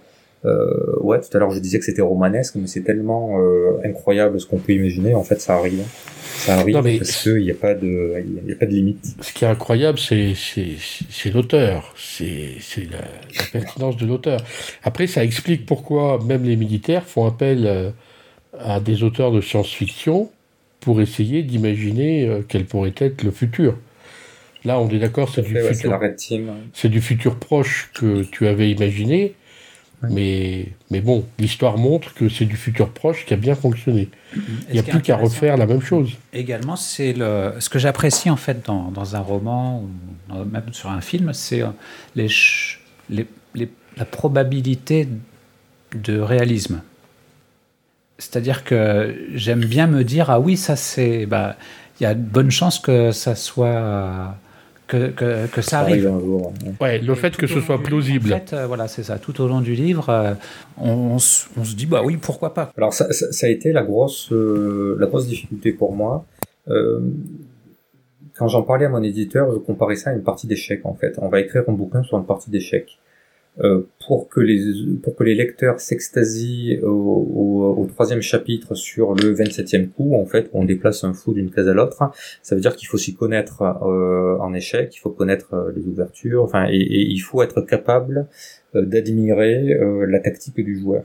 euh, 0.44 1.00
ouais, 1.00 1.18
tout 1.18 1.34
à 1.34 1.40
l'heure 1.40 1.50
je 1.50 1.58
disais 1.60 1.78
que 1.78 1.84
c'était 1.86 2.02
romanesque, 2.02 2.56
mais 2.56 2.66
c'est 2.66 2.82
tellement 2.82 3.40
euh, 3.40 3.78
incroyable 3.82 4.38
ce 4.38 4.44
qu'on 4.44 4.58
peut 4.58 4.74
imaginer. 4.74 5.14
En 5.14 5.22
fait, 5.22 5.40
ça 5.40 5.54
arrive. 5.54 5.82
Ça 6.20 6.58
arrive 6.58 6.74
parce 6.74 7.22
qu'il 7.22 7.38
n'y 7.38 7.50
a 7.50 7.54
pas 7.54 7.72
de, 7.72 8.22
il 8.44 8.50
y 8.50 8.52
a 8.52 8.56
pas 8.56 8.66
de 8.66 8.72
limite. 8.72 9.02
Ce 9.22 9.32
qui 9.32 9.46
est 9.46 9.48
incroyable, 9.48 9.98
c'est 9.98 10.34
c'est 10.36 11.30
l'auteur, 11.32 11.94
c'est 11.96 12.56
c'est 12.60 12.84
la, 12.90 12.98
la, 12.98 13.46
pertinence 13.50 13.96
de 13.96 14.04
l'auteur. 14.04 14.40
Après, 14.82 15.06
ça 15.06 15.24
explique 15.24 15.64
pourquoi 15.64 16.18
même 16.22 16.44
les 16.44 16.56
militaires 16.56 17.04
font 17.04 17.26
appel 17.26 17.94
à 18.58 18.78
des 18.78 19.04
auteurs 19.04 19.32
de 19.32 19.40
science-fiction 19.40 20.28
pour 20.80 21.00
essayer 21.00 21.42
d'imaginer 21.42 22.42
quel 22.48 22.66
pourrait 22.66 22.92
être 22.98 23.22
le 23.22 23.30
futur. 23.30 23.78
Là, 24.64 24.78
on 24.78 24.88
est 24.88 24.98
d'accord, 24.98 25.28
c'est 25.28 25.42
du, 25.42 25.54
ouais, 25.54 25.74
futur... 25.74 25.98
C'est 26.72 26.88
du 26.88 27.00
futur 27.00 27.38
proche 27.38 27.90
que 27.94 28.22
tu 28.22 28.46
avais 28.46 28.70
imaginé, 28.70 29.34
mais, 30.10 30.68
mais 30.90 31.00
bon, 31.00 31.24
l'histoire 31.38 31.78
montre 31.78 32.12
que 32.14 32.28
c'est 32.28 32.44
du 32.44 32.56
futur 32.56 32.90
proche 32.90 33.24
qui 33.24 33.34
a 33.34 33.36
bien 33.36 33.54
fonctionné. 33.54 34.08
Il 34.68 34.72
n'y 34.72 34.78
a 34.78 34.82
plus 34.82 35.00
qu'à 35.00 35.16
refaire 35.16 35.56
la 35.56 35.66
même 35.66 35.80
chose. 35.80 36.12
Également, 36.32 36.76
c'est 36.76 37.12
le, 37.12 37.54
ce 37.60 37.68
que 37.68 37.78
j'apprécie 37.78 38.28
en 38.30 38.36
fait 38.36 38.66
dans, 38.66 38.90
dans, 38.90 39.14
un 39.14 39.20
roman 39.20 39.84
ou 40.30 40.44
même 40.44 40.72
sur 40.72 40.90
un 40.90 41.00
film, 41.00 41.32
c'est 41.32 41.62
euh, 41.62 41.68
les, 42.16 42.28
les, 43.10 43.26
les, 43.54 43.70
la 43.96 44.04
probabilité 44.04 45.08
de 45.94 46.18
réalisme. 46.18 46.82
C'est-à-dire 48.18 48.64
que 48.64 49.14
j'aime 49.34 49.64
bien 49.64 49.86
me 49.86 50.04
dire 50.04 50.30
ah 50.30 50.38
oui 50.38 50.56
ça 50.56 50.76
c'est 50.76 51.26
bah 51.26 51.56
il 51.98 52.04
y 52.04 52.06
a 52.06 52.14
de 52.14 52.20
bonnes 52.20 52.50
chances 52.50 52.78
que 52.78 53.10
ça 53.10 53.34
soit 53.34 54.36
que, 54.86 55.46
que, 55.46 55.62
ça 55.62 55.80
arrive. 55.80 56.10
ouais. 56.80 56.98
le 56.98 57.14
fait 57.14 57.36
que 57.36 57.46
ce 57.46 57.60
soit 57.60 57.82
plausible. 57.82 58.32
En 58.32 58.38
fait, 58.38 58.52
euh, 58.52 58.66
voilà, 58.66 58.88
c'est 58.88 59.02
ça. 59.02 59.18
Tout 59.18 59.40
au 59.40 59.48
long 59.48 59.60
du 59.60 59.74
livre, 59.74 60.08
euh, 60.10 60.34
on, 60.78 61.18
se 61.18 61.46
dit, 61.74 61.86
bah 61.86 62.02
oui, 62.04 62.16
pourquoi 62.16 62.52
pas. 62.54 62.72
Alors, 62.76 62.92
ça, 62.92 63.10
ça, 63.12 63.46
a 63.46 63.50
été 63.50 63.72
la 63.72 63.82
grosse, 63.82 64.32
euh, 64.32 64.96
la 64.98 65.06
grosse 65.06 65.26
difficulté 65.26 65.72
pour 65.72 65.92
moi. 65.94 66.24
quand 68.34 68.48
j'en 68.48 68.62
parlais 68.62 68.86
à 68.86 68.88
mon 68.88 69.02
éditeur, 69.02 69.52
je 69.52 69.58
comparais 69.58 69.96
ça 69.96 70.10
à 70.10 70.12
une 70.12 70.22
partie 70.22 70.46
d'échecs, 70.46 70.84
en 70.84 70.94
fait. 70.94 71.18
On 71.18 71.28
va 71.28 71.40
écrire 71.40 71.64
un 71.68 71.72
bouquin 71.72 72.02
sur 72.02 72.18
une 72.18 72.26
partie 72.26 72.50
d'échecs. 72.50 72.98
Euh, 73.60 73.82
pour 74.06 74.30
que 74.30 74.40
les 74.40 74.96
pour 75.02 75.14
que 75.14 75.24
les 75.24 75.34
lecteurs 75.34 75.78
s'extasient 75.78 76.80
au, 76.82 76.88
au, 76.88 77.82
au, 77.82 77.86
troisième 77.86 78.22
chapitre 78.22 78.74
sur 78.74 79.14
le 79.14 79.34
27e 79.34 79.88
coup, 79.90 80.14
en 80.14 80.24
fait, 80.24 80.48
on 80.54 80.64
déplace 80.64 81.04
un 81.04 81.12
fou 81.12 81.34
d'une 81.34 81.50
case 81.50 81.68
à 81.68 81.74
l'autre. 81.74 82.02
Ça 82.42 82.54
veut 82.54 82.62
dire 82.62 82.74
qu'il 82.74 82.88
faut 82.88 82.96
s'y 82.96 83.14
connaître 83.14 83.60
euh, 83.60 84.38
en 84.38 84.54
échec, 84.54 84.96
il 84.96 84.98
faut 85.00 85.10
connaître 85.10 85.52
euh, 85.52 85.70
les 85.76 85.86
ouvertures, 85.86 86.42
enfin, 86.42 86.66
et, 86.70 86.76
et, 86.76 87.10
il 87.10 87.18
faut 87.18 87.42
être 87.42 87.60
capable 87.60 88.26
euh, 88.74 88.86
d'admirer 88.86 89.76
la 90.08 90.18
tactique 90.20 90.58
du 90.58 90.78
joueur. 90.78 91.04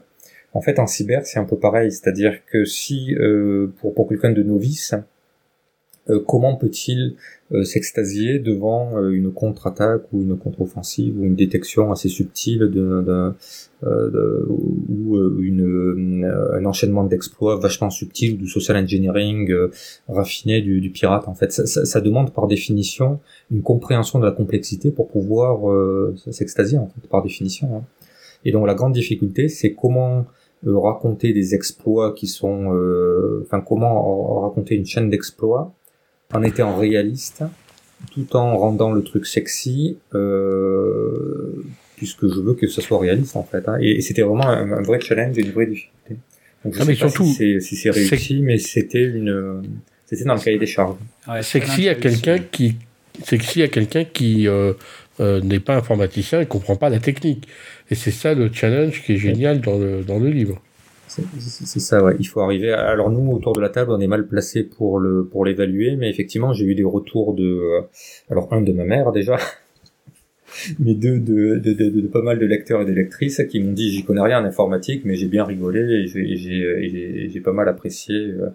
En 0.53 0.61
fait, 0.61 0.79
en 0.79 0.87
cyber, 0.87 1.25
c'est 1.25 1.39
un 1.39 1.43
peu 1.43 1.57
pareil, 1.57 1.91
c'est-à-dire 1.91 2.45
que 2.45 2.63
si 2.63 3.13
pour 3.81 3.93
pour 3.93 4.07
quelqu'un 4.07 4.31
de 4.31 4.41
novice, 4.41 4.95
comment 6.25 6.55
peut-il 6.55 7.15
euh, 7.53 7.63
s'extasier 7.63 8.39
devant 8.39 8.97
euh, 8.97 9.11
une 9.11 9.31
contre-attaque 9.31 10.03
ou 10.11 10.21
une 10.21 10.37
contre-offensive 10.37 11.17
ou 11.17 11.23
une 11.23 11.35
détection 11.35 11.93
assez 11.93 12.09
subtile 12.09 12.59
de, 12.69 13.33
euh, 13.83 14.45
ou 14.49 15.17
une, 15.39 16.25
un 16.25 16.65
enchaînement 16.65 17.05
d'exploits 17.05 17.55
vachement 17.55 17.89
subtil 17.89 18.33
ou 18.33 18.35
du 18.35 18.47
social 18.47 18.75
engineering 18.75 19.49
raffiné 20.09 20.61
du, 20.61 20.89
pirate 20.89 21.29
en 21.29 21.35
fait? 21.35 21.53
Ça, 21.53 21.65
ça, 21.65 21.85
ça, 21.85 22.01
demande 22.01 22.33
par 22.33 22.47
définition 22.47 23.21
une 23.49 23.61
compréhension 23.61 24.19
de 24.19 24.25
la 24.25 24.31
complexité 24.31 24.91
pour 24.91 25.07
pouvoir 25.07 25.59
s'extasier 26.29 26.79
en 26.79 26.87
fait 26.87 27.07
par 27.07 27.23
définition 27.23 27.77
hein. 27.77 27.83
et 28.43 28.51
donc 28.51 28.67
la 28.67 28.73
grande 28.73 28.93
difficulté 28.93 29.47
c'est 29.47 29.73
comment 29.73 30.25
raconter 30.65 31.31
des 31.31 31.55
exploits 31.55 32.13
qui 32.13 32.27
sont 32.27 32.75
enfin 33.43 33.61
comment 33.61 34.41
raconter 34.41 34.75
une 34.75 34.85
chaîne 34.85 35.09
d'exploits 35.09 35.76
en 36.33 36.43
étant 36.43 36.75
réaliste, 36.75 37.43
tout 38.11 38.35
en 38.35 38.57
rendant 38.57 38.91
le 38.91 39.03
truc 39.03 39.25
sexy, 39.25 39.97
euh, 40.13 41.63
puisque 41.95 42.27
je 42.27 42.39
veux 42.39 42.53
que 42.53 42.67
ce 42.67 42.81
soit 42.81 42.99
réaliste 42.99 43.35
en 43.35 43.43
fait. 43.43 43.67
Hein. 43.67 43.77
Et, 43.81 44.01
c'était 44.01 44.21
vraiment 44.21 44.47
un, 44.47 44.81
vrai 44.81 44.99
challenge 44.99 45.37
et 45.37 45.41
une 45.41 45.51
vraie 45.51 45.67
difficulté. 45.67 46.17
Donc 46.63 46.73
je 46.73 46.79
ah, 46.79 46.83
sais 46.83 46.91
mais 46.91 46.97
pas 46.97 47.09
surtout, 47.09 47.25
si 47.25 47.61
c'est 47.61 47.89
réussi, 47.89 48.41
mais 48.41 48.57
c'était 48.57 49.03
une, 49.03 49.63
c'était 50.05 50.23
dans 50.23 50.35
le 50.35 50.39
cahier 50.39 50.57
des 50.57 50.65
charges. 50.65 50.97
Ouais, 51.27 51.43
sexy 51.43 51.87
à 51.89 51.95
quelqu'un 51.95 52.39
qui, 52.39 52.75
sexy 53.23 53.61
à 53.61 53.67
quelqu'un 53.67 54.03
qui 54.03 54.47
euh, 54.47 54.73
euh, 55.19 55.41
n'est 55.41 55.59
pas 55.59 55.75
informaticien 55.75 56.41
et 56.41 56.45
comprend 56.45 56.75
pas 56.75 56.89
la 56.89 56.99
technique. 56.99 57.47
Et 57.89 57.95
c'est 57.95 58.11
ça 58.11 58.33
le 58.33 58.51
challenge 58.51 59.03
qui 59.03 59.13
est 59.13 59.17
génial 59.17 59.61
dans 59.61 59.77
le 59.77 60.03
dans 60.03 60.19
le 60.19 60.29
livre. 60.29 60.61
C'est 61.07 61.79
ça, 61.79 62.03
ouais. 62.03 62.15
Il 62.19 62.27
faut 62.27 62.41
arriver. 62.41 62.71
Alors 62.71 63.09
nous, 63.09 63.31
autour 63.31 63.53
de 63.53 63.61
la 63.61 63.69
table, 63.69 63.91
on 63.91 63.99
est 63.99 64.07
mal 64.07 64.27
placé 64.27 64.63
pour 64.63 64.99
le 64.99 65.25
pour 65.25 65.45
l'évaluer, 65.45 65.95
mais 65.95 66.09
effectivement, 66.09 66.53
j'ai 66.53 66.65
eu 66.65 66.75
des 66.75 66.83
retours 66.83 67.33
de, 67.33 67.45
euh, 67.45 67.81
alors 68.29 68.51
un 68.51 68.61
de 68.61 68.73
ma 68.73 68.83
mère 68.83 69.11
déjà, 69.13 69.37
mais 70.79 70.93
deux 70.93 71.19
de, 71.19 71.59
de, 71.59 71.73
de, 71.73 71.89
de, 71.89 72.07
pas 72.07 72.21
mal 72.21 72.39
de 72.39 72.45
lecteurs 72.45 72.81
et 72.81 72.85
de 72.85 72.91
lectrices 72.91 73.41
qui 73.49 73.59
m'ont 73.61 73.71
dit 73.71 73.91
j'y 73.91 74.03
connais 74.03 74.21
rien 74.21 74.41
en 74.41 74.45
informatique, 74.45 75.03
mais 75.05 75.15
j'ai 75.15 75.27
bien 75.27 75.45
rigolé 75.45 75.79
et 75.79 77.29
j'ai 77.29 77.41
pas 77.41 77.53
mal 77.53 77.69
apprécié 77.69 78.15
euh, 78.15 78.49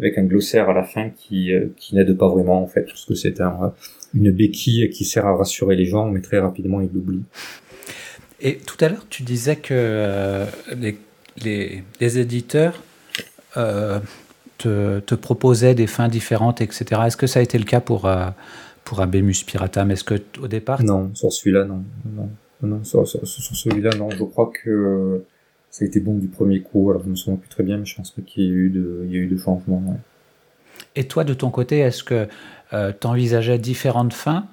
avec 0.00 0.18
un 0.18 0.24
glossaire 0.24 0.68
à 0.68 0.74
la 0.74 0.82
fin 0.82 1.10
qui 1.10 1.54
euh, 1.54 1.68
qui 1.76 1.94
n'aide 1.94 2.16
pas 2.18 2.28
vraiment 2.28 2.62
en 2.62 2.66
fait, 2.66 2.82
parce 2.82 3.04
que 3.04 3.14
c'est 3.14 3.40
un, 3.40 3.74
une 4.12 4.32
béquille 4.32 4.90
qui 4.90 5.04
sert 5.04 5.26
à 5.26 5.36
rassurer 5.36 5.76
les 5.76 5.86
gens, 5.86 6.10
mais 6.10 6.20
très 6.20 6.40
rapidement 6.40 6.80
ils 6.80 6.90
l'oublient. 6.92 7.24
Et 8.44 8.56
tout 8.56 8.76
à 8.84 8.88
l'heure, 8.88 9.06
tu 9.08 9.22
disais 9.22 9.54
que 9.54 10.44
les 10.76 10.96
les, 11.38 11.84
éditeurs 12.00 12.82
euh, 13.56 14.00
te, 14.58 15.00
te, 15.00 15.14
proposait 15.14 15.74
des 15.74 15.86
fins 15.86 16.08
différentes, 16.08 16.60
etc. 16.60 17.02
Est-ce 17.06 17.16
que 17.16 17.26
ça 17.26 17.40
a 17.40 17.42
été 17.42 17.58
le 17.58 17.64
cas 17.64 17.80
pour, 17.80 18.10
pour 18.84 19.00
Abemus 19.00 19.44
Piratam? 19.46 19.90
Est-ce 19.90 20.04
que 20.04 20.20
au 20.40 20.48
départ 20.48 20.82
Non, 20.82 21.10
sur 21.14 21.32
celui-là, 21.32 21.64
non. 21.64 21.82
non. 22.14 22.28
Non, 22.62 22.84
sur, 22.84 23.06
sur, 23.08 23.26
celui-là, 23.26 23.90
non. 23.98 24.08
Je 24.10 24.22
crois 24.22 24.52
que 24.62 25.24
ça 25.70 25.84
a 25.84 25.88
été 25.88 26.00
bon 26.00 26.16
du 26.16 26.28
premier 26.28 26.60
coup. 26.60 26.90
Alors, 26.90 27.02
je 27.02 27.08
me 27.08 27.16
souviens 27.16 27.36
plus 27.36 27.48
très 27.48 27.64
bien, 27.64 27.76
mais 27.78 27.86
je 27.86 27.96
pense 27.96 28.10
pas 28.10 28.22
qu'il 28.22 28.44
y 28.44 28.46
ait 28.46 28.50
eu 28.50 28.70
de, 28.70 29.02
il 29.06 29.12
y 29.12 29.16
a 29.16 29.18
eu 29.18 29.26
de 29.26 29.36
changement. 29.36 29.82
Et 30.94 31.04
toi, 31.04 31.24
de 31.24 31.34
ton 31.34 31.50
côté, 31.50 31.78
est-ce 31.78 32.04
que 32.04 32.28
euh, 32.72 32.92
tu 32.98 33.06
envisageais 33.06 33.58
différentes 33.58 34.12
fins? 34.12 34.46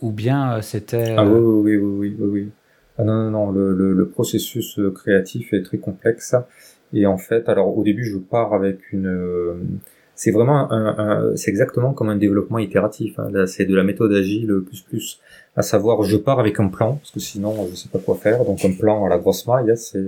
Ou 0.00 0.10
bien 0.10 0.54
euh, 0.54 0.62
c'était... 0.62 1.14
Ah 1.16 1.24
oui, 1.24 1.38
oui, 1.38 1.76
oui, 1.76 2.16
oui, 2.18 2.28
oui. 2.28 2.50
Ah 2.98 3.04
non, 3.04 3.30
non, 3.30 3.30
non, 3.30 3.50
le, 3.50 4.08
processus 4.08 4.78
euh, 4.78 4.90
créatif 4.90 5.52
est 5.52 5.62
très 5.62 5.78
complexe. 5.78 6.34
Et 6.92 7.06
en 7.06 7.18
fait, 7.18 7.48
alors 7.48 7.76
au 7.76 7.82
début, 7.82 8.04
je 8.04 8.16
pars 8.16 8.54
avec 8.54 8.92
une... 8.92 9.78
c'est 10.14 10.30
vraiment 10.30 10.72
un, 10.72 11.34
c'est 11.36 11.50
exactement 11.50 11.92
comme 11.92 12.08
un 12.08 12.16
développement 12.16 12.58
itératif. 12.58 13.18
Hein. 13.18 13.46
C'est 13.46 13.66
de 13.66 13.74
la 13.74 13.82
méthode 13.82 14.12
agile 14.12 14.62
plus 14.64 14.82
plus. 14.82 15.20
À 15.56 15.62
savoir, 15.62 16.02
je 16.04 16.16
pars 16.16 16.38
avec 16.38 16.60
un 16.60 16.68
plan, 16.68 16.94
parce 16.94 17.10
que 17.10 17.20
sinon, 17.20 17.66
je 17.70 17.74
sais 17.74 17.88
pas 17.88 17.98
quoi 17.98 18.16
faire. 18.16 18.44
Donc 18.44 18.64
un 18.64 18.72
plan 18.72 19.04
à 19.04 19.08
la 19.08 19.18
grosse 19.18 19.46
maille, 19.46 19.76
c'est 19.76 20.04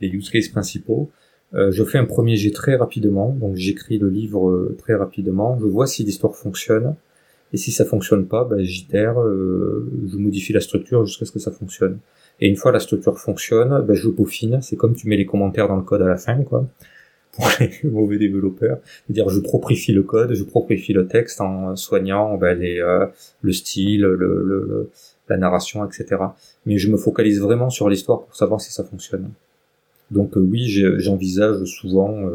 les 0.00 0.08
use 0.08 0.30
cases 0.30 0.48
principaux. 0.48 1.10
Euh, 1.54 1.70
je 1.70 1.84
fais 1.84 1.98
un 1.98 2.04
premier 2.04 2.36
jet 2.36 2.50
très 2.50 2.74
rapidement, 2.74 3.30
donc 3.30 3.54
j'écris 3.56 3.98
le 3.98 4.08
livre 4.08 4.48
euh, 4.48 4.76
très 4.78 4.94
rapidement, 4.94 5.56
je 5.60 5.66
vois 5.66 5.86
si 5.86 6.02
l'histoire 6.02 6.34
fonctionne, 6.34 6.96
et 7.54 7.56
si 7.56 7.70
ça 7.70 7.84
fonctionne 7.84 8.26
pas, 8.26 8.42
ben, 8.42 8.64
j'itère, 8.64 9.20
euh, 9.20 9.88
je 10.10 10.16
modifie 10.16 10.52
la 10.52 10.60
structure 10.60 11.06
jusqu'à 11.06 11.24
ce 11.24 11.30
que 11.30 11.38
ça 11.38 11.52
fonctionne. 11.52 12.00
Et 12.40 12.48
une 12.48 12.56
fois 12.56 12.72
la 12.72 12.80
structure 12.80 13.16
fonctionne, 13.16 13.80
ben, 13.86 13.94
je 13.94 14.08
peaufine, 14.08 14.60
c'est 14.60 14.74
comme 14.74 14.96
tu 14.96 15.06
mets 15.06 15.16
les 15.16 15.24
commentaires 15.24 15.68
dans 15.68 15.76
le 15.76 15.82
code 15.82 16.02
à 16.02 16.08
la 16.08 16.16
fin, 16.16 16.42
quoi, 16.42 16.66
pour 17.32 17.48
les 17.60 17.70
mauvais 17.84 18.18
développeurs. 18.18 18.78
C'est-à-dire 19.06 19.28
je 19.28 19.38
proprifie 19.38 19.92
le 19.92 20.02
code, 20.02 20.34
je 20.34 20.42
proprifie 20.42 20.92
le 20.92 21.06
texte 21.06 21.40
en 21.40 21.76
soignant 21.76 22.36
ben, 22.38 22.58
les, 22.58 22.82
le 23.40 23.52
style, 23.52 24.00
le, 24.00 24.16
le, 24.16 24.90
la 25.28 25.36
narration, 25.36 25.86
etc. 25.86 26.22
Mais 26.66 26.76
je 26.76 26.90
me 26.90 26.96
focalise 26.96 27.40
vraiment 27.40 27.70
sur 27.70 27.88
l'histoire 27.88 28.24
pour 28.24 28.34
savoir 28.34 28.60
si 28.60 28.72
ça 28.72 28.82
fonctionne. 28.82 29.30
Donc 30.10 30.36
euh, 30.36 30.40
oui, 30.40 30.66
j'envisage 30.98 31.64
souvent 31.66 32.28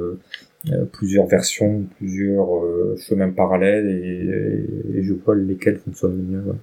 euh, 0.67 0.73
euh, 0.73 0.85
plusieurs 0.85 1.25
versions, 1.27 1.83
plusieurs 1.97 2.47
chemins 2.97 3.29
parallèles 3.29 3.87
et, 3.87 5.03
je 5.03 5.13
vois 5.13 5.35
lesquels 5.35 5.77
fonctionnent 5.77 6.17
le 6.17 6.37
mieux. 6.37 6.55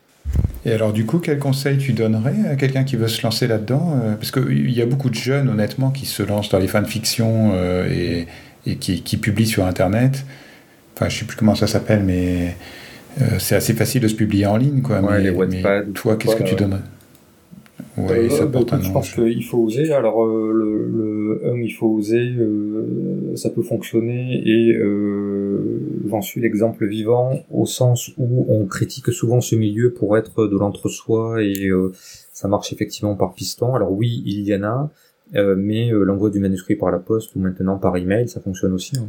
Et 0.64 0.72
alors 0.72 0.92
du 0.92 1.06
coup, 1.06 1.18
quel 1.18 1.38
conseil 1.38 1.78
tu 1.78 1.92
donnerais 1.92 2.34
à 2.50 2.56
quelqu'un 2.56 2.84
qui 2.84 2.96
veut 2.96 3.08
se 3.08 3.22
lancer 3.22 3.46
là-dedans 3.46 3.98
Parce 4.18 4.30
qu'il 4.30 4.70
y 4.70 4.82
a 4.82 4.86
beaucoup 4.86 5.08
de 5.08 5.14
jeunes, 5.14 5.48
honnêtement, 5.48 5.90
qui 5.90 6.06
se 6.06 6.22
lancent 6.22 6.50
dans 6.50 6.58
les 6.58 6.66
fanfictions 6.66 7.54
et, 7.88 8.26
et 8.66 8.76
qui, 8.76 9.02
qui, 9.02 9.16
publient 9.16 9.46
sur 9.46 9.64
Internet. 9.64 10.24
Enfin, 10.94 11.08
je 11.08 11.20
sais 11.20 11.24
plus 11.24 11.36
comment 11.36 11.54
ça 11.54 11.68
s'appelle, 11.68 12.02
mais 12.02 12.56
c'est 13.38 13.54
assez 13.54 13.74
facile 13.74 14.02
de 14.02 14.08
se 14.08 14.14
publier 14.14 14.46
en 14.46 14.56
ligne. 14.56 14.82
Quoi. 14.82 15.00
Ouais, 15.00 15.18
mais, 15.18 15.30
les 15.30 15.62
mais 15.62 15.62
toi, 15.94 16.16
qu'est-ce 16.16 16.36
que 16.36 16.42
tu 16.42 16.56
donnerais? 16.56 16.80
Oui, 17.98 18.04
euh, 18.10 18.30
ça 18.30 18.46
porte 18.46 18.72
un 18.72 18.80
Je 18.80 18.90
pense 18.90 19.12
qu'il 19.12 19.44
faut 19.44 19.58
oser. 19.58 19.92
Alors, 19.92 20.24
euh, 20.24 20.52
le, 20.52 20.86
le 20.86 21.16
il 21.62 21.70
faut 21.70 21.88
oser, 21.88 22.34
euh, 22.38 23.34
ça 23.36 23.50
peut 23.50 23.62
fonctionner 23.62 24.42
et 24.46 24.76
euh, 24.76 25.80
j'en 26.08 26.22
suis 26.22 26.40
l'exemple 26.40 26.86
vivant 26.86 27.40
au 27.50 27.66
sens 27.66 28.10
où 28.18 28.46
on 28.48 28.66
critique 28.66 29.12
souvent 29.12 29.40
ce 29.40 29.56
milieu 29.56 29.92
pour 29.92 30.16
être 30.16 30.46
de 30.46 30.56
l'entre-soi 30.56 31.42
et 31.42 31.66
euh, 31.68 31.92
ça 32.32 32.48
marche 32.48 32.72
effectivement 32.72 33.14
par 33.16 33.34
piston. 33.34 33.74
Alors 33.74 33.92
oui, 33.92 34.22
il 34.26 34.42
y 34.42 34.54
en 34.54 34.62
a, 34.62 34.90
mais 35.56 35.90
l'envoi 35.90 36.30
du 36.30 36.38
manuscrit 36.38 36.76
par 36.76 36.90
la 36.90 36.98
poste 36.98 37.34
ou 37.34 37.40
maintenant 37.40 37.78
par 37.78 37.96
email, 37.96 38.28
ça 38.28 38.40
fonctionne 38.40 38.72
aussi. 38.72 38.96
Hein. 38.96 39.08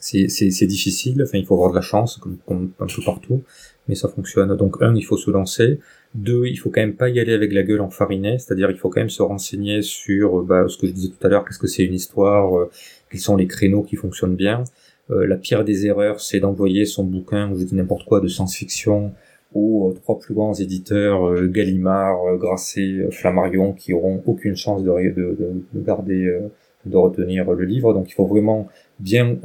C'est 0.00 0.66
difficile, 0.66 1.22
enfin 1.22 1.38
il 1.38 1.44
faut 1.44 1.54
avoir 1.54 1.70
de 1.70 1.76
la 1.76 1.82
chance 1.82 2.16
comme, 2.16 2.38
comme 2.46 2.72
un 2.80 2.86
peu 2.86 3.02
partout, 3.04 3.42
mais 3.86 3.94
ça 3.94 4.08
fonctionne. 4.08 4.56
Donc 4.56 4.76
un, 4.80 4.94
il 4.94 5.02
faut 5.02 5.18
se 5.18 5.30
lancer. 5.30 5.78
Deux, 6.14 6.46
il 6.46 6.56
faut 6.56 6.70
quand 6.70 6.80
même 6.80 6.96
pas 6.96 7.08
y 7.08 7.20
aller 7.20 7.34
avec 7.34 7.52
la 7.52 7.62
gueule 7.62 7.80
enfarinée, 7.80 8.38
c'est-à-dire 8.38 8.70
il 8.70 8.76
faut 8.76 8.88
quand 8.88 9.00
même 9.00 9.10
se 9.10 9.22
renseigner 9.22 9.80
sur 9.82 10.42
bah, 10.42 10.64
ce 10.68 10.76
que 10.76 10.88
je 10.88 10.92
disais 10.92 11.08
tout 11.08 11.24
à 11.24 11.30
l'heure, 11.30 11.44
qu'est-ce 11.44 11.58
que 11.58 11.68
c'est 11.68 11.84
une 11.84 11.94
histoire, 11.94 12.58
euh, 12.58 12.70
quels 13.10 13.20
sont 13.20 13.36
les 13.36 13.46
créneaux 13.46 13.82
qui 13.82 13.94
fonctionnent 13.94 14.34
bien? 14.34 14.64
Euh, 15.10 15.26
la 15.26 15.36
pire 15.36 15.64
des 15.64 15.86
erreurs, 15.86 16.20
c'est 16.20 16.40
d'envoyer 16.40 16.84
son 16.84 17.04
bouquin, 17.04 17.50
ou 17.52 17.58
je 17.58 17.64
dis 17.64 17.76
n'importe 17.76 18.06
quoi, 18.06 18.20
de 18.20 18.26
science-fiction 18.26 19.12
aux 19.54 19.90
euh, 19.90 19.94
trois 19.94 20.18
plus 20.18 20.34
grands 20.34 20.54
éditeurs, 20.54 21.46
Gallimard, 21.46 22.38
Grasset, 22.38 23.08
Flammarion, 23.12 23.72
qui 23.72 23.92
auront 23.92 24.20
aucune 24.26 24.56
chance 24.56 24.82
de, 24.82 24.90
de, 24.90 25.36
de, 25.72 25.80
garder, 25.80 26.40
de 26.86 26.96
retenir 26.96 27.50
le 27.50 27.64
livre. 27.64 27.92
Donc 27.92 28.10
il 28.10 28.14
faut 28.14 28.26
vraiment 28.26 28.68
bien 28.98 29.36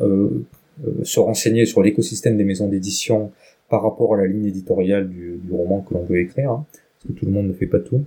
se 1.04 1.20
renseigner 1.20 1.66
sur 1.66 1.82
l'écosystème 1.82 2.38
des 2.38 2.44
maisons 2.44 2.68
d'édition, 2.68 3.32
par 3.70 3.84
rapport 3.84 4.14
à 4.14 4.18
la 4.18 4.28
ligne 4.28 4.46
éditoriale 4.46 5.10
du, 5.10 5.40
roman 5.52 5.82
que 5.82 5.94
l'on 5.94 6.04
veut 6.04 6.20
écrire, 6.20 6.52
hein, 6.52 6.66
parce 6.72 7.14
que 7.14 7.20
tout 7.20 7.26
le 7.26 7.32
monde 7.32 7.48
ne 7.48 7.54
fait 7.54 7.68
pas 7.68 7.80
tout. 7.80 8.04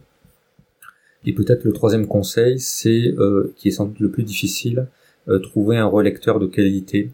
Et 1.24 1.32
peut-être 1.32 1.64
le 1.64 1.72
troisième 1.72 2.06
conseil, 2.06 2.60
c'est, 2.60 3.12
euh, 3.18 3.52
qui 3.56 3.68
est 3.68 3.72
sans 3.72 3.86
doute 3.86 4.00
le 4.00 4.10
plus 4.10 4.22
difficile, 4.22 4.86
euh, 5.28 5.38
trouver 5.40 5.76
un 5.76 5.86
relecteur 5.86 6.38
de 6.38 6.46
qualité, 6.46 7.10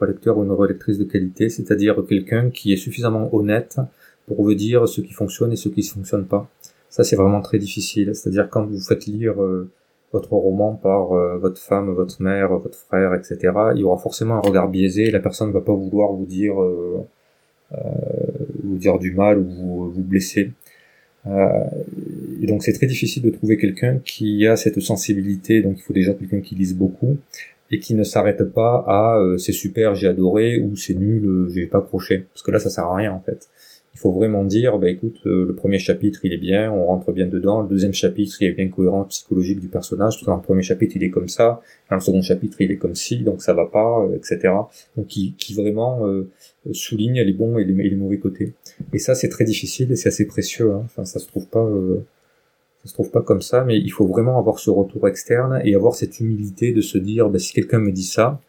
relecteur 0.00 0.38
ou 0.38 0.44
une 0.44 0.52
relectrice 0.52 0.98
de 0.98 1.04
qualité, 1.04 1.48
c'est-à-dire 1.48 2.04
quelqu'un 2.08 2.50
qui 2.50 2.72
est 2.72 2.76
suffisamment 2.76 3.34
honnête 3.34 3.78
pour 4.26 4.42
vous 4.42 4.54
dire 4.54 4.88
ce 4.88 5.00
qui 5.00 5.12
fonctionne 5.12 5.52
et 5.52 5.56
ce 5.56 5.68
qui 5.68 5.80
ne 5.80 5.86
fonctionne 5.86 6.26
pas. 6.26 6.50
Ça, 6.90 7.04
c'est 7.04 7.16
vraiment 7.16 7.40
très 7.40 7.58
difficile. 7.58 8.14
C'est-à-dire 8.14 8.48
quand 8.50 8.66
vous 8.66 8.80
faites 8.80 9.06
lire 9.06 9.40
euh, 9.42 9.70
votre 10.12 10.32
roman 10.32 10.74
par 10.74 11.08
votre 11.38 11.60
femme, 11.60 11.90
votre 11.90 12.22
mère, 12.22 12.56
votre 12.58 12.78
frère, 12.78 13.14
etc., 13.14 13.38
il 13.74 13.80
y 13.80 13.84
aura 13.84 13.98
forcément 13.98 14.36
un 14.36 14.40
regard 14.40 14.68
biaisé. 14.68 15.10
La 15.10 15.20
personne 15.20 15.48
ne 15.48 15.52
va 15.52 15.60
pas 15.60 15.74
vouloir 15.74 16.12
vous 16.12 16.24
dire 16.24 16.54
euh, 17.74 17.78
vous 18.64 18.78
dire 18.78 18.98
du 18.98 19.12
mal 19.12 19.38
ou 19.38 19.44
vous, 19.44 19.90
vous 19.90 20.02
blesser. 20.02 20.52
Euh, 21.26 21.48
et 22.40 22.46
donc 22.46 22.62
c'est 22.62 22.72
très 22.72 22.86
difficile 22.86 23.22
de 23.22 23.30
trouver 23.30 23.58
quelqu'un 23.58 23.98
qui 24.04 24.46
a 24.46 24.56
cette 24.56 24.80
sensibilité, 24.80 25.60
donc 25.60 25.76
il 25.78 25.82
faut 25.82 25.92
déjà 25.92 26.14
quelqu'un 26.14 26.40
qui 26.40 26.54
lise 26.54 26.74
beaucoup 26.74 27.18
et 27.70 27.78
qui 27.78 27.94
ne 27.94 28.04
s'arrête 28.04 28.42
pas 28.44 28.84
à 28.86 29.18
euh, 29.18 29.36
c'est 29.36 29.52
super, 29.52 29.94
j'ai 29.94 30.08
adoré 30.08 30.58
ou 30.58 30.76
c'est 30.76 30.94
nul, 30.94 31.48
j'ai 31.52 31.66
pas 31.66 31.78
accroché. 31.78 32.26
Parce 32.32 32.42
que 32.42 32.50
là 32.50 32.58
ça 32.58 32.70
sert 32.70 32.84
à 32.84 32.96
rien 32.96 33.12
en 33.12 33.20
fait 33.20 33.48
il 33.98 34.00
faut 34.00 34.12
vraiment 34.12 34.44
dire, 34.44 34.78
bah 34.78 34.88
écoute, 34.88 35.18
euh, 35.26 35.44
le 35.44 35.54
premier 35.56 35.80
chapitre 35.80 36.20
il 36.22 36.32
est 36.32 36.38
bien, 36.38 36.70
on 36.70 36.86
rentre 36.86 37.10
bien 37.10 37.26
dedans, 37.26 37.62
le 37.62 37.68
deuxième 37.68 37.92
chapitre 37.92 38.36
il 38.40 38.46
est 38.46 38.52
bien 38.52 38.68
cohérent 38.68 39.02
psychologique 39.06 39.58
du 39.58 39.66
personnage, 39.66 40.22
dans 40.22 40.36
le 40.36 40.40
premier 40.40 40.62
chapitre 40.62 40.94
il 40.94 41.02
est 41.02 41.10
comme 41.10 41.26
ça, 41.26 41.60
dans 41.90 41.96
le 41.96 42.00
second 42.00 42.22
chapitre 42.22 42.60
il 42.60 42.70
est 42.70 42.76
comme 42.76 42.94
ci, 42.94 43.24
donc 43.24 43.42
ça 43.42 43.54
va 43.54 43.66
pas, 43.66 44.04
euh, 44.04 44.14
etc. 44.14 44.54
Donc 44.96 45.08
qui, 45.08 45.34
qui 45.36 45.52
vraiment 45.52 46.06
euh, 46.06 46.30
souligne 46.70 47.22
les 47.22 47.32
bons 47.32 47.58
et 47.58 47.64
les, 47.64 47.96
mauvais 47.96 48.18
côtés. 48.18 48.54
Et 48.92 49.00
ça 49.00 49.16
c'est 49.16 49.30
très 49.30 49.42
difficile 49.42 49.90
et 49.90 49.96
c'est 49.96 50.10
assez 50.10 50.28
précieux, 50.28 50.70
hein. 50.70 50.82
enfin 50.84 51.04
ça 51.04 51.18
se 51.18 51.26
trouve 51.26 51.48
pas, 51.48 51.68
ça 52.84 52.88
se 52.88 52.94
trouve 52.94 53.10
pas 53.10 53.22
comme 53.22 53.42
ça, 53.42 53.64
mais 53.64 53.78
il 53.78 53.90
faut 53.90 54.06
vraiment 54.06 54.38
avoir 54.38 54.60
ce 54.60 54.70
retour 54.70 55.08
externe 55.08 55.60
et 55.64 55.74
avoir 55.74 55.96
cette 55.96 56.20
humilité 56.20 56.70
de 56.70 56.82
se 56.82 56.98
dire, 56.98 57.30
bah, 57.30 57.40
si 57.40 57.52
quelqu'un 57.52 57.80
me 57.80 57.90
dit 57.90 58.04
ça, 58.04 58.40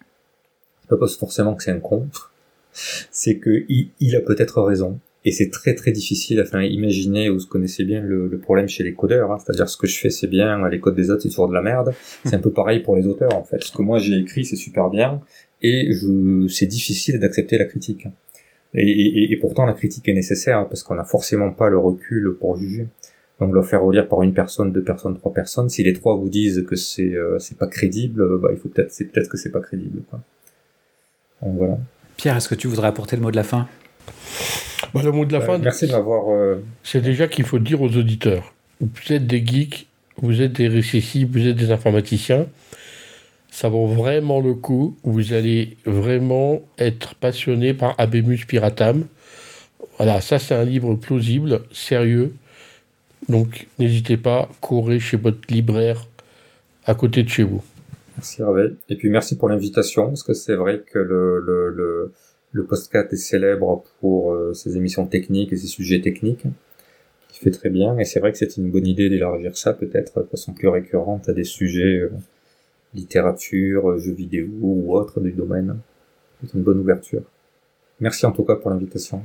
c'est 0.82 0.96
pas 0.96 1.08
forcément 1.08 1.56
que 1.56 1.64
c'est 1.64 1.72
un 1.72 1.80
con, 1.80 2.08
c'est 3.10 3.38
que 3.38 3.66
il 3.68 4.16
a 4.16 4.22
peut-être 4.22 4.62
raison 4.62 5.00
et 5.26 5.32
c'est 5.32 5.50
très 5.50 5.76
très 5.76 5.92
difficile, 5.92 6.42
enfin 6.42 6.62
imaginer, 6.62 7.30
vous 7.30 7.46
connaissez 7.46 7.84
bien 7.84 8.02
le, 8.02 8.38
problème 8.40 8.68
chez 8.68 8.84
les 8.84 8.94
codeurs, 8.94 9.32
hein, 9.32 9.38
c'est-à-dire 9.38 9.68
ce 9.68 9.78
que 9.78 9.88
je 9.88 10.00
fais 10.00 10.10
c'est 10.10 10.28
bien, 10.28 10.68
les 10.70 10.80
codes 10.80 10.96
des 10.96 11.12
autres 11.12 11.24
c'est 11.24 11.30
toujours 11.30 11.50
de 11.50 11.54
la 11.54 11.62
merde, 11.62 11.94
c'est 12.24 12.36
un 12.36 12.40
peu 12.40 12.52
pareil 12.52 12.80
pour 12.80 12.96
les 12.96 13.06
auteurs 13.06 13.36
en 13.36 13.44
fait, 13.44 13.64
ce 13.64 13.72
que 13.72 13.82
moi 13.82 13.98
j'ai 14.00 14.18
écrit 14.18 14.46
c'est 14.46 14.56
super 14.56 14.90
bien, 14.90 15.22
et 15.62 15.92
je, 15.92 16.48
c'est 16.48 16.68
difficile 16.68 17.20
d'accepter 17.20 17.58
la 17.58 17.66
critique. 17.66 18.08
Et, 18.76 19.32
et, 19.32 19.38
pourtant 19.38 19.66
la 19.66 19.74
critique 19.74 20.08
est 20.08 20.14
nécessaire, 20.14 20.68
parce 20.70 20.84
qu'on 20.84 20.94
n'a 20.94 21.04
forcément 21.04 21.52
pas 21.52 21.70
le 21.70 21.80
recul 21.80 22.36
pour 22.40 22.56
juger. 22.56 22.88
Donc 23.40 23.54
le 23.54 23.64
faire 23.64 23.82
relire 23.82 24.08
par 24.08 24.22
une 24.22 24.34
personne, 24.34 24.72
deux 24.72 24.84
personnes, 24.84 25.18
trois 25.18 25.34
personnes, 25.34 25.70
si 25.70 25.82
les 25.82 25.94
trois 25.94 26.16
vous 26.16 26.30
disent 26.30 26.66
que 26.68 26.76
c'est 26.76 27.16
euh, 27.16 27.40
c'est 27.40 27.58
pas 27.58 27.68
crédible, 27.68 28.38
bah 28.38 28.50
il 28.52 28.58
faut 28.60 28.68
peut-être 28.68 28.92
c'est 28.92 29.06
peut-être 29.06 29.30
que 29.30 29.38
c'est 29.38 29.50
pas 29.50 29.62
crédible 29.62 30.02
quoi. 30.10 30.22
Donc 31.42 31.58
voilà. 31.58 31.78
Pierre, 32.18 32.36
est-ce 32.36 32.50
que 32.50 32.56
tu 32.56 32.68
voudrais 32.68 32.90
apporter 32.90 33.16
le 33.16 33.22
mot 33.22 33.32
de 33.32 33.38
la 33.38 33.44
fin? 33.44 33.68
Bah, 34.94 35.02
le 35.04 35.12
mot 35.12 35.26
de 35.26 35.34
la 35.34 35.42
fin. 35.42 35.58
Merci 35.58 35.88
de 35.88 35.92
m'avoir. 35.92 36.32
Euh, 36.32 36.64
c'est 36.84 37.02
déjà 37.02 37.28
qu'il 37.28 37.46
faut 37.46 37.60
dire 37.60 37.82
aux 37.82 37.96
auditeurs 37.96 38.54
vous 38.80 39.14
êtes 39.14 39.28
des 39.28 39.46
geeks, 39.46 39.88
vous 40.22 40.42
êtes 40.42 40.54
des 40.54 40.68
récessifs, 40.68 41.28
vous 41.30 41.48
êtes 41.48 41.56
des 41.56 41.72
informaticiens. 41.72 42.48
Ça 43.52 43.68
vaut 43.68 43.88
vraiment 43.88 44.40
le 44.40 44.54
coup. 44.54 44.96
Vous 45.04 45.34
allez 45.34 45.78
vraiment 45.86 46.62
être 46.78 47.16
passionné 47.16 47.74
par 47.74 47.96
Abemus 47.98 48.46
Piratam. 48.48 49.06
Voilà, 49.98 50.22
ça 50.22 50.40
c'est 50.40 50.56
un 50.56 50.64
livre 50.64 50.96
plausible, 50.96 51.62
sérieux. 51.72 52.34
Donc 53.28 53.68
n'hésitez 53.80 54.18
pas, 54.18 54.50
courez 54.62 55.00
chez 55.00 55.18
votre 55.18 55.40
libraire 55.50 56.08
à 56.86 56.96
côté 56.96 57.24
de 57.24 57.30
chez 57.30 57.44
vous. 57.44 57.64
Merci 58.16 58.42
Hervé. 58.42 58.76
Et 58.90 58.96
puis 58.96 59.10
merci 59.10 59.38
pour 59.38 59.50
l'invitation, 59.50 60.08
parce 60.08 60.24
que 60.24 60.34
c'est 60.34 60.56
vrai 60.56 60.84
que 60.92 61.00
le, 61.00 61.40
le, 61.40 61.70
le 61.70 62.14
le 62.52 62.66
podcast 62.66 63.12
est 63.14 63.18
célèbre 63.18 63.84
pour 64.00 64.34
euh, 64.34 64.54
ses 64.54 64.78
émissions 64.78 65.06
techniques 65.06 65.54
et 65.54 65.58
ses 65.58 65.68
sujets 65.68 66.02
techniques, 66.02 66.46
qui 67.30 67.40
fait 67.40 67.52
très 67.52 67.70
bien. 67.70 67.98
Et 67.98 68.06
c'est 68.06 68.20
vrai 68.20 68.32
que 68.32 68.38
c'est 68.38 68.58
une 68.58 68.72
bonne 68.72 68.88
idée 68.88 69.10
d'élargir 69.10 69.56
ça 69.58 69.74
peut-être 69.74 70.22
de 70.22 70.28
façon 70.28 70.54
plus 70.54 70.68
récurrente 70.68 71.30
à 71.30 71.34
des 71.34 71.44
sujets 71.44 72.00
euh, 72.00 72.12
littérature, 72.94 74.00
jeux 74.00 74.14
vidéo 74.14 74.48
ou 74.60 74.96
autre 74.96 75.20
du 75.20 75.32
domaine. 75.32 75.78
C'est 76.42 76.54
une 76.54 76.64
bonne 76.64 76.80
ouverture. 76.80 77.24
Merci 78.00 78.26
en 78.26 78.32
tout 78.32 78.44
cas 78.44 78.56
pour 78.56 78.72
l'invitation. 78.72 79.22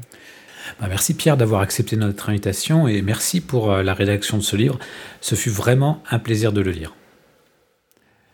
Bah, 0.80 0.86
merci 0.88 1.14
Pierre 1.14 1.36
d'avoir 1.36 1.60
accepté 1.60 1.96
notre 1.96 2.28
invitation 2.28 2.88
et 2.88 3.02
merci 3.02 3.40
pour 3.40 3.72
euh, 3.72 3.82
la 3.82 3.94
rédaction 3.94 4.36
de 4.36 4.42
ce 4.42 4.56
livre. 4.56 4.78
Ce 5.20 5.34
fut 5.34 5.50
vraiment 5.50 6.02
un 6.10 6.18
plaisir 6.18 6.52
de 6.52 6.60
le 6.60 6.70
lire. 6.70 6.94